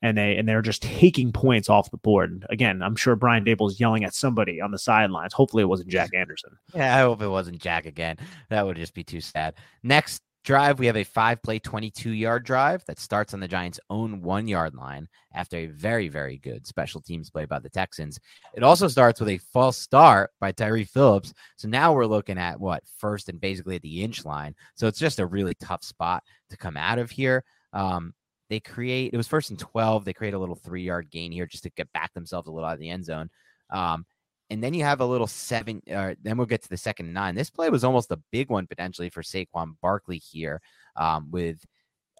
[0.00, 2.30] And they and they're just taking points off the board.
[2.30, 5.32] And again, I'm sure Brian Daboll's yelling at somebody on the sidelines.
[5.32, 6.56] Hopefully, it wasn't Jack Anderson.
[6.72, 8.16] Yeah, I hope it wasn't Jack again.
[8.48, 9.54] That would just be too sad.
[9.82, 13.80] Next drive, we have a five play, 22 yard drive that starts on the Giants'
[13.90, 18.18] own one yard line after a very, very good special teams play by the Texans.
[18.54, 21.34] It also starts with a false start by Tyree Phillips.
[21.56, 24.54] So now we're looking at what first and basically at the inch line.
[24.74, 27.44] So it's just a really tough spot to come out of here.
[27.72, 28.14] Um,
[28.48, 30.04] they create, it was first and 12.
[30.04, 32.68] They create a little three yard gain here just to get back themselves a little
[32.68, 33.28] out of the end zone.
[33.70, 34.06] Um,
[34.50, 35.82] and then you have a little seven.
[35.92, 37.34] Uh, then we'll get to the second nine.
[37.34, 40.60] This play was almost a big one potentially for Saquon Barkley here,
[40.96, 41.64] um, with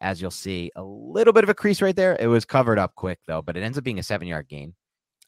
[0.00, 2.16] as you'll see a little bit of a crease right there.
[2.20, 4.74] It was covered up quick though, but it ends up being a seven yard gain.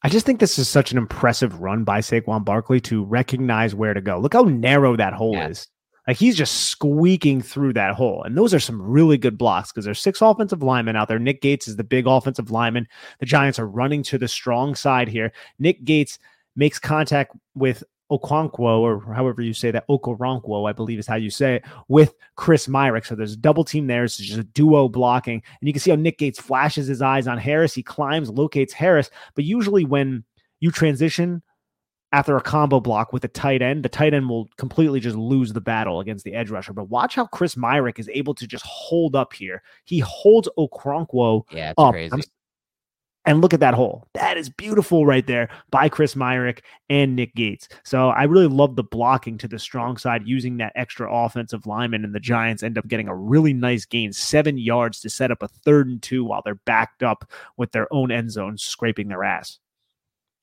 [0.02, 3.92] I just think this is such an impressive run by Saquon Barkley to recognize where
[3.92, 4.18] to go.
[4.18, 5.48] Look how narrow that hole yeah.
[5.48, 5.68] is.
[6.08, 8.22] Like he's just squeaking through that hole.
[8.24, 11.18] And those are some really good blocks because there's six offensive linemen out there.
[11.18, 12.88] Nick Gates is the big offensive lineman.
[13.20, 15.32] The Giants are running to the strong side here.
[15.58, 16.18] Nick Gates
[16.56, 21.30] makes contact with Okonkwo, or however you say that, Okoronkwo, I believe is how you
[21.30, 23.06] say it, with Chris Myarick.
[23.06, 24.04] So there's a double team there.
[24.04, 25.42] It's just a duo blocking.
[25.60, 27.74] And you can see how Nick Gates flashes his eyes on Harris.
[27.74, 29.10] He climbs, locates Harris.
[29.34, 30.24] But usually when
[30.58, 31.42] you transition
[32.12, 35.52] after a combo block with a tight end, the tight end will completely just lose
[35.52, 36.72] the battle against the edge rusher.
[36.72, 39.62] But watch how Chris Myarick is able to just hold up here.
[39.84, 41.92] He holds Okoronkwo yeah, up.
[41.92, 42.12] Crazy.
[42.12, 42.22] I'm,
[43.26, 44.06] and look at that hole.
[44.14, 47.68] That is beautiful right there by Chris Myarick and Nick Gates.
[47.84, 52.04] So I really love the blocking to the strong side using that extra offensive lineman.
[52.04, 55.42] And the Giants end up getting a really nice gain, seven yards to set up
[55.42, 59.24] a third and two while they're backed up with their own end zone scraping their
[59.24, 59.58] ass.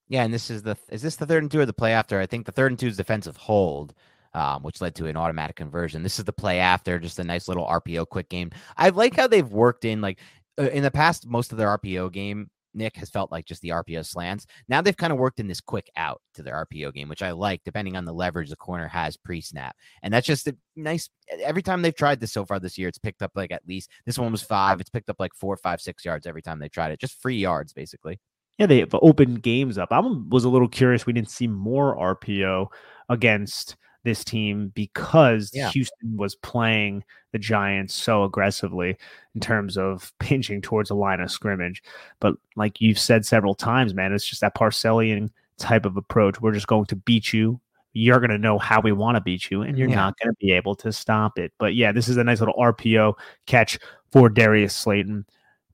[0.07, 2.19] Yeah, and this is the is this the third and two or the play after?
[2.19, 3.93] I think the third and two is defensive hold.
[4.33, 6.03] Um, which led to an automatic conversion.
[6.03, 8.51] This is the play after, just a nice little RPO quick game.
[8.75, 10.19] I like how they've worked in like
[10.59, 11.25] uh, in the past.
[11.25, 14.45] Most of their RPO game Nick has felt like just the RPO slants.
[14.69, 17.31] Now they've kind of worked in this quick out to their RPO game, which I
[17.31, 19.75] like, depending on the leverage the corner has pre snap.
[20.03, 21.09] And that's just a nice.
[21.43, 23.89] Every time they've tried this so far this year, it's picked up like at least
[24.05, 24.79] this one was five.
[24.79, 26.99] It's picked up like four, five, six yards every time they tried it.
[26.99, 28.19] Just free yards, basically.
[28.57, 29.89] yeah, they've opened games up.
[29.91, 31.05] I was a little curious.
[31.05, 32.67] We didn't see more RPO
[33.09, 33.75] against
[34.07, 35.69] this team because yeah.
[35.69, 37.03] Houston was playing
[37.33, 38.97] the Giants so aggressively
[39.35, 41.83] in terms of pinching towards the line of scrimmage.
[42.19, 45.29] But like you've said several times, man, it's just that Parcellian
[45.59, 46.41] type of approach.
[46.41, 47.59] We're just going to beat you.
[47.93, 49.95] You're going to know how we want to beat you, and you're yeah.
[49.95, 51.51] not going to be able to stop it.
[51.57, 53.15] But yeah, this is a nice little RPO
[53.47, 53.79] catch
[54.11, 55.25] for Darius Slayton.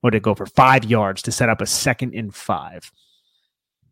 [0.02, 2.92] What did it go for five yards to set up a second and five?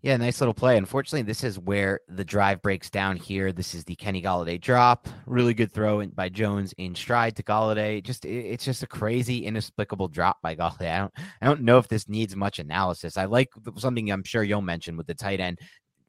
[0.03, 0.77] Yeah, nice little play.
[0.77, 3.51] Unfortunately, this is where the drive breaks down here.
[3.51, 5.07] This is the Kenny Golladay drop.
[5.27, 8.01] Really good throw in by Jones in stride to Golladay.
[8.01, 10.91] Just it's just a crazy, inexplicable drop by Golladay.
[10.91, 13.15] I don't I don't know if this needs much analysis.
[13.15, 15.59] I like something I'm sure you'll mention with the tight end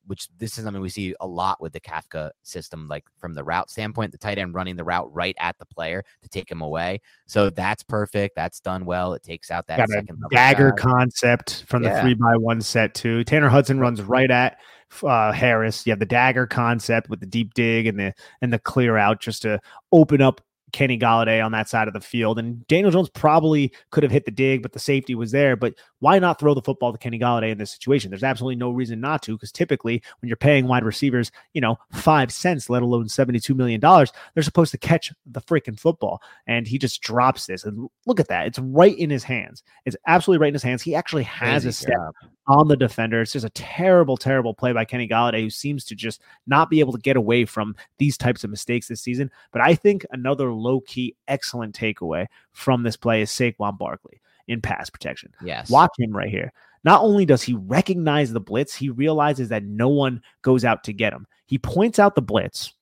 [0.06, 3.44] which this is something we see a lot with the Kafka system, like from the
[3.44, 6.60] route standpoint, the tight end running the route right at the player to take him
[6.60, 7.00] away.
[7.26, 8.36] So that's perfect.
[8.36, 9.14] That's done well.
[9.14, 9.88] It takes out that
[10.30, 10.82] dagger guy.
[10.82, 11.96] concept from yeah.
[11.96, 13.24] the three by one set too.
[13.24, 14.58] Tanner Hudson runs right at
[15.02, 15.86] uh, Harris.
[15.86, 19.20] You have the dagger concept with the deep dig and the and the clear out
[19.20, 19.60] just to
[19.92, 20.40] open up
[20.73, 22.39] Kenny Golladay on that side of the field.
[22.39, 25.55] And Daniel Jones probably could have hit the dig, but the safety was there.
[25.55, 28.11] But why not throw the football to Kenny Golladay in this situation?
[28.11, 31.78] There's absolutely no reason not to, because typically when you're paying wide receivers, you know,
[31.93, 36.20] five cents, let alone $72 million, they're supposed to catch the freaking football.
[36.47, 37.65] And he just drops this.
[37.65, 38.47] And look at that.
[38.47, 39.62] It's right in his hands.
[39.85, 40.82] It's absolutely right in his hands.
[40.82, 42.15] He actually has Crazy a step job.
[42.49, 43.20] on the defender.
[43.20, 46.81] It's just a terrible, terrible play by Kenny Golladay, who seems to just not be
[46.81, 49.31] able to get away from these types of mistakes this season.
[49.53, 54.60] But I think another low key, excellent takeaway from this play is Saquon Barkley in
[54.60, 55.32] pass protection.
[55.43, 55.70] Yes.
[55.70, 56.52] Watch him right here.
[56.84, 60.93] Not only does he recognize the blitz, he realizes that no one goes out to
[60.93, 61.26] get him.
[61.47, 62.72] He points out the blitz,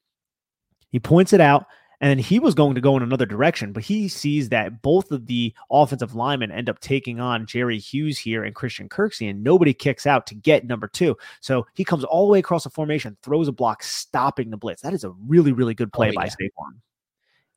[0.90, 1.66] he points it out,
[2.00, 5.10] and then he was going to go in another direction, but he sees that both
[5.12, 9.44] of the offensive linemen end up taking on Jerry Hughes here and Christian Kirksey, and
[9.44, 11.16] nobody kicks out to get number two.
[11.40, 14.80] So he comes all the way across the formation, throws a block, stopping the blitz.
[14.80, 16.20] That is a really, really good oh, play oh, yeah.
[16.20, 16.80] by Saquon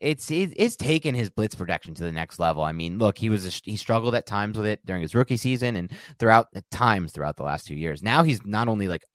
[0.04, 2.62] it's it's taken his blitz protection to the next level.
[2.62, 5.38] I mean, look, he was a, he struggled at times with it during his rookie
[5.38, 8.04] season and throughout at times throughout the last two years.
[8.04, 9.06] Now he's not only like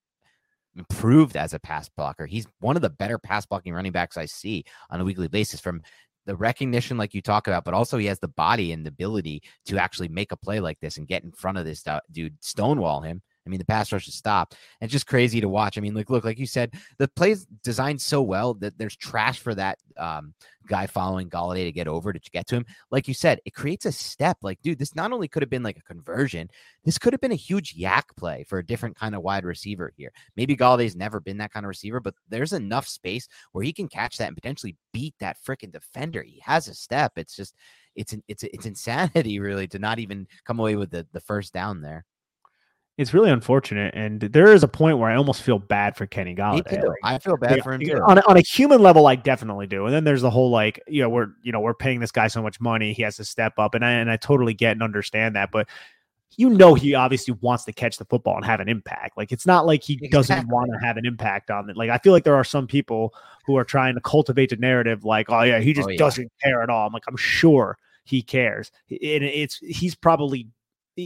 [0.77, 4.25] improved as a pass blocker, he's one of the better pass blocking running backs I
[4.25, 5.83] see on a weekly basis from
[6.25, 9.43] the recognition like you talk about, but also he has the body and the ability
[9.67, 12.37] to actually make a play like this and get in front of this uh, dude,
[12.41, 14.57] stonewall him I mean, the pass rush has stopped.
[14.83, 15.79] It's just crazy to watch.
[15.79, 19.39] I mean, like, look, like you said, the play's designed so well that there's trash
[19.39, 20.35] for that um,
[20.67, 22.67] guy following Golladay to get over to get to him.
[22.91, 24.37] Like you said, it creates a step.
[24.43, 26.51] Like, dude, this not only could have been like a conversion,
[26.85, 29.91] this could have been a huge YAC play for a different kind of wide receiver
[29.97, 30.13] here.
[30.37, 33.89] Maybe Golladay's never been that kind of receiver, but there's enough space where he can
[33.89, 36.23] catch that and potentially beat that freaking defender.
[36.23, 37.13] He has a step.
[37.17, 37.55] It's just,
[37.97, 41.81] it's it's it's insanity really to not even come away with the the first down
[41.81, 42.05] there
[42.99, 46.35] it's really unfortunate, and there is a point where I almost feel bad for Kenny
[46.35, 46.83] Golladay.
[46.85, 48.03] Like, I feel bad for him too.
[48.05, 49.87] On a, on a human level, I definitely do.
[49.87, 52.27] And then there's the whole like, you know, we're you know we're paying this guy
[52.27, 54.83] so much money, he has to step up, and I and I totally get and
[54.83, 55.69] understand that, but
[56.37, 59.17] you know he obviously wants to catch the football and have an impact.
[59.17, 60.09] Like it's not like he exactly.
[60.09, 61.77] doesn't want to have an impact on it.
[61.77, 63.15] Like I feel like there are some people
[63.47, 65.99] who are trying to cultivate the narrative like, oh yeah, he oh, just oh, yeah.
[65.99, 66.87] doesn't care at all.
[66.87, 68.73] I'm like, I'm sure he cares.
[68.91, 70.49] And it's he's probably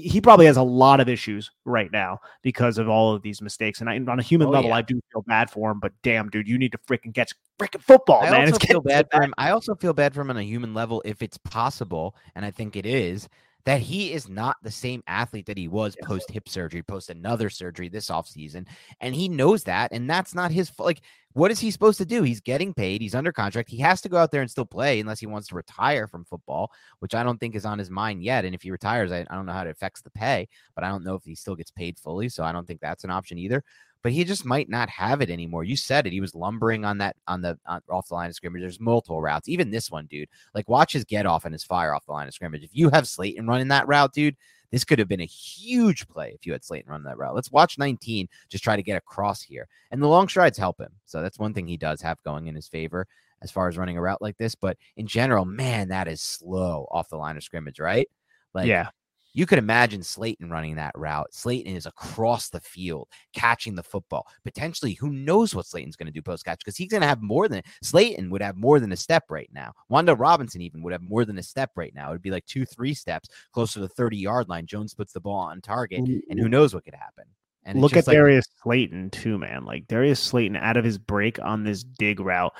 [0.01, 3.81] he probably has a lot of issues right now because of all of these mistakes.
[3.81, 4.77] And I, on a human oh, level, yeah.
[4.77, 5.81] I do feel bad for him.
[5.81, 8.47] But damn, dude, you need to freaking catch freaking football, I man.
[8.53, 9.35] also feel bad for him.
[9.37, 12.51] I also feel bad for him on a human level if it's possible, and I
[12.51, 13.29] think it is
[13.65, 17.49] that he is not the same athlete that he was post hip surgery, post another
[17.49, 18.67] surgery this offseason.
[19.01, 19.93] And he knows that.
[19.93, 20.87] And that's not his fault.
[20.87, 21.03] Like,
[21.35, 22.23] what is he supposed to do?
[22.23, 23.01] He's getting paid.
[23.01, 23.71] He's under contract.
[23.71, 26.25] He has to go out there and still play unless he wants to retire from
[26.25, 28.45] football, which I don't think is on his mind yet.
[28.45, 30.89] And if he retires, I, I don't know how it affects the pay, but I
[30.89, 32.29] don't know if he still gets paid fully.
[32.29, 33.65] So I don't think that's an option either
[34.03, 35.65] but he just might not have it anymore.
[35.65, 36.13] You said it.
[36.13, 38.63] He was lumbering on that on the on, off the line of scrimmage.
[38.63, 39.49] There's multiple routes.
[39.49, 40.29] Even this one, dude.
[40.55, 42.65] Like watch his get off and his fire off the line of scrimmage.
[42.65, 44.37] If you have Slayton running that route, dude,
[44.71, 47.35] this could have been a huge play if you had Slayton run that route.
[47.35, 49.69] Let's watch 19 just try to get across here.
[49.91, 50.93] And the long strides help him.
[51.05, 53.07] So that's one thing he does have going in his favor
[53.43, 54.55] as far as running a route like this.
[54.55, 58.09] But in general, man, that is slow off the line of scrimmage, right?
[58.55, 58.89] Like, yeah,
[59.33, 61.33] you could imagine Slayton running that route.
[61.33, 64.27] Slayton is across the field, catching the football.
[64.45, 67.23] Potentially, who knows what Slayton's going to do post catch because he's going to have
[67.23, 69.73] more than Slayton would have more than a step right now.
[69.91, 72.11] Wan'Dale Robinson even would have more than a step right now.
[72.11, 74.67] It would be like two, three steps closer to the 30 yard line.
[74.67, 77.25] Jones puts the ball on target, and who knows what could happen.
[77.65, 79.65] And look at like, Darius Slayton too, man.
[79.65, 82.53] Like Darius Slayton out of his break on this dig route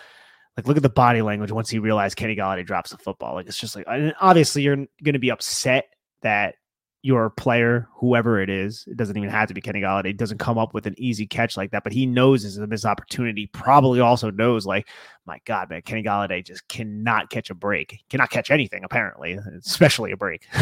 [0.57, 3.35] like look at the body language once he realized Kenny Golladay drops the football.
[3.35, 3.87] Like it's just like
[4.21, 5.87] obviously you're going to be upset
[6.23, 6.57] that
[7.03, 10.57] your player, whoever it is, it doesn't even have to be Kenny Golladay, doesn't come
[10.57, 13.49] up with an easy catch like that, but he knows this is a missed opportunity.
[13.49, 14.89] Probably also knows, like,
[15.27, 20.13] my God, man, Kenny Golladay just cannot catch a break, cannot catch anything, apparently, especially
[20.13, 20.47] a break.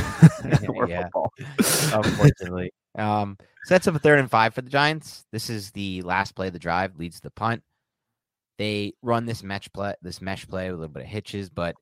[0.89, 1.09] yeah,
[1.93, 2.73] unfortunately.
[2.97, 5.27] Um, sets up a third and five for the Giants.
[5.33, 7.63] This is the last play of the drive, leads to the punt.
[8.57, 11.77] They run this mesh play, this mesh play with a little bit of hitches, but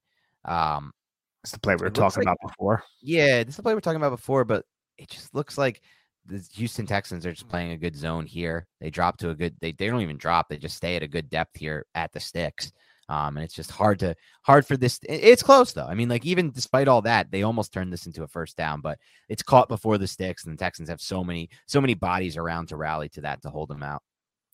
[0.45, 0.93] um,
[1.43, 2.82] it's the play we were talking like, about before.
[3.01, 4.65] Yeah, this is the play we are talking about before, but
[4.97, 5.81] it just looks like
[6.27, 8.66] the Houston Texans are just playing a good zone here.
[8.81, 11.09] They drop to a good they, they don't even drop, they just stay at a
[11.09, 12.73] good depth here at the sticks.
[13.10, 15.01] Um, and it's just hard to hard for this.
[15.09, 15.86] It's close though.
[15.86, 18.82] I mean, like even despite all that, they almost turned this into a first down,
[18.82, 18.98] but
[19.31, 22.69] it's caught before the sticks, and the Texans have so many so many bodies around
[22.69, 24.02] to rally to that to hold them out.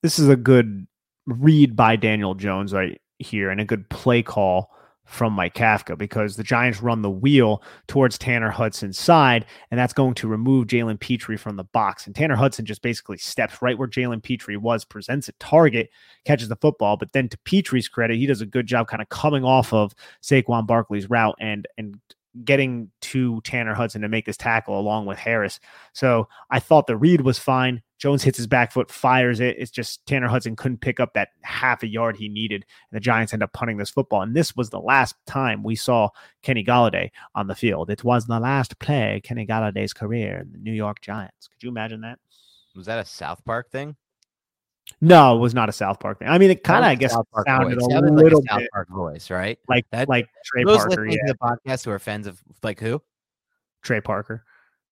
[0.03, 0.87] This is a good
[1.27, 4.71] read by Daniel Jones right here, and a good play call
[5.05, 9.93] from Mike Kafka because the Giants run the wheel towards Tanner Hudson's side, and that's
[9.93, 12.07] going to remove Jalen Pitre from the box.
[12.07, 15.91] And Tanner Hudson just basically steps right where Jalen Pitre was, presents a target,
[16.25, 16.97] catches the football.
[16.97, 19.95] But then to Pitre's credit, he does a good job kind of coming off of
[20.23, 21.99] Saquon Barkley's route and and
[22.45, 25.61] getting to Tanner Hudson to make this tackle along with Harris.
[25.93, 27.83] So I thought the read was fine.
[28.05, 29.57] Jones hits his back foot, fires it.
[29.59, 32.67] It's just Tanner Hudson couldn't pick up that half a yard he needed.
[32.91, 34.21] And the Giants end up punting this football.
[34.21, 36.11] And this was the last time we saw
[36.43, 37.89] Kenny Golladay on the field.
[37.89, 41.49] It was the last play Kenny Golladay's career in the New York Giants.
[41.49, 42.19] Could you imagine that?
[42.77, 43.97] Was that a South Park thing?
[45.01, 46.29] No, it was not a South Park thing.
[46.29, 47.17] I mean, it kind of, I guess,
[47.47, 49.59] sounded, a sounded little like a South bit Park voice, right?
[49.67, 51.07] Like that, like Trey those Parker.
[51.07, 51.17] Yeah.
[51.27, 53.01] the podcast who are fans of like who?
[53.81, 54.45] Trey Parker.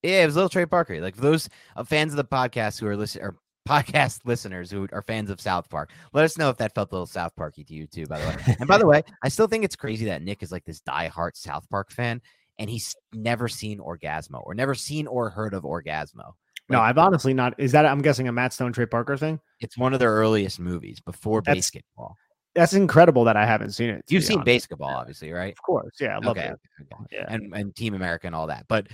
[0.03, 1.01] Yeah, it was a little Trey Parker.
[1.01, 3.37] Like those uh, fans of the podcast who are listen or
[3.69, 5.91] podcast listeners who are fans of South Park.
[6.13, 8.07] Let us know if that felt a little South Parky to you too.
[8.07, 10.51] By the way, and by the way, I still think it's crazy that Nick is
[10.51, 12.21] like this diehard South Park fan,
[12.59, 16.33] and he's never seen Orgazmo or never seen or heard of Orgazmo.
[16.69, 17.55] No, I've honestly not.
[17.59, 19.41] Is that I'm guessing a Matt Stone Trey Parker thing?
[19.61, 22.15] It's one of their earliest movies before That's- BASEketball.
[22.55, 24.05] That's incredible that I haven't seen it.
[24.09, 24.69] You've seen honest.
[24.69, 25.53] BASEketball, obviously, right?
[25.53, 25.97] of course.
[25.99, 26.59] Yeah, I love okay, it.
[27.11, 27.25] Yeah.
[27.29, 28.67] and and Team America and all that.
[28.69, 28.89] But.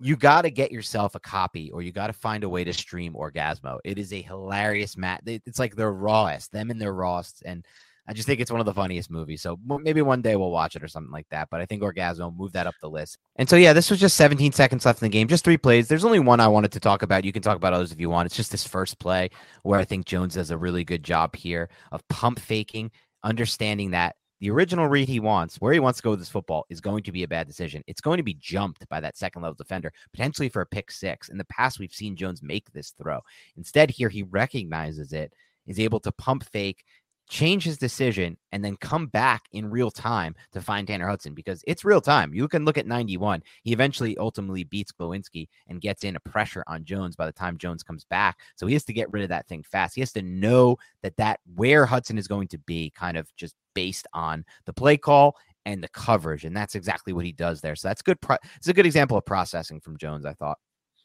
[0.00, 2.72] You got to get yourself a copy, or you got to find a way to
[2.72, 3.78] stream Orgazmo.
[3.84, 5.22] It is a hilarious mat.
[5.26, 7.64] It's like their rawest, them and their rawest, and
[8.06, 9.42] I just think it's one of the funniest movies.
[9.42, 11.48] So maybe one day we'll watch it or something like that.
[11.50, 13.18] But I think Orgazmo move that up the list.
[13.36, 15.86] And so yeah, this was just 17 seconds left in the game, just three plays.
[15.86, 17.24] There's only one I wanted to talk about.
[17.24, 18.26] You can talk about others if you want.
[18.26, 19.30] It's just this first play
[19.62, 22.90] where I think Jones does a really good job here of pump faking,
[23.22, 26.66] understanding that the original read he wants, where he wants to go with this football,
[26.68, 27.84] is going to be a bad decision.
[27.86, 31.28] It's going to be jumped by that second level defender, potentially for a pick six.
[31.28, 33.20] In the past, we've seen Jones make this throw.
[33.56, 35.32] Instead, here he recognizes it,
[35.68, 36.82] is able to pump fake,
[37.30, 41.62] change his decision, and then come back in real time to find Tanner Hudson because
[41.68, 42.34] it's real time.
[42.34, 43.44] You can look at 91.
[43.62, 47.58] He eventually ultimately beats Glowinski and gets in a pressure on Jones by the time
[47.58, 48.40] Jones comes back.
[48.56, 49.94] So he has to get rid of that thing fast.
[49.94, 53.54] He has to know that that where Hudson is going to be kind of just
[53.74, 56.44] based on the play call and the coverage.
[56.44, 57.76] And that's exactly what he does there.
[57.76, 58.20] So that's good.
[58.20, 60.58] Pro- it's a good example of processing from Jones, I thought.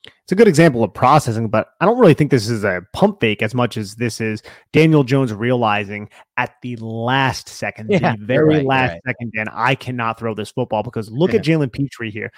[0.05, 3.19] It's a good example of processing, but I don't really think this is a pump
[3.19, 4.41] fake as much as this is
[4.71, 9.01] Daniel Jones realizing at the last second, Yeah, the very right, last right.
[9.07, 12.31] second, Dan, I cannot throw this football because look at Jalen Pitre here.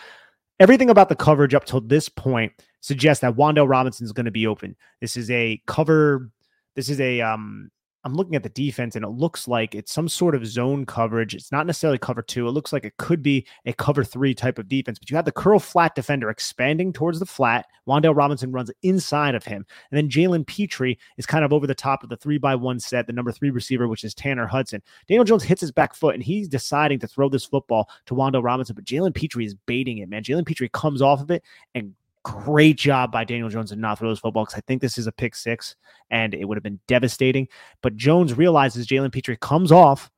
[0.60, 2.52] Everything about the coverage up till this point
[2.82, 4.76] suggests that Wan'Dale Robinson is going to be open.
[5.00, 6.32] This is a cover.
[6.76, 7.70] This is a um.
[8.06, 11.36] I'm looking at the defense and it looks like it's some sort of zone coverage.
[11.36, 12.48] It's not necessarily cover two.
[12.48, 15.26] It looks like it could be a cover three type of defense, but you have
[15.26, 17.66] the curl flat defender expanding towards the flat.
[17.88, 19.66] Wan'Dale Robinson runs inside of him.
[19.92, 22.80] And then Jalen Pitre is kind of over the top of the three by one
[22.80, 24.82] set, the number three receiver, which is Tanner Hudson.
[25.08, 28.44] Daniel Jones hits his back foot and he's deciding to throw this football to Wan'Dale
[28.44, 30.24] Robinson, but Jalen Pitre is baiting it, man.
[30.24, 31.44] Jalen Pitre comes off of it
[31.76, 31.94] and
[32.24, 35.08] great job by Daniel Jones to not throw those football because I think this is
[35.08, 35.76] a pick six
[36.10, 37.48] and it would have been devastating.
[37.82, 40.10] But Jones realizes Jalen Pitre comes off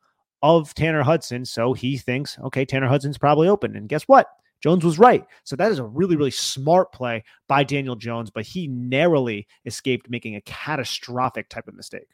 [0.41, 1.45] of Tanner Hudson.
[1.45, 3.76] So he thinks, okay, Tanner Hudson's probably open.
[3.76, 4.28] And guess what?
[4.61, 5.26] Jones was right.
[5.44, 10.10] So that is a really, really smart play by Daniel Jones, but he narrowly escaped
[10.10, 12.07] making a catastrophic type of mistake.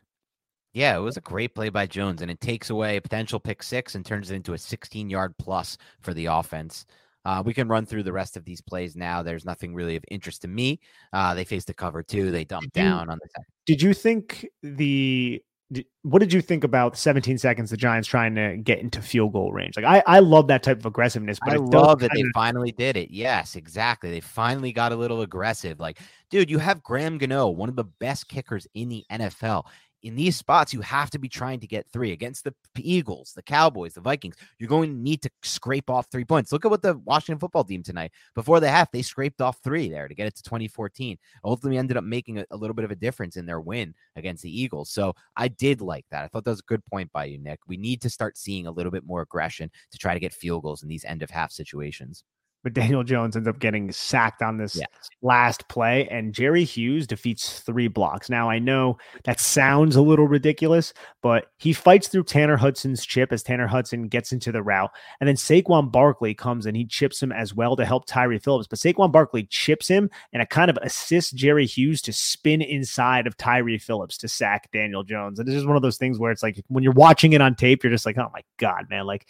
[0.74, 3.64] Yeah, it was a great play by Jones, and it takes away a potential pick
[3.64, 6.86] six and turns it into a 16 yard plus for the offense.
[7.28, 9.22] Uh, we can run through the rest of these plays now.
[9.22, 10.80] There's nothing really of interest to me.
[11.12, 12.32] Uh, they faced the cover two.
[12.32, 13.46] They dumped Did you- down on the second.
[13.66, 18.34] Did you think the did- what did you think about 17 seconds the Giants trying
[18.36, 19.76] to get into field goal range?
[19.76, 22.96] Like I, I love that type of aggressiveness, but I, love that they finally did
[22.96, 23.12] it.
[23.12, 24.10] Yes, exactly.
[24.10, 25.82] They finally got a little aggressive.
[25.82, 26.00] Like,
[26.30, 29.66] dude, you have Graham Gano, one of the best kickers in the NFL
[30.04, 33.42] in these spots, you have to be trying to get three against the Eagles, the
[33.42, 34.36] Cowboys, the Vikings.
[34.60, 36.52] You're going to need to scrape off three points.
[36.52, 39.90] Look at what the Washington football team tonight, before the half, they scraped off three
[39.90, 41.18] there to get it to 2014.
[41.44, 44.44] Ultimately ended up making a, a little bit of a difference in their win against
[44.44, 44.90] the Eagles.
[44.90, 46.24] So I did like that.
[46.24, 47.60] I thought that was a good point by you, Nick.
[47.68, 50.64] We need to start seeing a little bit more aggression to try to get field
[50.64, 52.24] goals in these end of half situations
[52.64, 54.88] but Daniel Jones ends up getting sacked on this yes.
[55.22, 58.30] last play, and Jerry Hughes defeats three blocks.
[58.30, 63.32] Now, I know that sounds a little ridiculous, but he fights through Tanner Hudson's chip
[63.32, 64.92] as Tanner Hudson gets into the route.
[65.20, 68.68] And then Saquon Barkley comes and he chips him as well to help Tyree Phillips.
[68.68, 73.28] But Saquon Barkley chips him and it kind of assists Jerry Hughes to spin inside
[73.28, 75.40] of Tyree Phillips to sack Daniel Jones.
[75.40, 77.56] And this is one of those things where it's like when you're watching it on
[77.56, 79.06] tape, you're just like, oh my God, man.
[79.06, 79.28] Like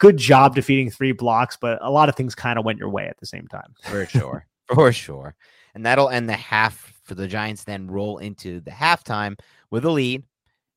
[0.00, 3.06] good job defeating three blocks, but a lot of things kind of went your way
[3.06, 3.74] at the same time.
[3.84, 4.46] For sure.
[4.74, 5.36] For sure.
[5.74, 9.38] And that'll end the half for the Giants, then roll into the halftime
[9.70, 10.24] with a lead.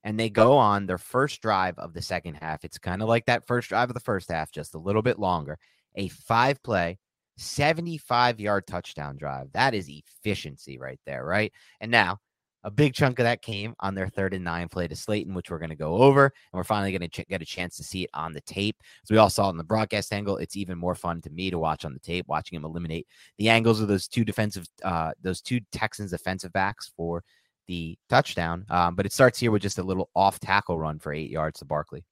[0.04, 2.66] And they go on their first drive of the second half.
[2.66, 5.18] It's kind of like that first drive of the first half, just a little bit
[5.18, 5.58] longer.
[5.96, 6.98] A five play,
[7.38, 9.52] 75 yard touchdown drive.
[9.54, 11.54] That is efficiency right there, right?
[11.80, 12.20] And now
[12.64, 15.50] a big chunk of that came on their third and nine play to Slayton, which
[15.52, 16.26] we're going to go over.
[16.26, 18.78] And we're finally going to ch- get a chance to see it on the tape.
[19.04, 20.38] So we all saw it in the broadcast angle.
[20.38, 23.08] It's even more fun to me to watch on the tape, watching him eliminate
[23.38, 27.24] the angles of those two defensive, uh, those two Texans defensive backs for
[27.68, 28.66] the touchdown.
[28.70, 31.60] Um, but it starts here with just a little off tackle run for eight yards
[31.60, 32.06] to Barkley.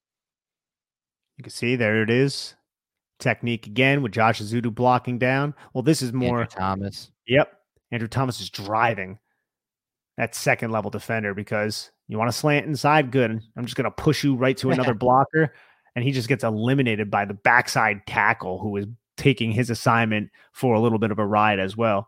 [1.38, 2.56] You can see there it is.
[3.20, 5.54] Technique again with Josh Ezeudu blocking down.
[5.74, 7.12] Well, this is more Andrew Thomas.
[7.28, 7.54] Yep.
[7.92, 9.20] Andrew Thomas is driving
[10.22, 13.32] that second level defender because you want to slant inside, good.
[13.32, 15.52] I'm just going to push you right to another blocker.
[15.96, 18.86] And he just gets eliminated by the backside tackle who is
[19.18, 22.08] taking his assignment for a little bit of a ride as well.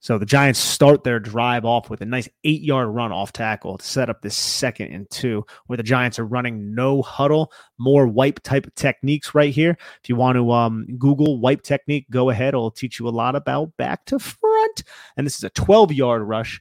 [0.00, 3.78] So the Giants start their drive off with a nice eight yard run off tackle
[3.78, 8.06] to set up this second and two, where the Giants are running no huddle, more
[8.06, 9.78] wipe type techniques right here.
[10.02, 12.48] If you want to um, Google wipe technique, go ahead.
[12.48, 14.84] It'll teach you a lot about back to front.
[15.16, 16.60] And this is a 12 yard rush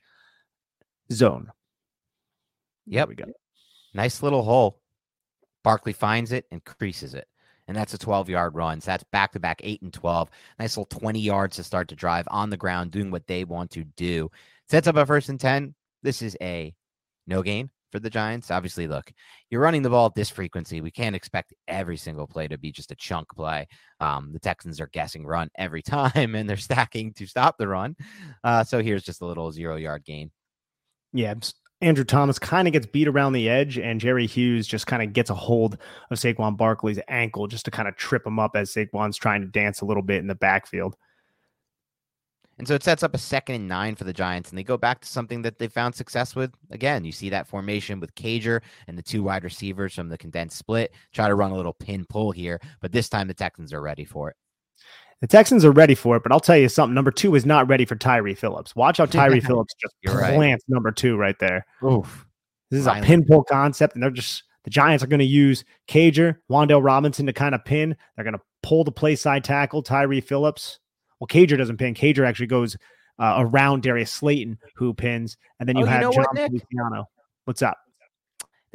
[1.11, 1.51] zone.
[2.87, 3.09] Yep.
[3.09, 3.25] we go.
[3.93, 4.79] Nice little hole.
[5.63, 7.27] Barkley finds it and creases it.
[7.67, 8.79] And that's a 12 yard run.
[8.79, 10.29] So that's back to back 8 and 12.
[10.59, 13.71] Nice little 20 yards to start to drive on the ground, doing what they want
[13.71, 14.29] to do.
[14.69, 15.73] Sets up a first and 10.
[16.03, 16.73] This is a
[17.25, 18.51] no gain for the Giants.
[18.51, 19.11] Obviously, look,
[19.49, 20.81] you're running the ball at this frequency.
[20.81, 23.67] We can't expect every single play to be just a chunk play.
[23.99, 27.95] Um, the Texans are guessing run every time and they're stacking to stop the run.
[28.43, 30.29] Uh, so here's just a little zero yard gain.
[31.15, 31.33] Yeah,
[31.79, 35.13] Andrew Thomas kind of gets beat around the edge, and Jerry Hughes just kind of
[35.13, 35.77] gets a hold
[36.11, 39.47] of Saquon Barkley's ankle just to kind of trip him up as Saquon's trying to
[39.47, 40.97] dance a little bit in the backfield.
[42.57, 44.75] And so it sets up a second and nine for the Giants, and they go
[44.75, 46.51] back to something that they found success with.
[46.69, 50.57] Again, you see that formation with Cager and the two wide receivers from the condensed
[50.57, 50.93] split.
[51.13, 54.03] Try to run a little pin pull here, but this time the Texans are ready
[54.03, 54.35] for it.
[55.21, 56.93] The Texans are ready for it, but I'll tell you something.
[56.93, 58.75] Number two is not ready for Tyree Phillips.
[58.75, 60.73] Watch how Tyree Phillips just plants right.
[60.73, 61.65] number two right there.
[61.83, 62.25] Oof.
[62.69, 63.05] This is Finally.
[63.05, 66.83] a pin pull concept, and they're just the Giants are going to use Cager, Wan'Dale
[66.83, 67.95] Robinson to kind of pin.
[68.15, 70.79] They're going to pull the play side tackle, Tyree Phillips.
[71.19, 71.93] Well, Cager doesn't pin.
[71.93, 72.75] Cager actually goes
[73.19, 76.47] uh, around Darius Slayton, who pins, and then you oh, have you know John what,
[76.47, 77.09] Feliciano.
[77.45, 77.77] What's up?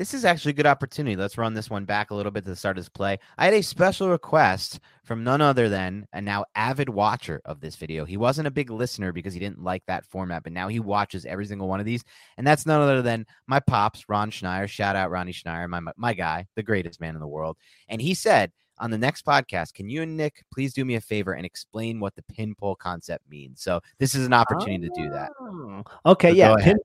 [0.00, 1.14] This is actually a good opportunity.
[1.14, 3.18] Let's run this one back a little bit to the start of this play.
[3.36, 7.76] I had a special request from none other than a now avid watcher of this
[7.76, 8.06] video.
[8.06, 11.26] He wasn't a big listener because he didn't like that format, but now he watches
[11.26, 12.02] every single one of these.
[12.38, 14.66] And that's none other than my pops, Ron Schneier.
[14.70, 17.58] Shout out Ronnie Schneier, my, my guy, the greatest man in the world.
[17.86, 21.00] And he said, on the next podcast, can you and Nick please do me a
[21.02, 23.60] favor and explain what the pin pull concept means?
[23.60, 25.30] So this is an opportunity oh, to do that.
[25.38, 25.82] Oh,
[26.12, 26.56] okay, so yeah.
[26.58, 26.78] Pin,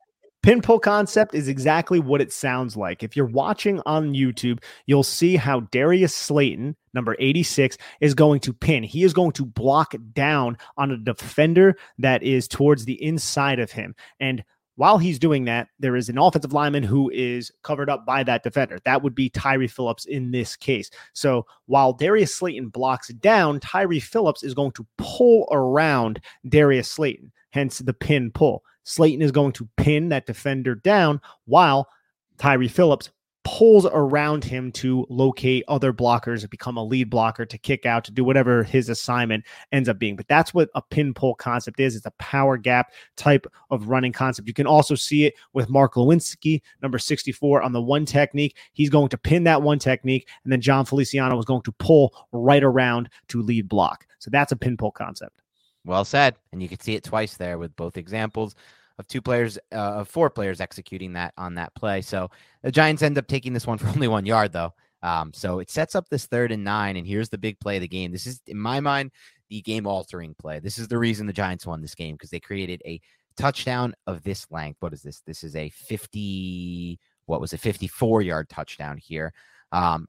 [0.46, 3.02] Pin pull concept is exactly what it sounds like.
[3.02, 8.54] If you're watching on YouTube, you'll see how Darius Slayton, number 86, is going to
[8.54, 8.84] pin.
[8.84, 13.72] He is going to block down on a defender that is towards the inside of
[13.72, 13.96] him.
[14.20, 14.44] And
[14.76, 18.44] while he's doing that, there is an offensive lineman who is covered up by that
[18.44, 18.78] defender.
[18.86, 20.92] That would be Tyree Phillips in this case.
[21.14, 27.32] So while Darius Slayton blocks down, Tyree Phillips is going to pull around Darius Slayton,
[27.50, 28.62] hence the pin pull.
[28.86, 31.90] Slayton is going to pin that defender down while
[32.38, 33.10] Tyree Phillips
[33.46, 38.12] pulls around him to locate other blockers become a lead blocker to kick out to
[38.12, 40.16] do whatever his assignment ends up being.
[40.16, 41.96] But that's what a pin pull concept is.
[41.96, 44.48] It's a power gap type of running concept.
[44.48, 48.58] You can also see it with Mark Glowinski, number 64, on the one technique.
[48.74, 52.28] He's going to pin that one technique, and then John Feliciano is going to pull
[52.32, 54.08] right around to lead block.
[54.18, 55.44] So that's a pin pull concept.
[55.86, 56.36] Well said.
[56.52, 58.56] And you can see it twice there with both examples
[58.98, 62.02] of two players, uh, of four players executing that on that play.
[62.02, 62.30] So
[62.64, 64.74] the Giants end up taking this one for only one yard, though.
[65.04, 66.98] Um, so it sets up this third and nine.
[66.98, 68.12] And here's the big play of the game.
[68.12, 69.12] This is, in my mind,
[69.50, 70.60] the game altering play.
[70.60, 73.00] This is the reason the Giants won this game because they created a
[73.38, 74.78] touchdown of this length.
[74.82, 75.22] What is this?
[75.22, 79.34] This is a 50, what was it, 54 yard touchdown here.
[79.72, 80.08] Um,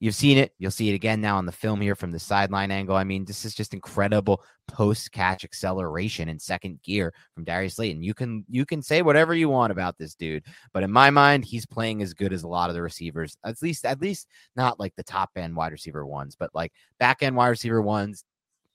[0.00, 0.54] You've seen it.
[0.58, 2.96] You'll see it again now on the film here from the sideline angle.
[2.96, 8.02] I mean, this is just incredible post catch acceleration in second gear from Darius Slayton.
[8.02, 11.44] You can you can say whatever you want about this dude, but in my mind,
[11.44, 13.36] he's playing as good as a lot of the receivers.
[13.44, 17.22] At least at least not like the top end wide receiver ones, but like back
[17.22, 18.24] end wide receiver ones.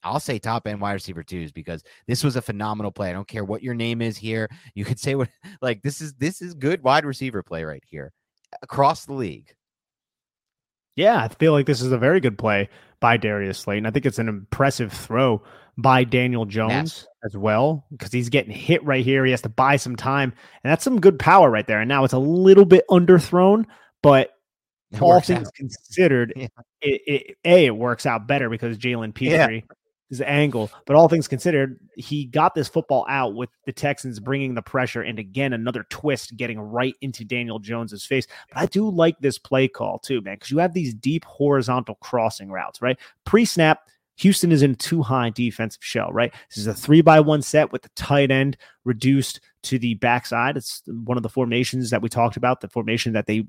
[0.04, 3.10] I'll say top end wide receiver twos because this was a phenomenal play.
[3.10, 4.48] I don't care what your name is here.
[4.76, 5.30] You could say what
[5.64, 8.14] like this is this is good wide receiver play right here
[8.62, 9.56] across the league.
[10.96, 12.70] Yeah, I feel like this is a very good play
[13.00, 13.86] by Darius Slayton.
[13.86, 15.44] I think it's an impressive throw
[15.78, 19.26] by Daniel Jones as well because he's getting hit right here.
[19.26, 21.82] He has to buy some time, and that's some good power right there.
[21.82, 23.66] And now it's a little bit underthrown,
[24.02, 24.32] but
[24.92, 25.54] it all things out.
[25.56, 26.48] considered, yeah.
[26.82, 29.76] it, it, a it works out better because Jalen Pitre yeah
[30.10, 30.72] his angle.
[30.86, 35.02] But all things considered, he got this football out with the Texans bringing the pressure,
[35.02, 38.28] and again another twist getting right into Daniel Jones's face.
[38.50, 41.96] But I do like this play call too, man, because you have these deep horizontal
[41.96, 43.00] crossing routes, right?
[43.26, 43.80] Pre-snap.
[44.18, 46.34] Houston is in two high defensive shell, right?
[46.50, 48.56] This is a three by one set with the tight end
[48.86, 50.56] reduced to the backside.
[50.56, 53.46] It's one of the formations that we talked about, the formation that they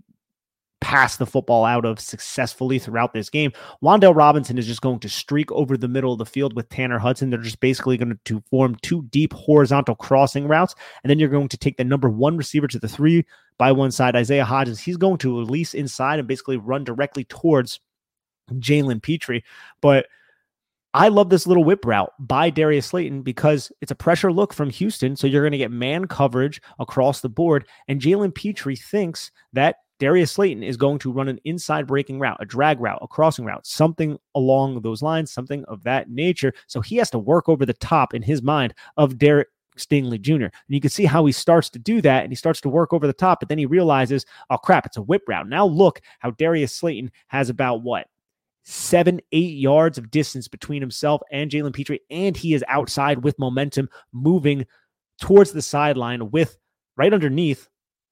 [0.80, 3.52] pass the football out of successfully throughout this game.
[3.82, 6.98] Wan'Dale Robinson is just going to streak over the middle of the field with Tanner
[6.98, 7.30] Hudson.
[7.30, 10.74] They're just basically going to form two deep horizontal crossing routes.
[11.02, 13.24] And then you're going to take the number one receiver to the three
[13.58, 14.80] by one side, Isaiah Hodgins.
[14.80, 17.80] He's going to release inside and basically run directly towards
[18.52, 19.42] Jalen Pitre.
[19.80, 20.06] But
[20.94, 24.70] I love this little whip route by Darius Slayton because it's a pressure look from
[24.70, 25.16] Houston.
[25.16, 27.66] So you're going to get man coverage across the board.
[27.88, 32.36] And Jalen Pitre thinks that Darius Slayton is going to run an inside breaking route,
[32.40, 36.52] a drag route, a crossing route, something along those lines, something of that nature.
[36.66, 39.48] So he has to work over the top in his mind of Derek
[39.78, 40.44] Stingley Jr.
[40.44, 42.92] And you can see how he starts to do that and he starts to work
[42.92, 45.48] over the top, but then he realizes, oh crap, it's a whip route.
[45.48, 48.06] Now look how Darius Slayton has about what?
[48.64, 53.38] Seven, eight yards of distance between himself and Jalen Pitre, and he is outside with
[53.38, 54.66] momentum moving
[55.20, 56.58] towards the sideline with
[56.96, 57.68] right underneath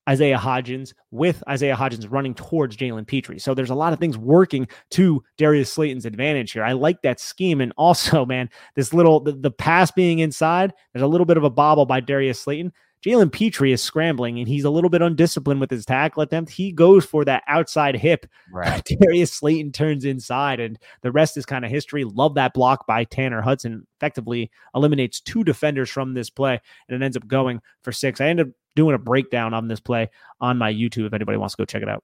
[0.08, 3.38] Isaiah Hodgins with Isaiah Hodgins running towards Jalen Pitre.
[3.38, 6.64] So there's a lot of things working to Darius Slayton's advantage here.
[6.64, 7.60] I like that scheme.
[7.60, 11.44] And also, man, this little, the, the pass being inside, there's a little bit of
[11.44, 12.72] a bobble by Darius Slayton.
[13.04, 16.50] Jalen Pitre is scrambling and he's a little bit undisciplined with his tackle attempt.
[16.50, 18.26] He goes for that outside hip.
[18.52, 18.84] Right.
[19.00, 22.04] Darius Slayton turns inside, and the rest is kind of history.
[22.04, 23.84] Love that block by Tanner Hudson.
[23.98, 28.20] Effectively eliminates two defenders from this play, and it ends up going for six.
[28.20, 30.10] I ended up doing a breakdown on this play
[30.40, 32.02] on my YouTube if anybody wants to go check it out.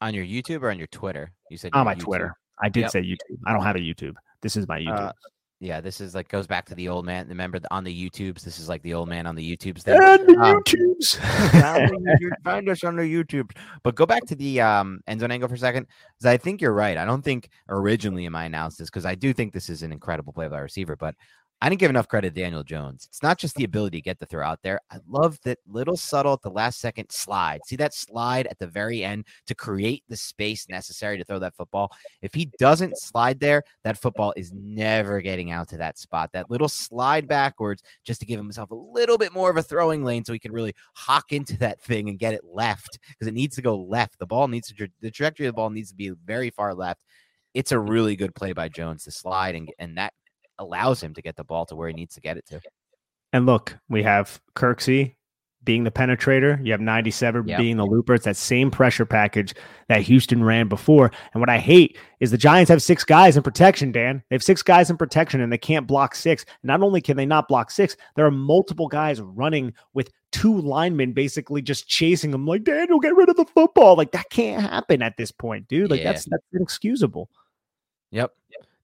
[0.00, 1.32] On your YouTube or on your Twitter?
[1.50, 2.00] You said on my YouTube.
[2.00, 2.34] Twitter.
[2.62, 2.90] I did yep.
[2.90, 3.38] say YouTube.
[3.46, 4.14] I don't have a YouTube.
[4.42, 5.08] This is my uh, YouTube.
[5.08, 5.12] Uh,
[5.58, 7.28] yeah, this is like goes back to the old man.
[7.28, 8.42] Remember the, on the YouTubes?
[8.42, 9.82] This is like the old man on the YouTubes.
[9.82, 9.98] Thing.
[10.02, 12.34] And the um, YouTubes.
[12.44, 13.50] find us on the YouTube.
[13.82, 15.86] But go back to the um, end zone angle for a second,
[16.18, 16.98] because I think you're right.
[16.98, 20.34] I don't think originally in my analysis, because I do think this is an incredible
[20.34, 21.14] play by receiver, but
[21.62, 23.06] I didn't give enough credit to Daniel Jones.
[23.08, 24.78] It's not just the ability to get the throw out there.
[24.90, 27.60] I love that little subtle at the last second slide.
[27.64, 31.56] See that slide at the very end to create the space necessary to throw that
[31.56, 31.90] football.
[32.20, 36.30] If he doesn't slide there, that football is never getting out to that spot.
[36.34, 40.04] That little slide backwards just to give himself a little bit more of a throwing
[40.04, 43.34] lane so he can really hawk into that thing and get it left because it
[43.34, 44.18] needs to go left.
[44.18, 47.02] The ball needs to, the trajectory of the ball needs to be very far left.
[47.54, 50.12] It's a really good play by Jones to slide and, and that
[50.58, 52.60] allows him to get the ball to where he needs to get it to.
[53.32, 55.16] And look, we have Kirksey
[55.66, 56.64] being the penetrator.
[56.64, 57.58] You have 97 yep.
[57.58, 58.14] being the looper.
[58.14, 59.52] It's that same pressure package
[59.88, 61.10] that Houston ran before.
[61.34, 64.22] And what I hate is the Giants have six guys in protection, Dan.
[64.30, 66.46] They have six guys in protection and they can't block six.
[66.62, 71.12] Not only can they not block six, there are multiple guys running with two linemen
[71.12, 73.96] basically just chasing them like, Daniel, get rid of the football.
[73.96, 75.90] Like that can't happen at this point, dude.
[75.90, 76.12] Like yeah.
[76.12, 77.28] that's that's inexcusable.
[78.12, 78.32] Yep.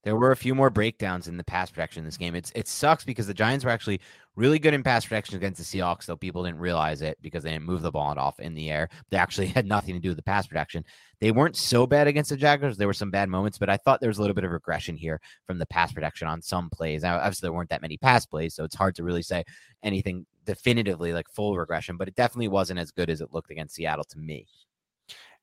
[0.03, 2.35] There were a few more breakdowns in the pass protection in this game.
[2.35, 4.01] It's it sucks because the Giants were actually
[4.35, 7.51] Really good in pass protection against the Seahawks, though people didn't realize it because they
[7.51, 8.89] didn't move the ball off in the air.
[9.11, 10.83] They actually had nothing to do with the pass protection.
[11.19, 12.75] They weren't so bad against the Jaguars.
[12.75, 14.97] There were some bad moments, but I thought there was a little bit of regression
[14.97, 17.03] here from the pass protection on some plays.
[17.03, 19.43] Now, obviously, there weren't that many pass plays, so it's hard to really say
[19.83, 23.75] anything definitively like full regression, but it definitely wasn't as good as it looked against
[23.75, 24.47] Seattle to me.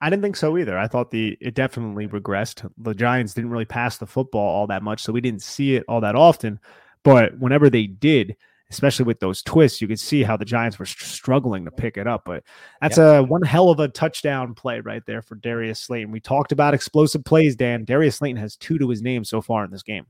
[0.00, 0.78] I didn't think so either.
[0.78, 2.68] I thought the it definitely regressed.
[2.78, 5.84] The Giants didn't really pass the football all that much, so we didn't see it
[5.88, 6.58] all that often.
[7.02, 8.36] But whenever they did,
[8.70, 12.06] especially with those twists, you could see how the Giants were struggling to pick it
[12.06, 12.22] up.
[12.24, 12.44] But
[12.80, 13.20] that's yep.
[13.20, 16.12] a one hell of a touchdown play right there for Darius Slayton.
[16.12, 17.84] We talked about explosive plays, Dan.
[17.84, 20.06] Darius Slayton has two to his name so far in this game.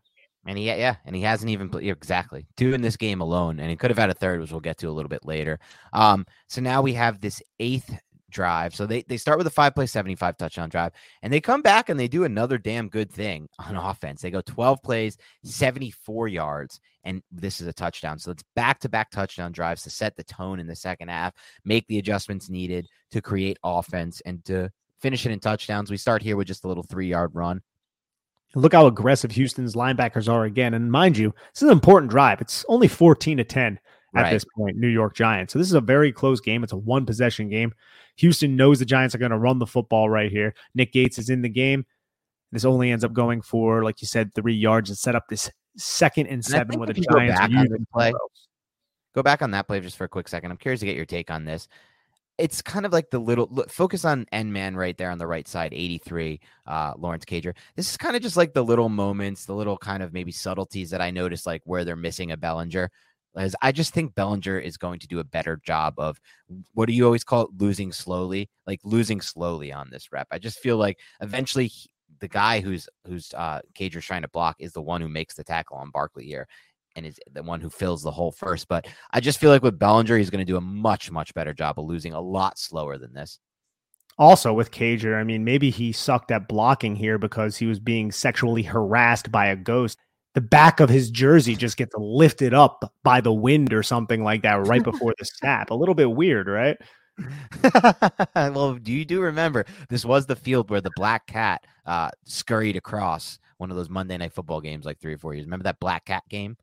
[0.47, 3.69] And he, yeah, and he hasn't even played exactly two in this game alone, and
[3.69, 5.61] he could have had a third, which we'll get to a little bit later.
[5.93, 7.95] Um, so now we have this eighth
[8.31, 8.75] drive.
[8.75, 10.93] So they, they start with a five play 75 touchdown drive
[11.23, 14.23] and they come back and they do another damn good thing on offense.
[14.23, 18.19] They go 12 plays, 74 yards, and this is a touchdown.
[18.19, 21.35] So it's back to back touchdown drives to set the tone in the second half,
[21.65, 24.71] make the adjustments needed to create offense and to
[25.01, 25.91] finish it in touchdowns.
[25.91, 27.63] We start here with just a little three yard run.
[28.55, 30.75] Look how aggressive Houston's linebackers are again.
[30.75, 32.41] And mind you, this is an important drive.
[32.41, 33.79] It's only 14 to 10
[34.15, 34.31] at right.
[34.33, 35.53] this point, New York Giants.
[35.53, 36.65] So this is a very close game.
[36.65, 37.73] It's a one possession game.
[38.21, 40.55] Houston knows the Giants are going to run the football right here.
[40.75, 41.87] Nick Gates is in the game.
[42.53, 45.51] This only ends up going for, like you said, three yards and set up this
[45.79, 48.13] second and, and seven with the Giants go back, play.
[49.15, 50.51] go back on that play just for a quick second.
[50.51, 51.67] I'm curious to get your take on this.
[52.37, 55.27] It's kind of like the little look, focus on N man right there on the
[55.27, 57.55] right side, 83, uh, Lawrence Cager.
[57.75, 60.91] This is kind of just like the little moments, the little kind of maybe subtleties
[60.91, 62.91] that I noticed, like where they're missing a Bellinger
[63.37, 66.21] as I just think Bellinger is going to do a better job of
[66.75, 70.29] what do you always call it losing slowly, like losing slowly on this rep.
[70.31, 71.89] I just feel like eventually he,
[72.19, 75.45] the guy who's who's uh Cager's trying to block is the one who makes the
[75.45, 76.49] tackle on Barkley here
[76.97, 78.69] and is the one who fills the hole first.
[78.69, 81.55] But I just feel like with Bellinger, he's going to do a much, much better
[81.55, 83.39] job of losing a lot slower than this.
[84.19, 88.13] Also, with Cager, I mean, maybe he sucked at blocking here because he was being
[88.13, 89.99] sexually harassed by a ghost
[90.35, 94.43] the back of his jersey just gets lifted up by the wind or something like
[94.43, 95.71] that right before the snap.
[95.71, 96.77] A little bit weird, right?
[98.35, 102.77] well, do you do remember this was the field where the black cat uh, scurried
[102.77, 105.45] across one of those Monday night football games like three or four years.
[105.45, 106.57] Remember that black cat game?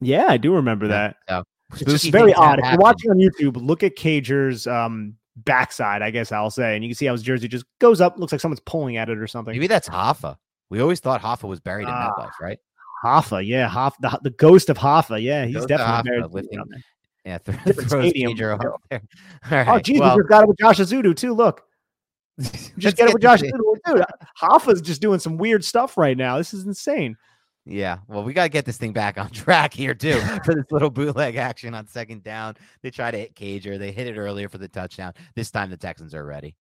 [0.00, 1.12] Yeah, I do remember yeah.
[1.28, 1.44] that.
[1.76, 2.58] So, it's very odd.
[2.58, 6.82] If you're watching on YouTube, look at Cager's um, backside, I guess I'll say, and
[6.82, 8.18] you can see how his jersey just goes up.
[8.18, 9.52] Looks like someone's pulling at it or something.
[9.52, 10.36] Maybe that's Hoffa.
[10.70, 12.58] We always thought Hoffa was buried in uh, MetLife, right?
[13.04, 16.64] Hoffa, yeah, Hoffa, the, the ghost of Hoffa, yeah, he's definitely Hoffa, lifting,
[17.24, 18.36] yeah, th- different stadium.
[18.36, 18.52] there.
[18.62, 18.98] All oh,
[19.50, 21.34] right, oh, geez, well, we got it with Josh Ezeudu too.
[21.34, 21.62] Look,
[22.38, 24.04] just get it with Josh Ezeudu, dude.
[24.40, 26.38] Hoffa's just doing some weird stuff right now.
[26.38, 27.16] This is insane.
[27.66, 30.70] Yeah, well, we got to get this thing back on track here too for this
[30.70, 32.56] little bootleg action on second down.
[32.82, 33.78] They try to hit Cager.
[33.78, 35.14] They hit it earlier for the touchdown.
[35.34, 36.54] This time the Texans are ready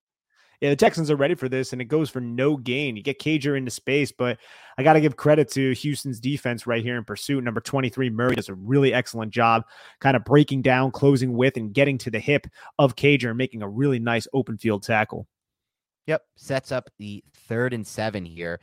[0.61, 2.97] yeah, the Texans are ready for this, and it goes for no gain.
[2.97, 4.37] You get Cager into space, but
[4.77, 7.43] I got to give credit to Houston's defense right here in pursuit.
[7.43, 9.63] Number 23, Murray does a really excellent job
[10.01, 12.45] kind of breaking down, closing with, and getting to the hip
[12.77, 15.27] of Cager and making a really nice open field tackle.
[16.07, 18.59] Yep, sets up the third and seven here.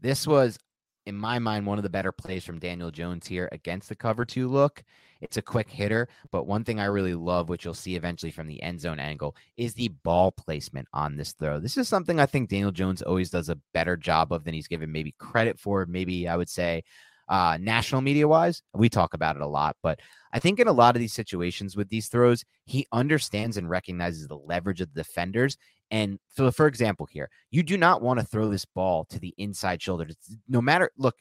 [0.00, 0.58] This was,
[1.06, 4.24] in my mind, one of the better plays from Daniel Jones here against the cover
[4.24, 4.82] two look.
[5.20, 8.46] It's a quick hitter, but one thing I really love, which you'll see eventually from
[8.46, 11.60] the end zone angle, is the ball placement on this throw.
[11.60, 14.68] This is something I think Daniel Jones always does a better job of than he's
[14.68, 15.86] given maybe credit for.
[15.86, 16.84] Maybe I would say
[17.28, 18.62] uh, national media wise.
[18.74, 20.00] We talk about it a lot, but
[20.32, 24.26] I think in a lot of these situations with these throws, he understands and recognizes
[24.28, 25.56] the leverage of the defenders.
[25.90, 29.34] And so, for example, here, you do not want to throw this ball to the
[29.38, 30.08] inside shoulder.
[30.48, 31.16] No matter, look,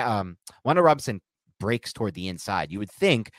[0.00, 1.20] um, Wan'Dale Robinson
[1.58, 2.70] breaks toward the inside.
[2.70, 3.30] You would think,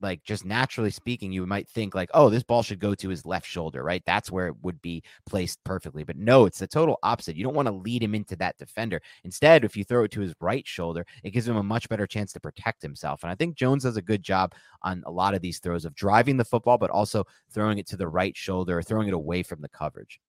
[0.00, 3.26] like just naturally speaking, you might think like, oh, this ball should go to his
[3.26, 4.02] left shoulder, right?
[4.06, 6.04] That's where it would be placed perfectly.
[6.04, 7.36] But no, it's the total opposite.
[7.36, 9.00] You don't want to lead him into that defender.
[9.24, 12.06] Instead, if you throw it to his right shoulder, it gives him a much better
[12.06, 13.22] chance to protect himself.
[13.22, 15.94] And I think Jones does a good job on a lot of these throws of
[15.94, 19.42] driving the football, but also throwing it to the right shoulder or throwing it away
[19.42, 20.20] from the coverage.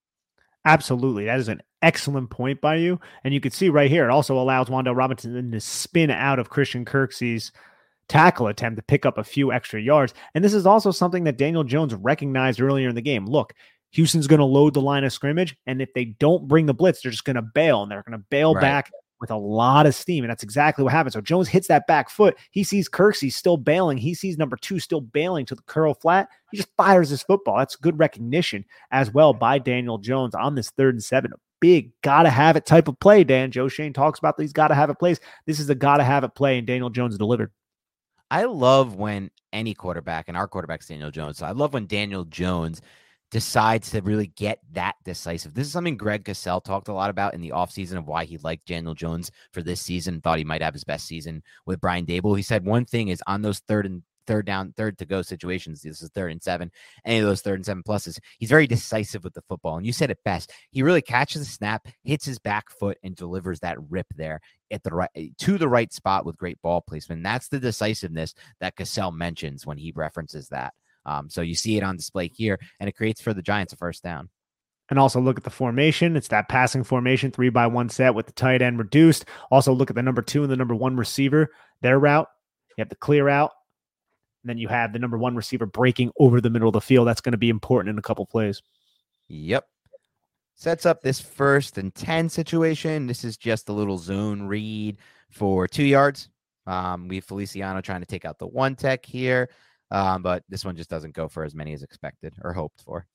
[0.65, 1.25] Absolutely.
[1.25, 2.99] That is an excellent point by you.
[3.23, 6.49] And you can see right here, it also allows Wan'Dale Robinson to spin out of
[6.49, 7.51] Christian Kirksey's
[8.09, 10.13] tackle attempt to pick up a few extra yards.
[10.35, 13.25] And this is also something that Daniel Jones recognized earlier in the game.
[13.25, 13.53] Look,
[13.91, 15.55] Houston's going to load the line of scrimmage.
[15.65, 18.19] And if they don't bring the blitz, they're just going to bail and they're going
[18.19, 18.61] to bail right.
[18.61, 20.23] back with a lot of steam.
[20.23, 21.13] And that's exactly what happened.
[21.13, 22.37] So Jones hits that back foot.
[22.51, 23.97] He sees Kirksey still bailing.
[23.97, 26.29] He sees number two still bailing to the curl flat.
[26.51, 27.57] He just fires his football.
[27.57, 31.31] That's good recognition as well by Daniel Jones on this third and seven.
[31.33, 33.51] A big, gotta have it type of play, Dan.
[33.51, 35.19] Joe Schoen talks about these gotta have it plays.
[35.45, 37.51] This is a gotta have it play, and Daniel Jones delivered.
[38.31, 41.37] I love when any quarterback, and our quarterback's Daniel Jones.
[41.37, 42.81] So I love when Daniel Jones
[43.31, 45.53] decides to really get that decisive.
[45.53, 48.37] This is something Greg Cosell talked a lot about in the offseason of why he
[48.39, 52.05] liked Daniel Jones for this season, thought he might have his best season with Brian
[52.05, 52.37] Daboll.
[52.37, 55.81] He said one thing is on those third and third down, third to go situations.
[55.81, 56.71] This is third and seven.
[57.03, 58.19] Any of those third and seven pluses.
[58.37, 59.77] He's very decisive with the football.
[59.77, 60.53] And you said it best.
[60.69, 64.39] He really catches the snap, hits his back foot, and delivers that rip there
[64.69, 67.23] at the right to the right spot with great ball placement.
[67.23, 70.75] That's the decisiveness that Cosell mentions when he references that.
[71.05, 73.77] Um, so you see it on display here, and it creates for the Giants a
[73.77, 74.29] first down.
[74.91, 76.15] And also look at the formation.
[76.15, 79.25] It's that passing formation, three by one set with the tight end reduced.
[79.49, 81.49] Also look at the number two and the number one receiver,
[81.81, 82.27] their route.
[82.77, 83.51] You have the clear out,
[84.43, 87.07] and then you have the number one receiver breaking over the middle of the field.
[87.07, 88.61] That's going to be important in a couple plays.
[89.27, 89.65] Yep.
[90.55, 93.07] Sets up this first and 10 situation.
[93.07, 94.97] This is just a little zone read
[95.29, 96.29] for two yards.
[96.67, 99.49] Um, we have Feliciano trying to take out the one tech here,
[99.89, 103.07] um, but this one just doesn't go for as many as expected or hoped for.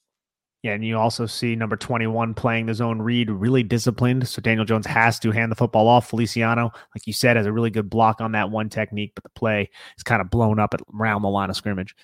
[0.64, 4.26] Yeah, and you also see number 21 playing the zone read, really disciplined.
[4.26, 6.08] So Daniel Jones has to hand the football off.
[6.08, 9.30] Feliciano, like you said, has a really good block on that one technique, but the
[9.38, 9.68] play
[9.98, 11.94] is kind of blown up around the line of scrimmage.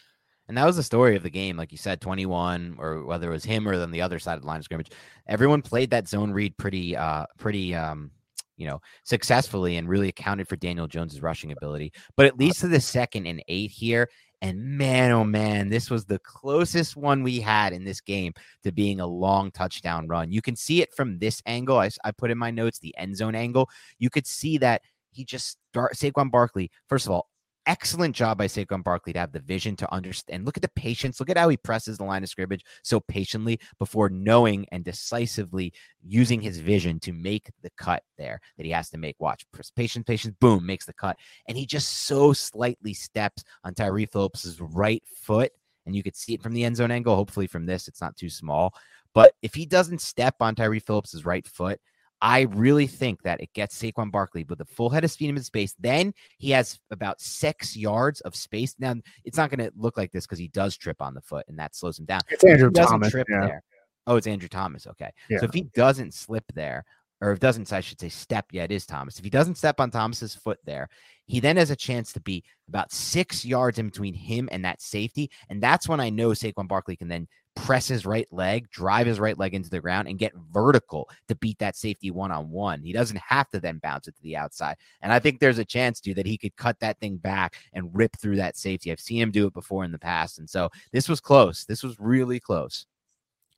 [0.47, 3.32] And that was the story of the game, like you said, 21, or whether it
[3.32, 4.91] was him or then the other side of the line of scrimmage.
[5.27, 8.11] Everyone played that zone read pretty, uh, pretty, um,
[8.59, 11.95] you know, successfully and really accounted for Daniel Jones's rushing ability.
[12.15, 14.11] But at least to the second and eight here,
[14.43, 18.33] and man, oh man, this was the closest one we had in this game
[18.65, 20.33] to being a long touchdown run.
[20.33, 21.79] You can see it from this angle.
[21.79, 23.69] I, I put in my notes the end zone angle.
[23.99, 26.71] You could see that he just start Saquon Barkley.
[26.89, 27.30] First of all,
[27.66, 30.45] excellent job by Saquon Barkley to have the vision to understand.
[30.45, 31.20] Look at the patience.
[31.20, 35.73] Look at how he presses the line of scrimmage so patiently before knowing and decisively
[36.03, 39.16] using his vision to make the cut there that he has to make.
[39.19, 39.45] Watch,
[39.77, 41.16] patience, patience, boom, makes the cut.
[41.49, 45.53] And he just so slightly steps on Tyree Phillips's right foot.
[45.87, 47.16] And you could see it from the end zone angle.
[47.16, 48.74] Hopefully, from this, it's not too small.
[49.15, 51.81] But if he doesn't step on Tyree Phillips's right foot,
[52.23, 55.43] I really think that it gets Saquon Barkley with a full head of speed in
[55.43, 55.75] space.
[55.79, 58.75] Then he has about six yards of space.
[58.79, 58.95] Now
[59.25, 61.59] it's not going to look like this because he does trip on the foot, and
[61.59, 62.21] that slows him down.
[62.29, 63.11] It's Andrew Thomas.
[63.11, 63.47] Trip yeah.
[63.47, 63.63] there.
[64.07, 64.87] Oh, it's Andrew Thomas.
[64.87, 65.11] Okay.
[65.29, 65.39] Yeah.
[65.39, 66.85] So if he doesn't slip there,
[67.21, 68.47] or if doesn't, I should say step.
[68.51, 69.19] Yeah, it is Thomas.
[69.19, 70.89] If he doesn't step on Thomas's foot there,
[71.27, 74.81] he then has a chance to be about six yards in between him and that
[74.81, 75.31] safety.
[75.49, 77.29] And that's when I know Saquon Barkley can then
[77.61, 81.35] press his right leg, drive his right leg into the ground, and get vertical to
[81.37, 82.82] beat that safety one on one.
[82.82, 84.77] He doesn't have to then bounce it to the outside.
[85.03, 87.91] And I think there's a chance, too, that he could cut that thing back and
[87.95, 88.91] rip through that safety.
[88.91, 90.39] I've seen him do it before in the past.
[90.39, 91.65] And so this was close.
[91.65, 92.87] This was really close.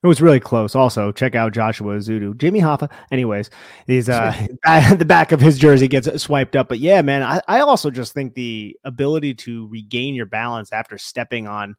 [0.02, 0.74] It was really close.
[0.74, 3.50] Also, check out Josh Ezeudu, Jimmy Hoffa, anyways,
[3.86, 4.34] he's uh
[4.96, 6.68] the back of his jersey gets swiped up.
[6.68, 10.98] But yeah, man, I, I also just think the ability to regain your balance after
[10.98, 11.76] stepping on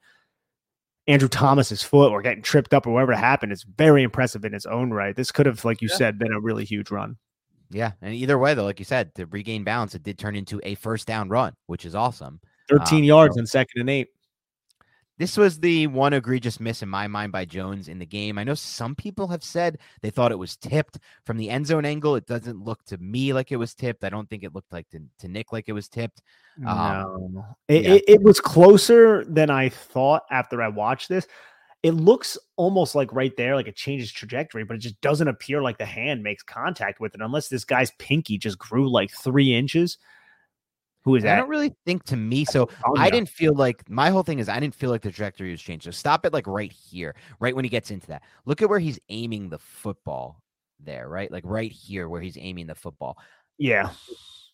[1.07, 4.65] Andrew Thomas's foot or getting tripped up or whatever happened is very impressive in its
[4.65, 5.15] own right.
[5.15, 5.97] This could have, like you yeah.
[5.97, 7.17] said, been a really huge run.
[7.69, 7.91] Yeah.
[8.01, 10.75] And either way, though, like you said, to regain balance, it did turn into a
[10.75, 12.39] first down run, which is awesome.
[12.69, 14.09] 13 um, yards so, in second and eight.
[15.19, 18.39] This was the one egregious miss in my mind by Jones in the game.
[18.39, 21.85] I know some people have said they thought it was tipped from the end zone
[21.85, 22.15] angle.
[22.15, 24.03] It doesn't look to me like it was tipped.
[24.03, 26.23] I don't think it looked like to, to Nick like it was tipped.
[26.65, 27.93] Um, no, it, yeah.
[27.93, 31.27] it, it was closer than I thought after I watched this.
[31.83, 35.61] It looks almost like right there, like it changes trajectory, but it just doesn't appear
[35.61, 39.53] like the hand makes contact with it unless this guy's pinky just grew like three
[39.53, 39.97] inches.
[41.03, 41.33] Who is that?
[41.33, 42.45] I don't really think to me.
[42.45, 45.51] So I didn't feel like my whole thing is I didn't feel like the trajectory
[45.51, 45.85] was changed.
[45.85, 48.23] So stop it like right here, right when he gets into that.
[48.45, 50.41] Look at where he's aiming the football
[50.79, 51.31] there, right?
[51.31, 53.17] Like right here where he's aiming the football.
[53.57, 53.89] Yeah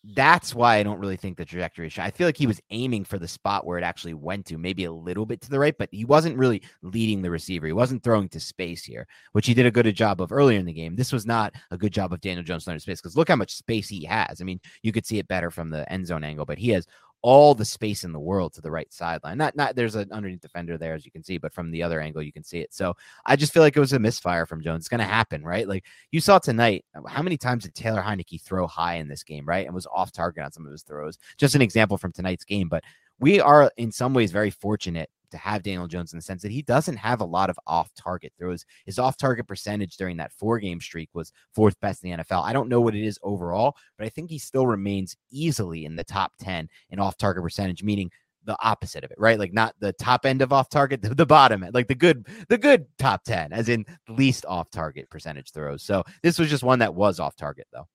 [0.02, 1.92] that's why I don't really think the trajectory.
[1.98, 4.84] I feel like he was aiming for the spot where it actually went to, maybe
[4.84, 7.66] a little bit to the right, but he wasn't really leading the receiver.
[7.66, 10.64] He wasn't throwing to space here, which he did a good job of earlier in
[10.64, 10.96] the game.
[10.96, 13.36] This was not a good job of Daniel Jones throwing to space because look how
[13.36, 14.40] much space he has.
[14.40, 16.86] I mean, you could see it better from the end zone angle, but he has
[17.22, 19.38] all the space in the world to the right sideline.
[19.38, 22.00] Not not there's an underneath defender there as you can see, but from the other
[22.00, 22.72] angle you can see it.
[22.72, 22.94] So
[23.26, 24.82] I just feel like it was a misfire from Jones.
[24.82, 25.68] It's gonna happen, right?
[25.68, 26.84] Like you saw tonight.
[26.94, 29.66] Uh, how many times did Taylor Heinicke throw high in this game, right?
[29.66, 31.18] And was off target on some of his throws.
[31.36, 32.68] Just an example from tonight's game.
[32.68, 32.84] But
[33.18, 36.52] we are in some ways very fortunate to have Daniel Jones in the sense that
[36.52, 38.64] he doesn't have a lot of off target throws.
[38.86, 42.44] His off target percentage during that four game streak was fourth best in the NFL.
[42.44, 45.96] I don't know what it is overall, but I think he still remains easily in
[45.96, 48.10] the top 10 in off target percentage, meaning
[48.44, 49.38] the opposite of it, right?
[49.38, 52.26] Like not the top end of off target, the, the bottom end, like the good,
[52.48, 55.82] the good top 10, as in least off target percentage throws.
[55.82, 57.86] So this was just one that was off target though.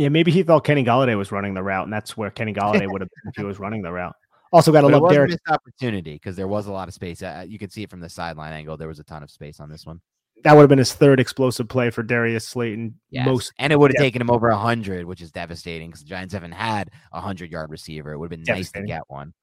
[0.00, 2.86] Yeah, maybe he thought Kenny Golladay was running the route, and that's where Kenny Golladay
[2.90, 4.14] would have been if he was running the route.
[4.52, 5.30] Also, got to love Derek.
[5.30, 7.22] missed opportunity because there was a lot of space.
[7.22, 8.76] Uh, you could see it from the sideline angle.
[8.76, 10.00] There was a ton of space on this one.
[10.42, 12.98] That would have been his third explosive play for Darius Slayton.
[13.10, 13.26] Yes.
[13.26, 14.06] Most and it would have yeah.
[14.06, 17.70] taken him over 100, which is devastating because the Giants haven't had a 100 yard
[17.70, 18.12] receiver.
[18.12, 19.34] It would have been nice to get one.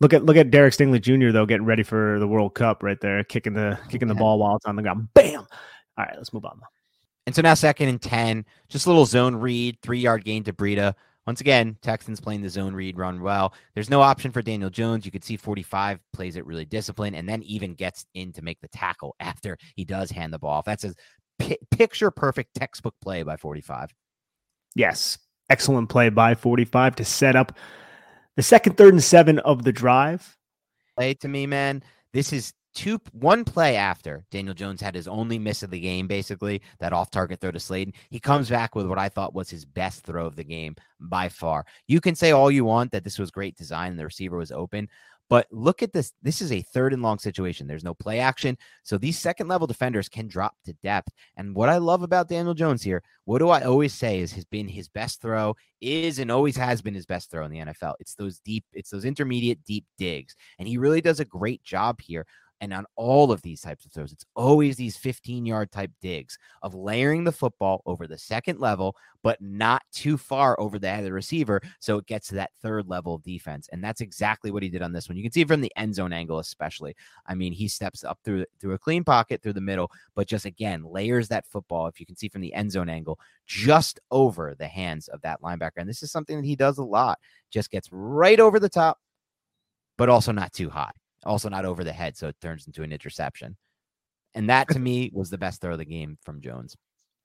[0.00, 1.30] look at look at Derek Stingley Jr.
[1.30, 4.56] though, getting ready for the World Cup right there, kicking the kicking the ball while
[4.56, 5.08] it's on the ground.
[5.14, 5.40] Bam.
[5.40, 5.46] All
[6.04, 6.60] right, let's move on.
[7.26, 10.52] And so now second and 10, just a little zone read, three yard gain to
[10.52, 10.94] Breida.
[11.26, 13.54] Once again, Texans playing the zone read run well.
[13.74, 15.04] There's no option for Daniel Jones.
[15.04, 18.60] You could see 45 plays it really disciplined and then even gets in to make
[18.60, 20.64] the tackle after he does hand the ball off.
[20.64, 20.94] That's a
[21.70, 23.94] picture perfect textbook play by 45.
[24.74, 25.18] Yes,
[25.48, 27.56] excellent play by 45 to set up
[28.36, 30.36] the second, third, and seven of the drive.
[30.96, 31.82] play to me, man.
[32.12, 36.06] This is two one play after Daniel Jones had his only miss of the game,
[36.06, 37.94] basically that off-target throw to Slayton.
[38.10, 41.28] He comes back with what I thought was his best throw of the game by
[41.28, 41.64] far.
[41.88, 44.52] You can say all you want that this was great design and the receiver was
[44.52, 44.88] open,
[45.30, 46.12] but look at this.
[46.22, 47.68] This is a third and long situation.
[47.68, 48.58] There's no play action.
[48.82, 51.12] So these second level defenders can drop to depth.
[51.36, 54.44] And what I love about Daniel Jones here, what do I always say is has
[54.44, 57.94] been his best throw, is and always has been his best throw in the NFL.
[58.00, 60.34] It's those deep, it's those intermediate deep digs.
[60.58, 62.26] And he really does a great job here.
[62.60, 66.38] And on all of these types of throws, it's always these 15 yard type digs
[66.62, 70.98] of layering the football over the second level, but not too far over the head
[70.98, 71.62] of the receiver.
[71.78, 73.68] So it gets to that third level of defense.
[73.72, 75.16] And that's exactly what he did on this one.
[75.16, 76.94] You can see from the end zone angle, especially.
[77.26, 80.44] I mean, he steps up through through a clean pocket through the middle, but just
[80.44, 84.54] again layers that football, if you can see from the end zone angle, just over
[84.58, 85.78] the hands of that linebacker.
[85.78, 87.18] And this is something that he does a lot.
[87.50, 88.98] Just gets right over the top,
[89.96, 90.92] but also not too high
[91.24, 93.56] also not over the head, so it turns into an interception.
[94.34, 96.76] And that to me was the best throw of the game from Jones.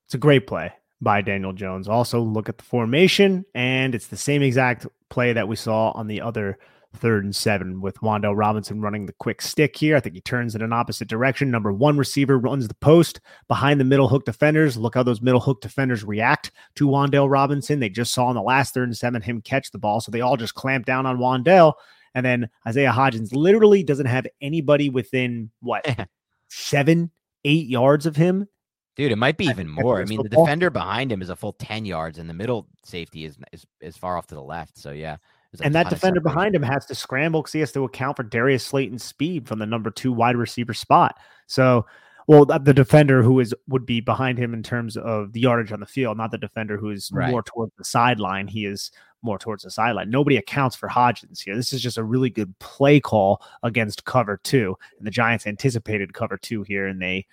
[0.08, 1.88] It's a great play by Daniel Jones.
[1.88, 6.08] Also, look at the formation, and it's the same exact play that we saw on
[6.08, 6.58] the other
[6.96, 9.96] third and seven with Wan'Dale Robinson running the quick stick here.
[9.96, 11.52] I think he turns in an opposite direction.
[11.52, 14.78] Number one receiver runs the post behind the middle hook defenders.
[14.78, 17.80] Look how those middle hook defenders react to Wan'Dale Robinson.
[17.80, 20.22] They just saw in the last third and seven him catch the ball, so they
[20.22, 21.74] all just clamp down on Wan'Dale.
[22.16, 25.86] And then Isaiah Hodgins literally doesn't have anybody within what
[26.50, 27.12] seven,
[27.44, 28.48] eight yards of him.
[28.96, 30.02] Dude, it might be even more.
[30.02, 33.26] I mean, the defender behind him is a full 10 yards, and the middle safety
[33.26, 34.78] is is, is far off to the left.
[34.78, 35.18] So, yeah.
[35.62, 38.66] And that defender behind him has to scramble because he has to account for Darius
[38.66, 41.18] Slayton's speed from the number two wide receiver spot.
[41.48, 41.86] So,
[42.27, 45.80] well, the defender who is would be behind him in terms of the yardage on
[45.80, 47.30] the field, not the defender who is Right.
[47.30, 48.47] more towards the sideline.
[48.47, 48.91] He is
[49.22, 50.10] more towards the sideline.
[50.10, 51.56] Nobody accounts for Hodgins here.
[51.56, 54.76] This is just a really good play call against cover two.
[54.97, 57.26] And the Giants anticipated cover two here, and they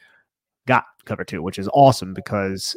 [0.66, 2.76] got cover two, which is awesome because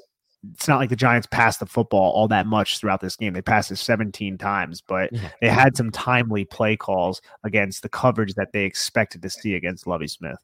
[0.54, 3.34] it's not like the Giants passed the football all that much throughout this game.
[3.34, 5.26] They passed it 17 times, but mm-hmm.
[5.42, 9.88] they had some timely play calls against the coverage that they expected to see against
[9.88, 10.38] Lovie Smith.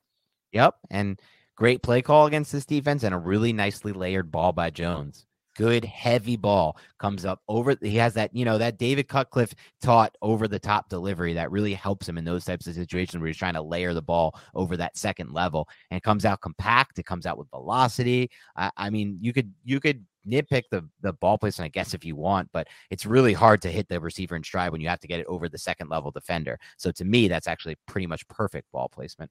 [0.53, 0.76] Yep.
[0.89, 1.19] And
[1.62, 5.28] great play call against this defense and a really nicely layered ball by Jones.
[5.56, 7.76] Good heavy ball comes up over.
[7.80, 11.76] He has that, you know, that David Cutcliffe taught over the top delivery that really
[11.76, 14.76] helps him in those types of situations where he's trying to layer the ball over
[14.76, 16.98] that second level and it comes out compact.
[16.98, 18.32] It comes out with velocity.
[18.56, 22.04] I, I mean, you could you could nitpick the the ball placement, I guess, if
[22.04, 25.02] you want, but it's really hard to hit the receiver in stride when you have
[25.02, 26.58] to get it over the second level defender.
[26.78, 29.30] So to me, that's actually pretty much perfect ball placement.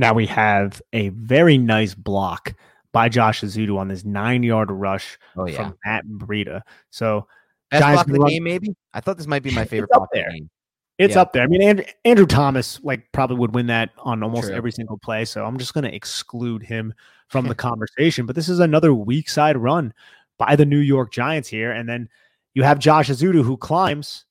[0.00, 2.54] Now we have a very nice block
[2.92, 5.56] by Josh Ezeudu on this nine yard rush Oh yeah.
[5.56, 6.62] from Matt Breida.
[6.88, 7.26] So
[7.70, 8.74] Best Giants block of the run- game, maybe.
[8.94, 10.28] I thought this might be my favorite block there.
[10.32, 10.50] the game.
[10.98, 11.20] It's Yeah.
[11.22, 11.42] up there.
[11.42, 14.56] I mean, Andrew, Andrew Thomas like probably would win that on almost True.
[14.56, 15.24] every single play.
[15.26, 16.94] So I'm just going to exclude him
[17.28, 18.24] from the conversation.
[18.26, 19.92] But this is another weak side run
[20.38, 22.08] by the New York Giants here, and then
[22.54, 24.24] you have Josh Ezeudu who climbs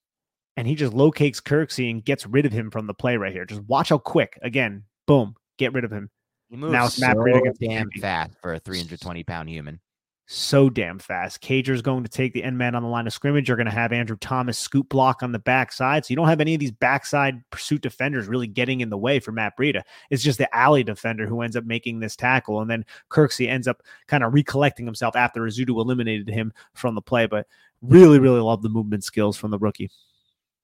[0.57, 3.45] and he just locates Kirksey and gets rid of him from the play right here.
[3.45, 4.37] Just watch how quick.
[4.41, 6.09] Again, boom, get rid of him.
[6.49, 9.79] He moves Now it's Matt so Breida damn fast for a 320 pound human.
[10.25, 11.41] so damn fast.
[11.41, 13.47] Cager's going to take the end man on the line of scrimmage.
[13.47, 16.05] You're going to have Andrew Thomas scoop block on the backside.
[16.05, 19.19] So you don't have any of these backside pursuit defenders really getting in the way
[19.19, 19.81] for Matt Breida.
[20.09, 22.61] It's just the alley defender who ends up making this tackle.
[22.61, 27.01] And then Kirksey ends up kind of recollecting himself after Ezeudu eliminated him from the
[27.01, 27.25] play.
[27.25, 27.47] But
[27.81, 29.89] really, really love the movement skills from the rookie.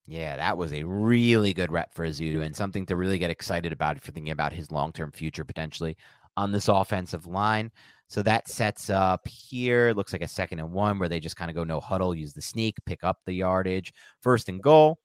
[0.07, 3.73] Yeah, that was a really good rep for Ezeudu and something to really get excited
[3.73, 5.98] about if you're thinking about his long term future potentially
[6.38, 7.72] on this offensive line.
[8.07, 9.94] So that sets up here.
[9.95, 12.34] Looks like a second and one where they just kind of go no huddle, use
[12.34, 13.94] the sneak, pick up the yardage.
[14.22, 14.99] First and goal.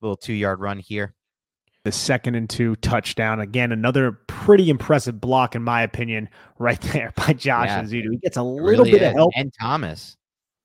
[0.00, 1.14] Little two yard run here.
[1.84, 3.40] The second and two touchdown.
[3.40, 6.28] Again, another pretty impressive block, in my opinion,
[6.60, 7.82] right there by Josh Yeah.
[7.82, 8.12] Ezeudu.
[8.12, 10.16] He gets a little really bit of help And Thomas.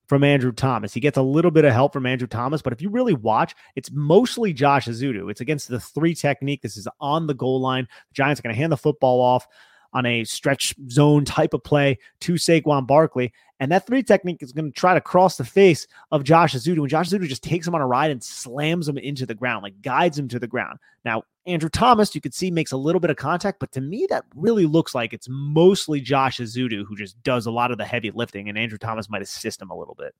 [0.08, 0.94] From Andrew Thomas.
[0.94, 3.54] He gets a little bit of help from Andrew Thomas, but if you really watch,
[3.76, 5.30] it's mostly Josh Ezeudu.
[5.30, 6.62] It's against the three technique.
[6.62, 7.88] This is on the goal line.
[8.10, 9.48] The Giants are going to hand the football off
[9.94, 13.34] on a stretch zone type of play to Saquon Barkley.
[13.60, 16.78] And that three technique is going to try to cross the face of Josh Ezeudu.
[16.78, 19.64] And Josh Ezeudu just takes him on a ride and slams him into the ground,
[19.64, 20.80] like guides him to the ground.
[21.04, 24.06] Now, Andrew Thomas, you could see makes a little bit of contact, but to me,
[24.10, 27.86] that really looks like it's mostly Josh Ezeudu who just does a lot of the
[27.86, 30.14] heavy lifting, and Andrew Thomas might assist him a little bit.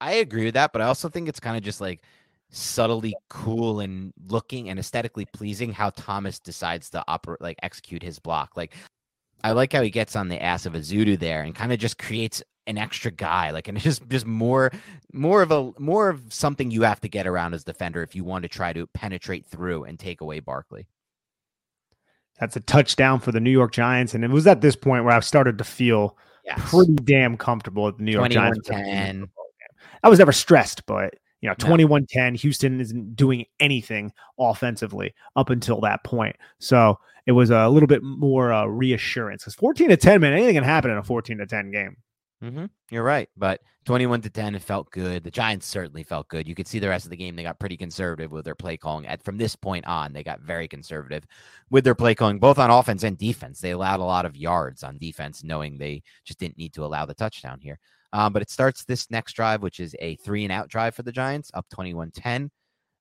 [0.00, 2.02] I agree with that, but I also think it's kind of just like
[2.50, 8.18] subtly cool and looking and aesthetically pleasing how Thomas decides to operate like execute his
[8.18, 8.56] block.
[8.56, 8.74] Like
[9.42, 11.98] I like how he gets on the ass of Ezeudu there and kind of just
[11.98, 14.70] creates an extra guy like and just just more
[15.12, 18.24] more of a more of something you have to get around as defender if you
[18.24, 20.86] want to try to penetrate through and take away Barkley.
[22.40, 25.14] That's a touchdown for the New York Giants and it was at this point where
[25.14, 26.70] I started to feel yes.
[26.70, 28.68] pretty damn comfortable at the New York Giants.
[30.02, 31.14] I was never stressed, but
[31.44, 36.36] you know, 21 10, Houston isn't doing anything offensively up until that point.
[36.58, 40.54] So it was a little bit more uh, reassurance because 14 to 10, man, anything
[40.54, 41.98] can happen in a 14 to 10 game.
[42.44, 42.66] Mm-hmm.
[42.90, 45.24] You're right, but 21 to 10, it felt good.
[45.24, 46.46] The Giants certainly felt good.
[46.46, 48.76] You could see the rest of the game; they got pretty conservative with their play
[48.76, 49.06] calling.
[49.06, 51.24] At from this point on, they got very conservative
[51.70, 53.60] with their play calling, both on offense and defense.
[53.60, 57.06] They allowed a lot of yards on defense, knowing they just didn't need to allow
[57.06, 57.78] the touchdown here.
[58.12, 61.02] Um, but it starts this next drive, which is a three and out drive for
[61.02, 62.50] the Giants, up 21 10.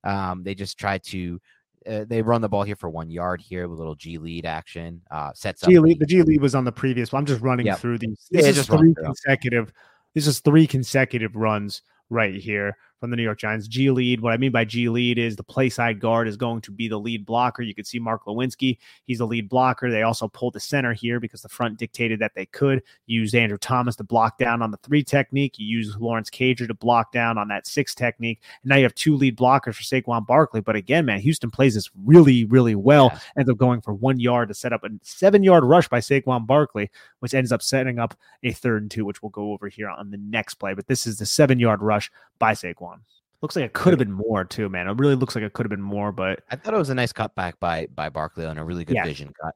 [0.05, 1.39] Um, they just try to.
[1.87, 4.45] Uh, they run the ball here for one yard here with a little G lead
[4.45, 5.01] action.
[5.11, 5.83] Uh, sets G up.
[5.83, 7.21] Lead, the G lead was on the previous one.
[7.21, 7.79] I'm just running yep.
[7.79, 8.27] through these.
[8.31, 9.73] This yeah, is just three consecutive.
[10.13, 13.67] This is three consecutive runs right here from the New York Giants.
[13.67, 14.21] G lead.
[14.21, 16.87] What I mean by G lead is the play side guard is going to be
[16.87, 17.61] the lead blocker.
[17.61, 18.77] You can see Mark Glowinski.
[19.03, 19.91] He's the lead blocker.
[19.91, 23.57] They also pulled the center here because the front dictated that they could use Andrew
[23.57, 25.59] Thomas to block down on the three technique.
[25.59, 28.39] You use Lawrence Cager to block down on that six technique.
[28.63, 30.61] And now you have two lead blockers for Saquon Barkley.
[30.61, 33.09] But again, man, Houston plays this really, really well.
[33.11, 33.19] Yeah.
[33.39, 36.47] Ends up going for one yard to set up a seven yard rush by Saquon
[36.47, 36.89] Barkley,
[37.19, 40.09] which ends up setting up a third and two, which we'll go over here on
[40.09, 40.73] the next play.
[40.73, 42.09] But this is the seven yard rush
[42.39, 42.92] by Saquon.
[43.41, 44.87] Looks like it could have been more too, man.
[44.87, 46.95] It really looks like it could have been more, but I thought it was a
[46.95, 49.03] nice cutback by by Barkley on a really good yeah.
[49.03, 49.53] vision cut.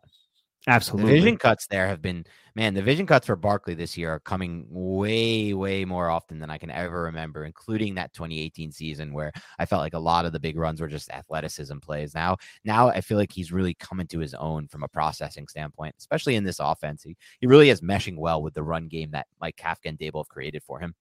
[0.67, 1.13] Absolutely.
[1.13, 2.25] The vision cuts there have been
[2.57, 6.49] man, the vision cuts for Barkley this year are coming way, way more often than
[6.49, 10.33] I can ever remember, including that 2018 season where I felt like a lot of
[10.33, 12.15] the big runs were just athleticism plays.
[12.15, 15.95] Now, now I feel like he's really coming to his own from a processing standpoint,
[15.99, 17.03] especially in this offense.
[17.03, 20.21] He, he really is meshing well with the run game that Mike Kafka and Daboll
[20.21, 20.95] have created for him.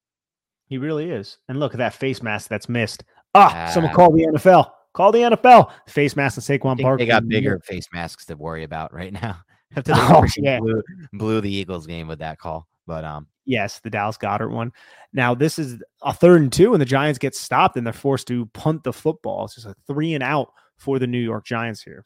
[0.66, 1.38] He really is.
[1.48, 3.04] And look at that face mask that's missed.
[3.34, 4.70] Ah, uh, someone call the NFL.
[4.92, 5.70] Call the NFL.
[5.88, 6.98] Face mask and Saquon Park.
[6.98, 9.38] They got bigger face masks to worry about right now.
[9.76, 10.58] After they oh, yeah.
[10.58, 10.82] blew,
[11.12, 12.66] blew the Eagles game with that call.
[12.86, 14.72] But um, yes, the Dallas Goedert one.
[15.12, 18.28] Now this is a third and two, and the Giants get stopped, and they're forced
[18.28, 19.44] to punt the football.
[19.44, 20.48] It's just a three and out
[20.78, 22.04] for the New York Giants here.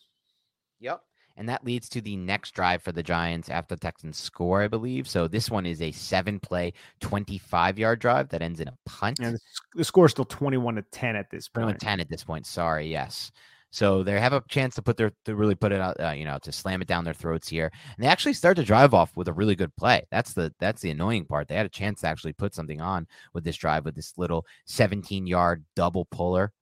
[0.80, 1.00] Yep.
[1.40, 4.68] And that leads to the next drive for the Giants after the Texans score, I
[4.68, 5.08] believe.
[5.08, 9.20] So this one is a seven play, 25 yard drive that ends in a punt.
[9.20, 9.38] And
[9.74, 11.62] the score is still 21 to 10 at this point.
[11.62, 12.46] 21 10 at this point.
[12.46, 12.88] Sorry.
[12.88, 13.32] Yes.
[13.70, 16.26] So they have a chance to put their to really put it out, uh, you
[16.26, 19.16] know, to slam it down their throats here, and they actually start to drive off
[19.16, 20.04] with a really good play.
[20.10, 21.48] That's the that's the annoying part.
[21.48, 24.44] They had a chance to actually put something on with this drive with this little
[24.66, 26.52] 17 yard double puller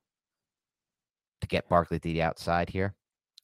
[1.41, 2.95] to get Barkley to the outside here.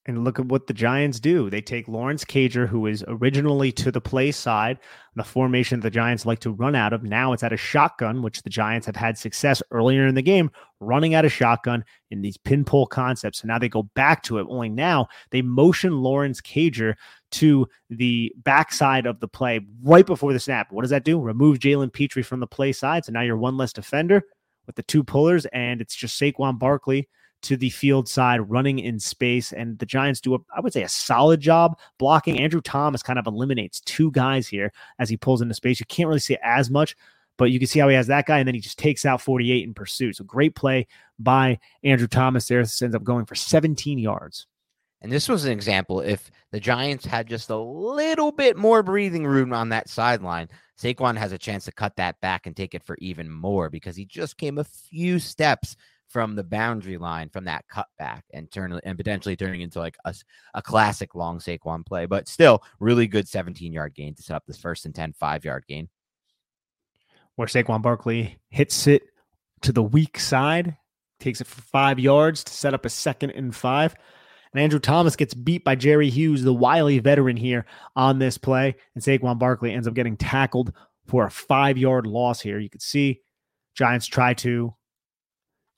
[0.07, 1.49] And look at what the Giants do.
[1.49, 4.79] They take Lawrence Cager, who is originally to the play side,
[5.17, 7.03] the formation the Giants like to run out of.
[7.03, 10.51] Now it's at a shotgun, which the Giants have had success earlier in the game
[10.79, 13.41] running out of shotgun in these pin concepts.
[13.41, 14.47] So now they go back to it.
[14.51, 16.97] Only now they motion Lawrence Cager
[17.33, 20.71] to the backside of the play right before the snap.
[20.71, 21.19] What does that do?
[21.19, 23.07] Remove Jalen Pitre from the play side.
[23.07, 24.23] So now you're one less defender
[24.67, 27.09] with the two pullers, and it's just Saquon Barkley
[27.45, 29.53] to the field side, running in space.
[29.53, 32.39] And the Giants do, a, I would say, a solid job blocking.
[32.39, 35.81] Andrew Thomas kind of eliminates two guys here as he pulls into space.
[35.81, 36.97] You can't really see as much,
[37.37, 39.21] but you can see how he has that guy, and then he just takes out
[39.21, 40.17] 48 in pursuit.
[40.17, 40.87] So great play
[41.19, 42.63] by Andrew Thomas there.
[42.63, 44.47] This ends up going for 17 yards.
[45.01, 46.01] And this was an example.
[46.01, 50.49] If the Giants had just a little bit more breathing room on that sideline,
[50.81, 53.97] Saquon has a chance to cut that back and take it for even more because
[53.97, 55.77] he just came a few steps
[56.15, 60.15] from the boundary line from that cutback and turn and potentially turning into like a,
[60.55, 64.45] a classic long Saquon play, but still really good 17 yard gain to set up
[64.47, 65.89] this first and 10 five yard gain.
[67.35, 69.03] Where Saquon Barkley hits it
[69.63, 70.77] to the weak side,
[71.19, 73.97] takes it for five yards to set up a second and five.
[74.53, 77.67] And Andrew Thomas gets beat by Jerry Hughes, the wily veteran here
[77.97, 78.77] on this play.
[78.95, 80.73] And Saquon Barkley ends up getting tackled
[81.09, 82.61] for a five yard loss here.
[82.61, 83.21] You can see
[83.75, 84.77] Giants try to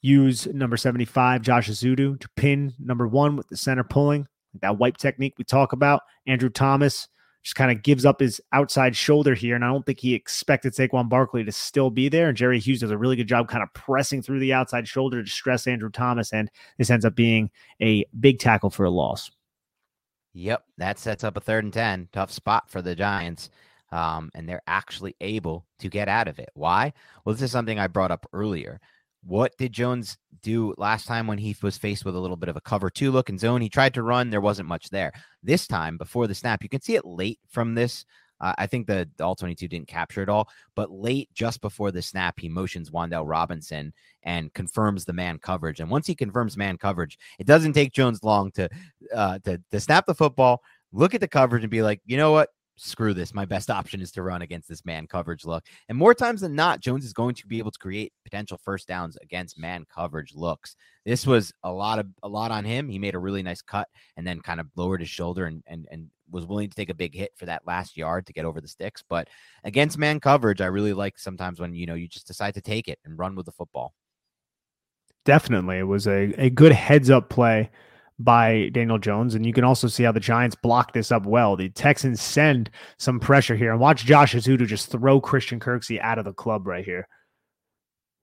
[0.06, 4.26] use number 75, Josh Ezeudu, to pin number one with the center pulling.
[4.62, 6.02] That wipe technique we talk about.
[6.26, 7.08] Andrew Thomas
[7.42, 9.54] just kind of gives up his outside shoulder here.
[9.54, 12.28] And I don't think he expected Saquon Barkley to still be there.
[12.28, 15.22] And Jerry Hughes does a really good job kind of pressing through the outside shoulder
[15.22, 16.32] to stress Andrew Thomas.
[16.32, 17.50] And this ends up being
[17.82, 19.30] a big tackle for a loss.
[20.34, 20.64] Yep.
[20.78, 22.08] That sets up a third and 10.
[22.12, 23.50] Tough spot for the Giants.
[23.92, 26.50] Um, and they're actually able to get out of it.
[26.54, 26.92] Why?
[27.24, 28.80] Well, this is something I brought up earlier.
[29.26, 32.56] What did Jones do last time when he was faced with a little bit of
[32.56, 33.60] a cover two look in zone?
[33.60, 35.12] He tried to run, there wasn't much there.
[35.42, 38.04] This time, before the snap, you can see it late from this.
[38.40, 41.90] Uh, I think the, the all 22 didn't capture it all, but late just before
[41.90, 43.92] the snap, he motions Wan'Dale Robinson
[44.22, 45.80] and confirms the man coverage.
[45.80, 48.68] And once he confirms man coverage, it doesn't take Jones long to
[49.14, 50.62] uh, to, to snap the football,
[50.92, 52.50] look at the coverage, and be like, you know what?
[52.76, 53.34] Screw this.
[53.34, 55.64] My best option is to run against this man coverage look.
[55.88, 58.86] And more times than not, Jones is going to be able to create potential first
[58.86, 60.76] downs against man coverage looks.
[61.04, 62.88] This was a lot of a lot on him.
[62.88, 65.86] He made a really nice cut and then kind of lowered his shoulder and and
[65.90, 68.60] and was willing to take a big hit for that last yard to get over
[68.60, 69.02] the sticks.
[69.08, 69.28] But
[69.64, 72.88] against man coverage, I really like sometimes when you know you just decide to take
[72.88, 73.94] it and run with the football.
[75.24, 75.78] Definitely.
[75.78, 77.70] It was a, a good heads up play
[78.18, 79.34] by Daniel Jones.
[79.34, 81.56] And you can also see how the Giants block this up well.
[81.56, 86.18] The Texans send some pressure here and watch Josh Ezeudu just throw Christian Kirksey out
[86.18, 87.08] of the club right here.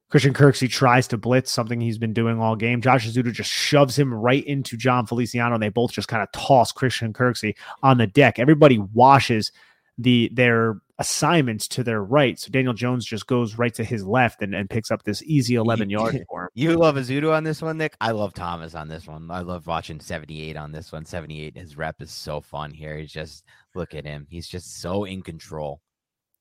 [0.10, 2.82] Christian Kirksey tries to blitz, something he's been doing all game.
[2.82, 6.32] Josh Ezeudu just shoves him right into Jon Feliciano, and they both just kind of
[6.32, 8.38] toss Christian Kirksey on the deck.
[8.38, 9.52] Everybody washes
[9.98, 12.40] the their assignments to their right.
[12.40, 15.56] So Daniel Jones just goes right to his left and, and picks up this easy
[15.56, 16.50] 11 yard for him.
[16.54, 17.96] You love Ezeudu on this one, Nick?
[18.00, 19.30] I love Thomas on this one.
[19.32, 21.06] I love watching 78 on this one.
[21.06, 22.98] 78, his rep is so fun here.
[22.98, 23.44] He's just,
[23.76, 24.28] look at him.
[24.30, 25.82] He's just so in control.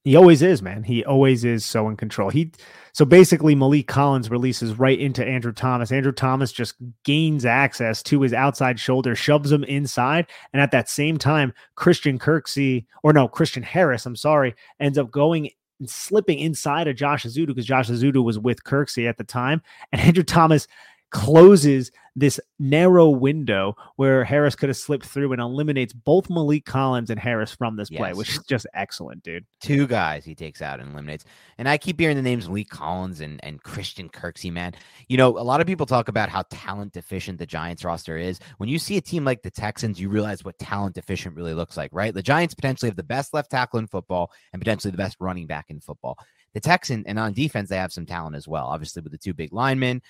[0.05, 0.83] He always is, man.
[0.83, 2.31] He always is so in control.
[2.31, 2.51] He
[2.93, 5.93] so basically Maliek Collins releases right into Andrew Thomas.
[5.93, 6.75] Andrew Thomas just
[7.05, 12.19] gains access to his outside shoulder, shoves him inside, and at that same time, Christian
[12.19, 17.25] Kirksey or no Christian Harris, I'm sorry, ends up going and slipping inside of Josh
[17.25, 19.63] Ezeudu because Josh Ezeudu was with Kirksey at the time,
[19.93, 20.67] and Andrew Thomas
[21.11, 27.11] closes this narrow window where Harris could have slipped through and eliminates both Maliek Collins
[27.11, 29.47] and Harris from this play, which is just excellent, dude.
[29.63, 31.25] Two guys he takes out and eliminates.
[31.59, 34.75] And I keep hearing the names Maliek Collins and, and Christian Kirksey, man.
[35.09, 38.39] You know, a lot of people talk about how talent deficient the Giants roster is.
[38.59, 41.77] When you see a team like the Texans, you realize what talent deficient really looks
[41.77, 42.13] like, right?
[42.13, 45.47] The Giants potentially have the best left tackle in football and potentially the best running
[45.47, 46.19] back in football.
[46.55, 48.67] The Texans and on defense, they have some talent as well.
[48.67, 50.03] Obviously, with the two big linemen,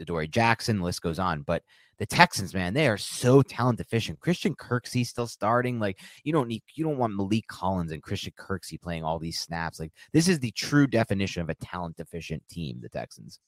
[0.00, 1.42] Adoree Jackson, the list goes on.
[1.42, 1.62] But
[1.98, 4.20] the Texans, man, they are so talent deficient.
[4.20, 5.78] Christian Kirksey still starting.
[5.78, 9.38] Like you don't need, you don't want Maliek Collins and Christian Kirksey playing all these
[9.38, 9.78] snaps.
[9.78, 12.78] Like this is the true definition of a talent deficient team.
[12.80, 13.38] The Texans.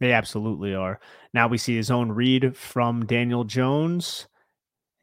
[0.00, 1.00] They absolutely are.
[1.32, 4.26] Now we see his own read from Daniel Jones.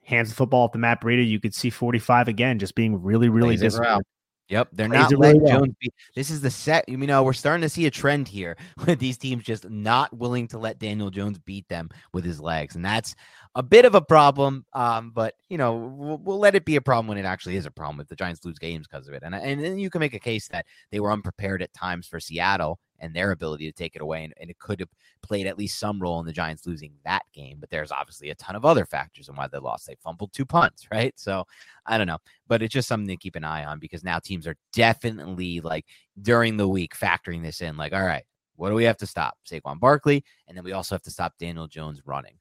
[0.03, 1.25] Hands the football at the Matt Breida.
[1.25, 4.03] You could see 45 again, just being really, really disciplined.
[4.51, 5.93] Yep, they're not letting really Jones be.
[6.13, 6.87] This is the set.
[6.89, 10.49] You know, we're starting to see a trend here with these teams just not willing
[10.49, 13.15] to let Daniel Jones beat them with his legs, and that's
[13.55, 14.65] a bit of a problem.
[14.73, 17.65] Um, but you know, we'll, we'll, let it be a problem when it actually is
[17.65, 19.23] a problem if the Giants lose games because of it.
[19.23, 22.19] And and then you can make a case that they were unprepared at times for
[22.19, 24.23] Seattle and their ability to take it away.
[24.23, 24.89] And, and, it could have
[25.21, 27.57] played at least some role in the Giants losing that game.
[27.59, 29.87] But there's obviously a ton of other factors in why they lost.
[29.87, 31.13] They fumbled two punts, right?
[31.19, 31.45] So
[31.85, 32.19] I don't know.
[32.47, 35.85] But it's just something to keep an eye on because now teams are definitely like
[36.21, 37.75] during the week factoring this in.
[37.75, 38.23] Like, all right,
[38.55, 39.37] what do we have to stop?
[39.49, 40.23] Saquon Barkley.
[40.47, 42.35] And then we also have to stop Daniel Jones running.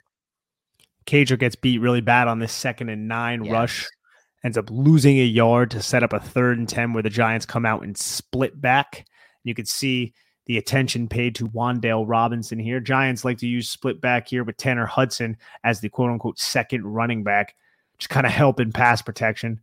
[1.07, 3.53] Cager gets beat really bad on this second and nine yes.
[3.53, 3.89] rush
[4.45, 7.47] ends up losing a yard to set up a third and 10 where the Giants
[7.47, 9.07] come out and split back.
[9.45, 10.15] You can see
[10.51, 12.81] the attention paid to Wan'Dale Robinson here.
[12.81, 16.85] Giants like to use split back here with Tanner Hudson as the quote unquote second
[16.85, 17.55] running back,
[17.98, 19.60] just kind of help in pass protection.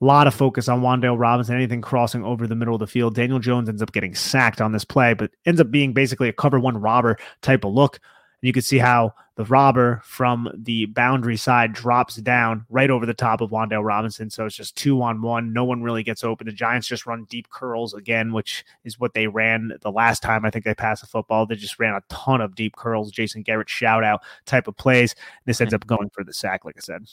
[0.00, 3.16] A lot of focus on Wan'Dale Robinson, anything crossing over the middle of the field.
[3.16, 6.32] Daniel Jones ends up getting sacked on this play, but ends up being basically a
[6.32, 8.00] cover one robber type of look.
[8.40, 13.14] You can see how the robber from the boundary side drops down right over the
[13.14, 14.30] top of Wan'Dale Robinson.
[14.30, 15.52] So it's just two on one.
[15.52, 16.46] No one really gets open.
[16.46, 20.44] The Giants just run deep curls again, which is what they ran the last time
[20.44, 21.46] I think they passed the football.
[21.46, 25.14] They just ran a ton of deep curls, Jason Garrett shout out type of plays.
[25.44, 27.06] This ends up going for the sack, like I said.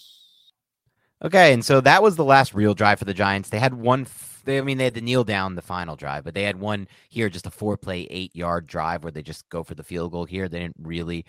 [1.23, 3.49] Okay, and so that was the last real drive for the Giants.
[3.49, 4.05] They had one
[4.45, 6.87] they, I mean, they had to kneel down the final drive, but they had one
[7.09, 10.11] here, just a four play, eight yard drive where they just go for the field
[10.11, 10.47] goal here.
[10.47, 11.25] They didn't really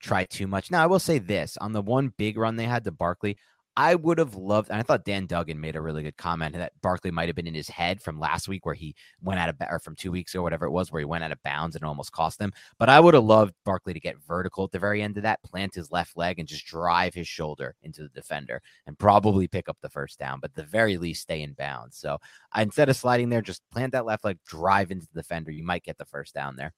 [0.00, 0.70] try too much.
[0.70, 3.36] Now, I will say this on the one big run they had to Barkley,
[3.76, 6.72] I would have loved, and I thought Dan Duggan made a really good comment that
[6.82, 9.56] Barkley might have been in his head from last week where he went out of,
[9.70, 11.84] or from two weeks ago, whatever it was, where he went out of bounds and
[11.84, 12.52] almost cost them.
[12.78, 15.42] But I would have loved Barkley to get vertical at the very end of that,
[15.44, 19.68] plant his left leg, and just drive his shoulder into the defender and probably pick
[19.68, 21.96] up the first down, but the very least stay in bounds.
[21.96, 22.18] So
[22.56, 25.52] instead of sliding there, just plant that left leg, drive into the defender.
[25.52, 26.72] You might get the first down there.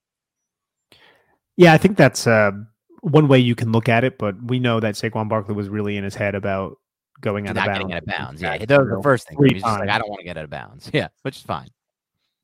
[1.56, 2.52] Yeah, I think that's uh,
[3.00, 5.96] one way you can look at it, but we know that Saquon Barkley was really
[5.96, 6.78] in his head about
[7.22, 7.78] going out not of bounds.
[7.78, 8.42] getting out of bounds.
[8.42, 9.38] Yeah, that was the first thing.
[9.48, 10.90] He's like, I don't want to get out of bounds.
[10.92, 11.68] Yeah, which is fine.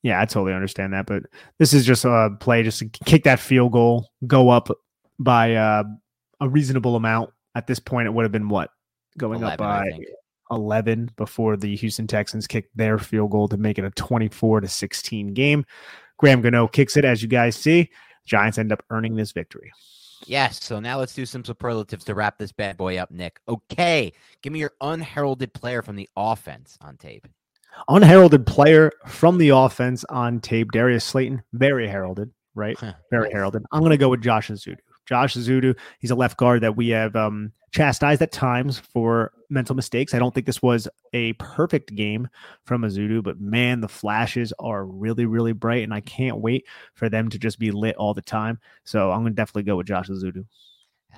[0.02, 1.24] Yeah, I totally understand that, but
[1.58, 4.68] this is just a play just to kick that field goal, go up
[5.18, 5.84] by uh,
[6.40, 7.30] a reasonable amount.
[7.54, 8.70] At this point, it would have been what
[9.18, 9.90] going 11, up by
[10.50, 14.68] 11 before the Houston Texans kicked their field goal to make it a 24 to
[14.68, 15.66] 16 game.
[16.16, 17.90] Graham Gano kicks it, as you guys see.
[18.24, 19.72] Giants end up earning this victory.
[20.26, 20.62] Yes.
[20.62, 23.40] So now let's do some superlatives to wrap this bad boy up, Nick.
[23.48, 24.12] Okay.
[24.42, 27.26] Give me your unheralded player from the offense on tape.
[27.88, 30.72] Unheralded player from the offense on tape.
[30.72, 32.78] Darius Slayton, very heralded, right?
[33.10, 33.62] very heralded.
[33.72, 34.76] I'm going to go with Josh Ezeudu.
[35.08, 39.74] Josh Ezeudu, he's a left guard that we have um, chastised at times for mental
[39.74, 40.12] mistakes.
[40.12, 42.28] I don't think this was a perfect game
[42.64, 47.08] from Ezeudu, but man, the flashes are really, really bright, and I can't wait for
[47.08, 48.58] them to just be lit all the time.
[48.84, 50.44] So I'm to definitely go with Josh Ezeudu.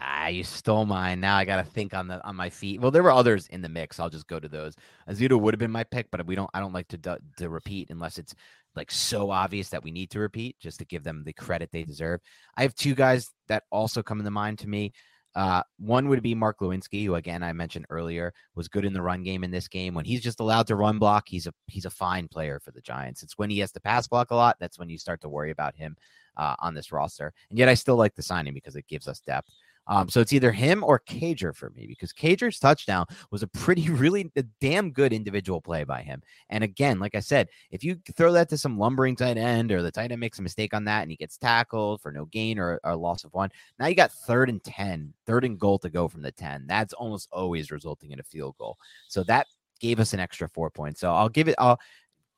[0.00, 1.20] Ah, you stole mine.
[1.20, 2.80] Now I got to think on the on my feet.
[2.80, 3.98] Well, there were others in the mix.
[3.98, 4.76] I'll just go to those.
[5.08, 6.48] Ezeudu would have been my pick, but we don't.
[6.54, 8.34] I don't like to to repeat unless it's
[8.76, 11.82] like so obvious that we need to repeat, just to give them the credit they
[11.82, 12.20] deserve.
[12.56, 14.92] I have two guys that also come into mind to me.
[15.34, 19.02] Uh, one would be Mark Glowinski, who again I mentioned earlier was good in the
[19.02, 19.94] run game in this game.
[19.94, 22.80] When he's just allowed to run block, he's a he's a fine player for the
[22.80, 23.22] Giants.
[23.22, 25.52] It's when he has to pass block a lot that's when you start to worry
[25.52, 25.96] about him
[26.36, 27.32] uh, on this roster.
[27.50, 29.50] And yet I still like the signing because it gives us depth.
[29.90, 33.90] Um, so it's either him or Cager for me because Cager's touchdown was a pretty,
[33.90, 36.22] really a damn good individual play by him.
[36.48, 39.82] And again, like I said, if you throw that to some lumbering tight end or
[39.82, 42.58] the tight end makes a mistake on that and he gets tackled for no gain
[42.58, 45.90] or, a loss of one, now you got third and 10, third and goal to
[45.90, 46.66] go from the 10.
[46.68, 48.78] That's almost always resulting in a field goal.
[49.08, 49.48] So that
[49.80, 51.00] gave us an extra four points.
[51.00, 51.80] So I'll give it, I'll,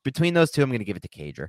[0.05, 1.49] between those two, I'm going to give it to Cager.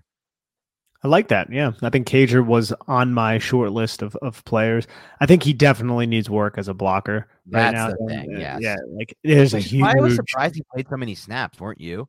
[1.03, 1.51] I like that.
[1.51, 1.73] Yeah.
[1.81, 4.87] I think Cager was on my short list of, of players.
[5.19, 7.27] I think he definitely needs work as a blocker.
[7.45, 7.89] That's right now.
[7.89, 8.35] the thing.
[8.35, 8.59] Uh, yes.
[8.61, 8.75] Yeah.
[8.95, 9.83] Like there's a huge.
[9.83, 12.07] I was surprised he played so many snaps, weren't you?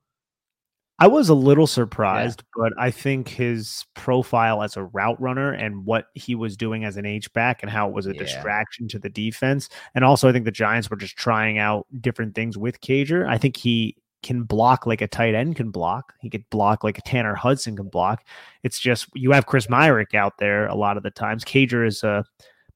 [1.00, 2.62] I was a little surprised, yeah.
[2.62, 6.96] but I think his profile as a route runner and what he was doing as
[6.96, 8.20] an H back and how it was a yeah.
[8.20, 9.68] distraction to the defense.
[9.96, 13.28] And also, I think the Giants were just trying out different things with Cager.
[13.28, 16.14] I think he can block like a tight end can block.
[16.20, 18.24] He could block like a Tanner Hudson can block.
[18.64, 21.44] It's just you have Chris Myarick out there a lot of the times.
[21.44, 22.24] Cager is a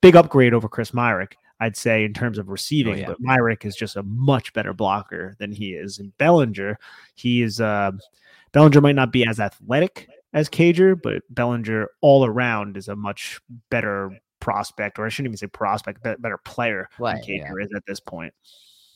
[0.01, 2.95] big upgrade over Chris Myarick, I'd say, in terms of receiving.
[2.95, 3.07] Oh, yeah.
[3.07, 5.99] But Myarick is just a much better blocker than he is.
[5.99, 6.79] And Bellinger,
[7.15, 7.93] he is uh,
[8.53, 13.41] Bellinger might not be as athletic as Cager, but Bellinger all around is a much
[13.71, 14.11] better
[14.41, 17.65] prospect, or I shouldn't even say prospect, better player Play, than Cager yeah.
[17.65, 18.33] is at this point.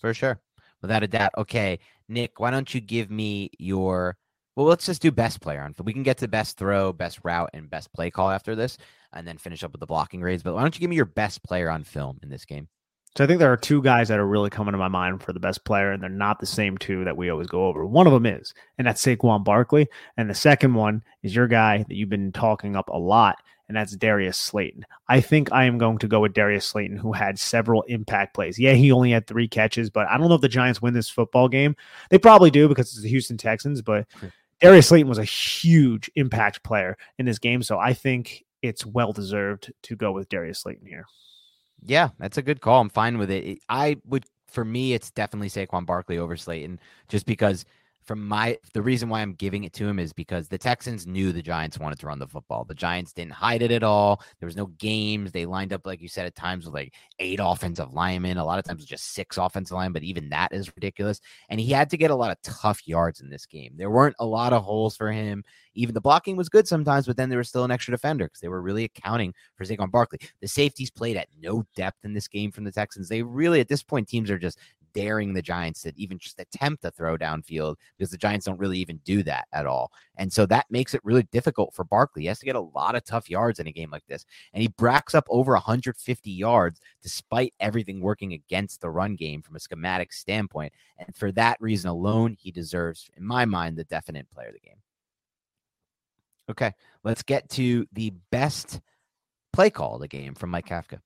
[0.01, 0.41] For sure.
[0.83, 1.31] Without a doubt.
[1.39, 1.79] Okay.
[2.13, 4.17] Nick, why don't you give me your
[4.55, 5.73] well, let's just do best player on.
[5.73, 5.87] Film.
[5.87, 8.77] We can get to best throw, best route, and best play call after this,
[9.13, 10.43] and then finish up with the blocking grades.
[10.43, 12.69] But why don't you give me your best player on film in this game?
[13.17, 15.33] So I think there are two guys that are really coming to my mind for
[15.33, 17.85] the best player, and they're not the same two that we always go over.
[17.87, 21.79] One of them is, and that's Saquon Barkley, and the second one is your guy
[21.79, 23.37] that you've been talking up a lot,
[23.73, 24.85] and that's Darius Slayton.
[25.09, 28.59] I think I am going to go with Darius Slayton, who had several impact plays.
[28.59, 31.09] Yeah, he only had three catches, but I don't know if the Giants win this
[31.09, 31.75] football game.
[32.11, 34.27] They probably do because it's the Houston Texans, but hmm.
[34.61, 37.63] Darius Slayton was a huge impact player in this game.
[37.63, 41.07] So I think it's well deserved to go with Darius Slayton here.
[41.83, 42.83] Yeah, that's a good call.
[42.83, 43.61] I'm fine with it.
[43.71, 46.79] I would, for me, it's definitely Saquon Barkley over Slayton,
[47.09, 47.65] just because–
[48.05, 51.33] from my the reason why I'm giving it to him is because the Texans knew
[51.33, 52.65] the Giants wanted to run the football.
[52.65, 54.23] The Giants didn't hide it at all.
[54.41, 55.33] There was no games.
[55.33, 58.39] They lined up, like you said, at times with like eight offensive linemen.
[58.39, 61.21] A lot of times just six offensive line, but even that is ridiculous.
[61.49, 63.75] And he had to get a lot of tough yards in this game.
[63.77, 65.45] There weren't a lot of holes for him.
[65.75, 68.41] Even the blocking was good sometimes, but then there was still an extra defender because
[68.41, 70.19] they were really accounting for Saquon Barkley.
[70.41, 73.09] The safeties played at no depth in this game from the Texans.
[73.09, 74.59] They really, at this point, teams are just
[74.95, 78.79] daring the Giants to even just attempt to throw downfield because the Giants don't really
[78.79, 79.93] even do that at all.
[80.17, 82.23] And so that makes it really difficult for Barkley.
[82.23, 84.25] He has to get a lot of tough yards in a game like this.
[84.53, 89.57] And he bracks up over 150 yards despite everything working against the run game from
[89.57, 90.73] a schematic standpoint.
[90.99, 94.61] And for that reason alone, he deserves, in my mind, the definite player of the
[94.61, 94.77] game.
[96.51, 96.73] Okay,
[97.05, 98.81] let's get to the best
[99.53, 100.99] play call of the game from Mike Kafka.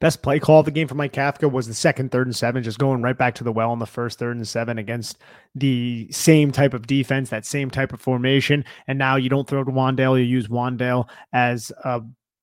[0.00, 2.62] Best play call of the game for Mike Kafka was the second third and seven,
[2.62, 5.18] just going right back to the well on the first third and seven against
[5.56, 8.64] the same type of defense, that same type of formation.
[8.86, 12.02] And now you don't throw to Wan'Dale, you use Wan'Dale as a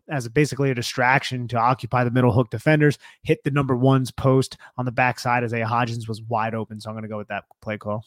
[0.10, 4.58] as basically a distraction to occupy the middle hook defenders, hit the number one's post
[4.78, 5.62] on the backside as A.
[5.62, 6.80] Hodgins was wide open.
[6.80, 8.06] So I'm going to go with that play call.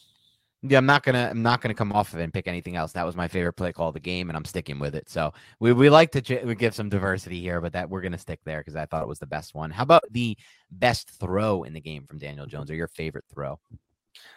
[0.61, 2.91] Yeah, I'm not gonna I'm not gonna come off of it and pick anything else.
[2.91, 5.09] That was my favorite play call of the game, and I'm sticking with it.
[5.09, 8.41] So we, we like to we give some diversity here, but that we're gonna stick
[8.43, 9.71] there because I thought it was the best one.
[9.71, 10.37] How about the
[10.69, 13.57] best throw in the game from Daniel Jones, or your favorite throw?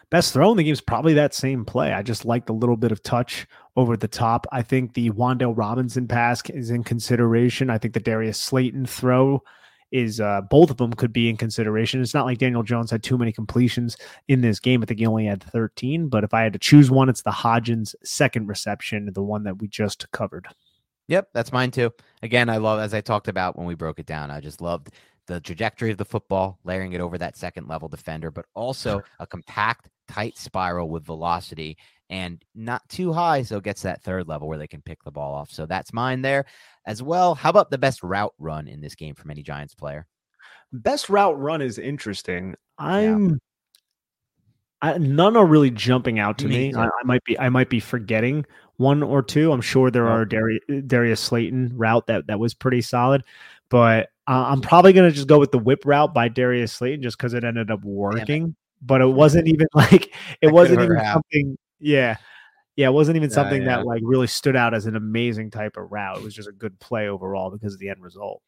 [0.09, 1.91] Best throw in the game is probably that same play.
[1.91, 3.45] I just liked a little bit of touch
[3.75, 4.45] over the top.
[4.51, 7.69] I think the Wan'Dale Robinson pass is in consideration.
[7.69, 9.43] I think the Darius Slayton throw
[9.93, 12.01] is uh, both of them could be in consideration.
[12.01, 13.95] It's not like Daniel Jones had too many completions
[14.27, 14.81] in this game.
[14.81, 16.09] I think he only had 13.
[16.09, 19.59] But if I had to choose one, it's the Hodgins second reception, the one that
[19.59, 20.47] we just covered.
[21.09, 21.91] Yep, that's mine too.
[22.23, 24.31] Again, I love as I talked about when we broke it down.
[24.31, 24.89] I just loved
[25.27, 29.27] the trajectory of the football, layering it over that second level defender, but also a
[29.27, 31.77] compact, tight spiral with velocity
[32.09, 33.43] and not too high.
[33.43, 35.51] So it gets that third level where they can pick the ball off.
[35.51, 36.45] So that's mine there
[36.85, 37.35] as well.
[37.35, 40.07] How about the best route run in this game from any Giants player?
[40.71, 42.55] Best route run is interesting.
[42.77, 43.35] I'm yeah.
[44.83, 46.73] I, none are really jumping out to me.
[46.73, 46.75] me.
[46.75, 48.45] I, I, might be I might be forgetting
[48.77, 49.51] one or two.
[49.51, 53.23] I'm sure there are Darius, Darius Slayton route that that was pretty solid,
[53.69, 57.17] but uh, I'm probably gonna just go with the whip route by Darius Slayton just
[57.17, 58.55] because it ended up working.
[58.81, 61.57] But it wasn't even like it wasn't even something.
[61.79, 62.17] Yeah,
[62.75, 63.77] yeah, it wasn't even something yeah.
[63.77, 66.17] that like really stood out as an amazing type of route.
[66.17, 68.41] It was just a good play overall because of the end result.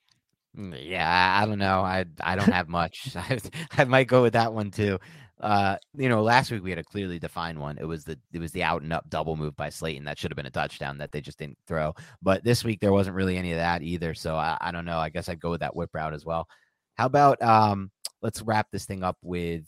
[0.57, 1.81] Mm, yeah, I don't know.
[1.81, 3.09] I I don't have much.
[3.15, 3.39] I,
[3.77, 4.99] I might go with that one too.
[5.39, 7.77] Uh, you know, last week we had a clearly defined one.
[7.77, 10.31] It was the it was the out and up double move by Slayton that should
[10.31, 11.93] have been a touchdown that they just didn't throw.
[12.21, 14.15] But this week there wasn't really any of that either.
[14.15, 14.97] So I, I don't know.
[14.97, 16.47] I guess I'd go with that whip route as well.
[16.95, 17.91] How about um?
[18.21, 19.65] Let's wrap this thing up with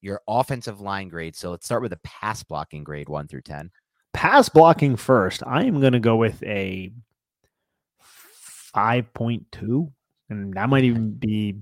[0.00, 1.36] your offensive line grade.
[1.36, 3.70] So let's start with a pass blocking grade one through ten
[4.12, 6.92] pass blocking first, I am going to go with a
[8.74, 9.92] 5.2.
[10.30, 11.56] And that might even be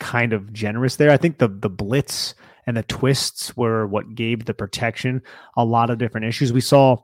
[0.00, 1.10] kind of generous there.
[1.10, 2.34] I think the the blitz
[2.66, 5.22] and the twists were what gave the protection
[5.56, 6.52] a lot of different issues.
[6.52, 6.96] We saw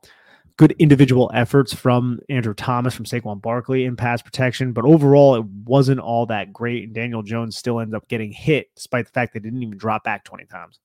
[0.56, 5.44] good individual efforts from Andrew Thomas, from Saquon Barkley in pass protection, but overall it
[5.44, 6.84] wasn't all that great.
[6.84, 10.04] And Daniel Jones still ends up getting hit despite the fact they didn't even drop
[10.04, 10.78] back 20 times.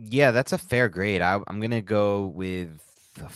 [0.00, 1.22] Yeah, that's a fair grade.
[1.22, 2.68] I, am gonna go with
[3.16, 3.28] the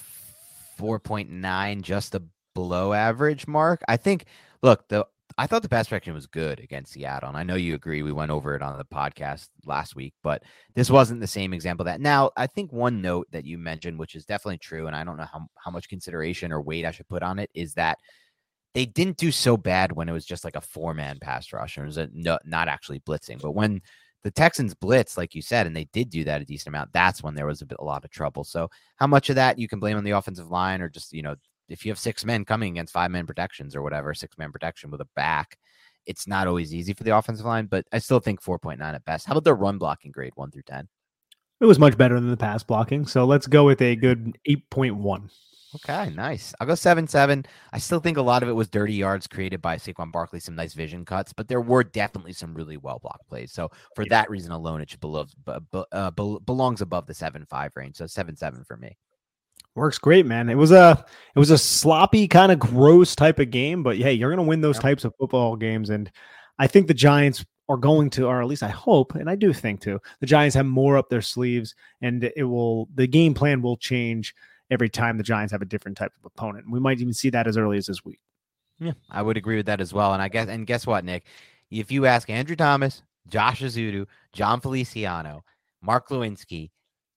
[0.78, 2.22] 4.9, just a
[2.54, 3.82] below average mark.
[3.88, 4.26] I think.
[4.62, 5.04] Look, the
[5.36, 8.02] I thought the pass protection was good against Seattle, and I know you agree.
[8.02, 10.44] We went over it on the podcast last week, but
[10.74, 11.84] this wasn't the same example.
[11.84, 15.02] That now, I think one note that you mentioned, which is definitely true, and I
[15.02, 17.98] don't know how how much consideration or weight I should put on it, is that
[18.74, 21.76] they didn't do so bad when it was just like a four man pass rush
[21.76, 23.82] and it was a, no, not actually blitzing, but when
[24.24, 26.92] the Texans blitz, like you said, and they did do that a decent amount.
[26.92, 28.44] That's when there was a bit a lot of trouble.
[28.44, 31.22] So how much of that you can blame on the offensive line, or just you
[31.22, 31.36] know,
[31.68, 34.90] if you have six men coming against five man protections or whatever, six man protection
[34.90, 35.56] with a back,
[36.06, 37.66] it's not always easy for the offensive line.
[37.66, 39.26] But I still think four point nine at best.
[39.26, 40.88] How about the run blocking grade one through ten?
[41.60, 43.06] It was much better than the pass blocking.
[43.06, 45.30] So let's go with a good eight point one.
[45.74, 46.54] Okay, nice.
[46.60, 47.46] I'll go seven seven.
[47.72, 50.54] I still think a lot of it was dirty yards created by Saquon Barkley, some
[50.54, 53.52] nice vision cuts, but there were definitely some really well blocked plays.
[53.52, 57.96] So for that reason alone, it should below, uh, belongs above the seven five range.
[57.96, 58.98] So seven seven for me.
[59.74, 60.50] Works great, man.
[60.50, 61.02] It was a
[61.34, 64.60] it was a sloppy kind of gross type of game, but hey, you're gonna win
[64.60, 64.82] those yep.
[64.82, 66.10] types of football games, and
[66.58, 69.54] I think the Giants are going to, or at least I hope, and I do
[69.54, 73.62] think too, the Giants have more up their sleeves, and it will the game plan
[73.62, 74.34] will change
[74.72, 76.70] every time the Giants have a different type of opponent.
[76.70, 78.18] We might even see that as early as this week.
[78.80, 80.14] Yeah, I would agree with that as well.
[80.14, 81.24] And I guess and guess what, Nick?
[81.70, 85.44] If you ask Andrew Thomas, Josh Ezeudu, Jon Feliciano,
[85.82, 86.70] Mark Glowinski,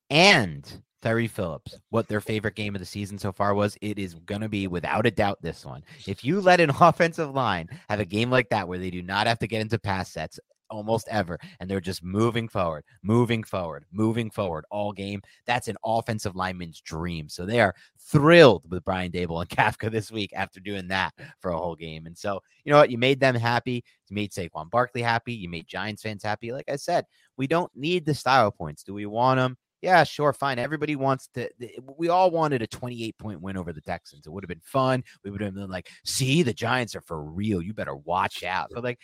[0.10, 4.15] and Tyre Phillips, what their favorite game of the season so far was, it is
[4.26, 5.84] going to be without a doubt this one.
[6.07, 9.27] If you let an offensive line have a game like that where they do not
[9.27, 11.39] have to get into pass sets, almost ever.
[11.59, 15.21] And they're just moving forward, moving forward, moving forward all game.
[15.45, 17.29] That's an offensive lineman's dream.
[17.29, 21.51] So they are thrilled with Brian Daboll and Kafka this week after doing that for
[21.51, 22.05] a whole game.
[22.05, 22.91] And so, you know what?
[22.91, 23.83] You made them happy.
[24.09, 25.33] You made Saquon Barkley happy.
[25.33, 26.51] You made Giants fans happy.
[26.51, 27.05] Like I said,
[27.37, 28.83] we don't need the style points.
[28.83, 29.57] Do we want them?
[29.85, 30.57] Yeah, sure, fine.
[30.57, 31.47] Everybody wants to.
[31.97, 34.25] We all wanted a 28 point win over the Texans.
[34.25, 35.03] It would have been fun.
[35.23, 37.61] We would have been like, see, the Giants are for real.
[37.61, 38.71] You better watch out.
[38.73, 38.99] But like,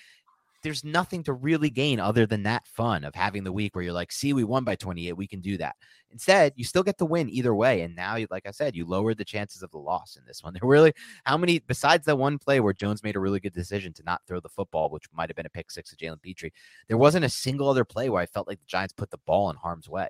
[0.62, 3.94] there's nothing to really gain other than that fun of having the week where you're
[3.94, 5.14] like, see, we won by 28.
[5.14, 5.76] We can do that.
[6.12, 7.82] Instead, you still get the win either way.
[7.82, 10.54] And now, like I said, you lowered the chances of the loss in this one.
[10.62, 10.94] There really,
[11.26, 14.22] how many, besides that one play where Jones made a really good decision to not
[14.28, 16.52] throw the football, which might have been a pick six of Jalen Pitre,
[16.88, 19.50] there wasn't a single other play where I felt like the Giants put the ball
[19.50, 20.10] in harm's way.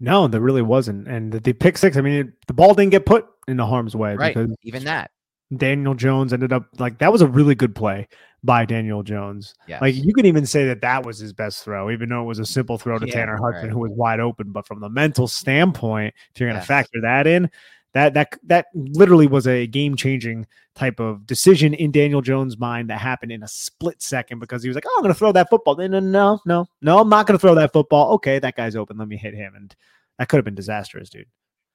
[0.00, 1.06] No, there really wasn't.
[1.06, 4.16] And the, the pick six, I mean, the ball didn't get put into harm's way.
[4.16, 4.36] Right.
[4.62, 5.10] Even that.
[5.58, 8.08] Daniel Jones ended up like that was a really good play
[8.42, 9.54] by Daniel Jones.
[9.66, 9.80] Yes.
[9.80, 12.38] Like you could even say that that was his best throw, even though it was
[12.38, 13.70] a simple throw to yeah, Tanner Hudson, right.
[13.70, 14.52] who was wide open.
[14.52, 16.66] But from the mental standpoint, if you're going to yes.
[16.66, 17.50] factor that in,
[17.94, 22.90] that that that literally was a game changing type of decision in Daniel Jones' mind
[22.90, 25.32] that happened in a split second because he was like, "Oh, I'm going to throw
[25.32, 28.12] that football." No, no, no, no, I'm not going to throw that football.
[28.14, 28.98] Okay, that guy's open.
[28.98, 29.74] Let me hit him, and
[30.18, 31.26] that could have been disastrous, dude.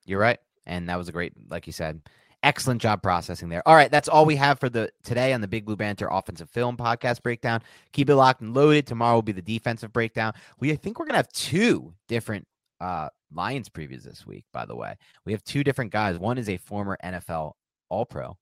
[0.06, 2.02] You're right, and that was a great, like you said,
[2.42, 3.62] Excellent job processing there.
[3.68, 6.50] All right, that's all we have for the today on the Big Blue Banter offensive
[6.50, 7.62] film podcast breakdown.
[7.92, 8.88] Keep it locked and loaded.
[8.88, 10.34] Tomorrow will be the defensive breakdown.
[10.60, 12.48] We I think we're gonna have two different
[12.80, 14.96] uh Lions previews this week, by the way.
[15.26, 16.18] We have two different guys.
[16.18, 17.54] One is a former NFL
[17.90, 18.38] All Pro,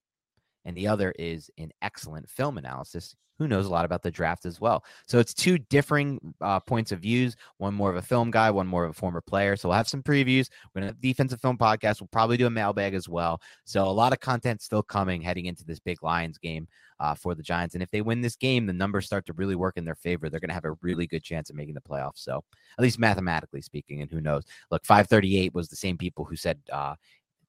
[0.64, 4.44] and the other is an excellent film analysis who knows a lot about the draft
[4.44, 4.84] as well.
[5.06, 7.36] So it's two differing uh, points of views.
[7.58, 9.56] One more of a film guy, one more of a former player.
[9.56, 10.48] So we'll have some previews.
[10.74, 12.00] We're gonna have defensive film podcast.
[12.00, 13.40] We'll probably do a mailbag as well.
[13.64, 16.66] So a lot of content still coming heading into this big Lions game
[17.00, 17.74] uh, for the Giants.
[17.74, 20.28] And if they win this game, the numbers start to really work in their favor.
[20.28, 22.18] They're gonna have a really good chance of making the playoffs.
[22.18, 22.42] So
[22.76, 24.44] at least mathematically speaking, and who knows?
[24.72, 26.96] Look, 538 was the same people who said uh,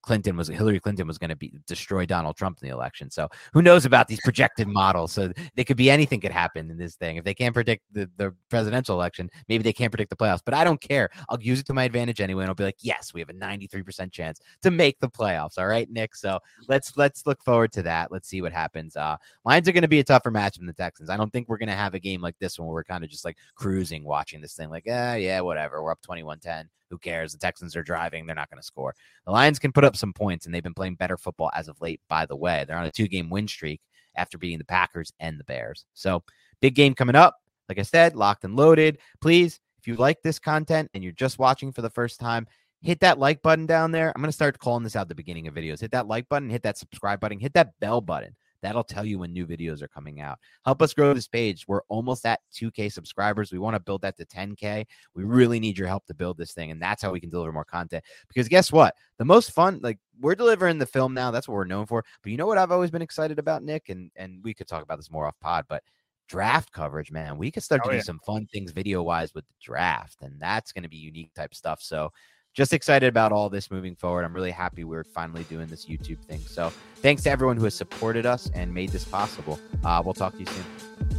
[0.01, 3.09] Clinton was Hillary Clinton was going to be destroy Donald Trump in the election.
[3.11, 5.11] So who knows about these projected models?
[5.11, 7.17] So they could be anything could happen in this thing.
[7.17, 10.41] If they can't predict the, the presidential election, maybe they can't predict the playoffs.
[10.43, 11.09] But I don't care.
[11.27, 12.43] I'll use it to my advantage anyway.
[12.43, 15.57] And I'll be like, yes, we have a 93% chance to make the playoffs.
[15.57, 16.15] All right, Nick.
[16.15, 18.11] So let's let's look forward to that.
[18.11, 18.95] Let's see what happens.
[18.95, 21.09] Uh Lions are going to be a tougher match than the Texans.
[21.09, 23.03] I don't think we're going to have a game like this one where we're kind
[23.03, 25.83] of just like cruising watching this thing, like, yeah, yeah, whatever.
[25.83, 27.31] We're up 21-10 who cares?
[27.31, 28.25] The Texans are driving.
[28.25, 28.95] They're not going to score.
[29.25, 31.81] The Lions can put up some points, and they've been playing better football as of
[31.81, 32.65] late, by the way.
[32.67, 33.81] They're on a two game win streak
[34.15, 35.85] after beating the Packers and the Bears.
[35.93, 36.23] So,
[36.61, 37.37] big game coming up.
[37.67, 38.97] Like I said, locked and loaded.
[39.21, 42.47] Please, if you like this content and you're just watching for the first time,
[42.81, 44.11] hit that like button down there.
[44.15, 45.79] I'm going to start calling this out the beginning of videos.
[45.79, 48.35] Hit that like button, hit that subscribe button, hit that bell button.
[48.61, 50.39] That'll tell you when new videos are coming out.
[50.65, 51.65] Help us grow this page.
[51.67, 53.51] We're almost at 2K subscribers.
[53.51, 54.85] We want to build that to 10K.
[55.15, 56.71] We really need your help to build this thing.
[56.71, 58.03] And that's how we can deliver more content.
[58.27, 58.95] Because guess what?
[59.17, 61.31] The most fun, like we're delivering the film now.
[61.31, 62.03] That's what we're known for.
[62.23, 63.89] But you know what I've always been excited about, Nick?
[63.89, 65.83] And and we could talk about this more off pod, but
[66.27, 67.37] draft coverage, man.
[67.37, 68.01] We could start oh, to yeah.
[68.01, 71.33] do some fun things video wise with the draft, and that's going to be unique
[71.33, 71.81] type stuff.
[71.81, 72.11] So
[72.53, 74.25] just excited about all this moving forward.
[74.25, 76.39] I'm really happy we're finally doing this YouTube thing.
[76.39, 79.59] So thanks to everyone who has supported us and made this possible.
[79.83, 81.18] Uh, we'll talk to you soon.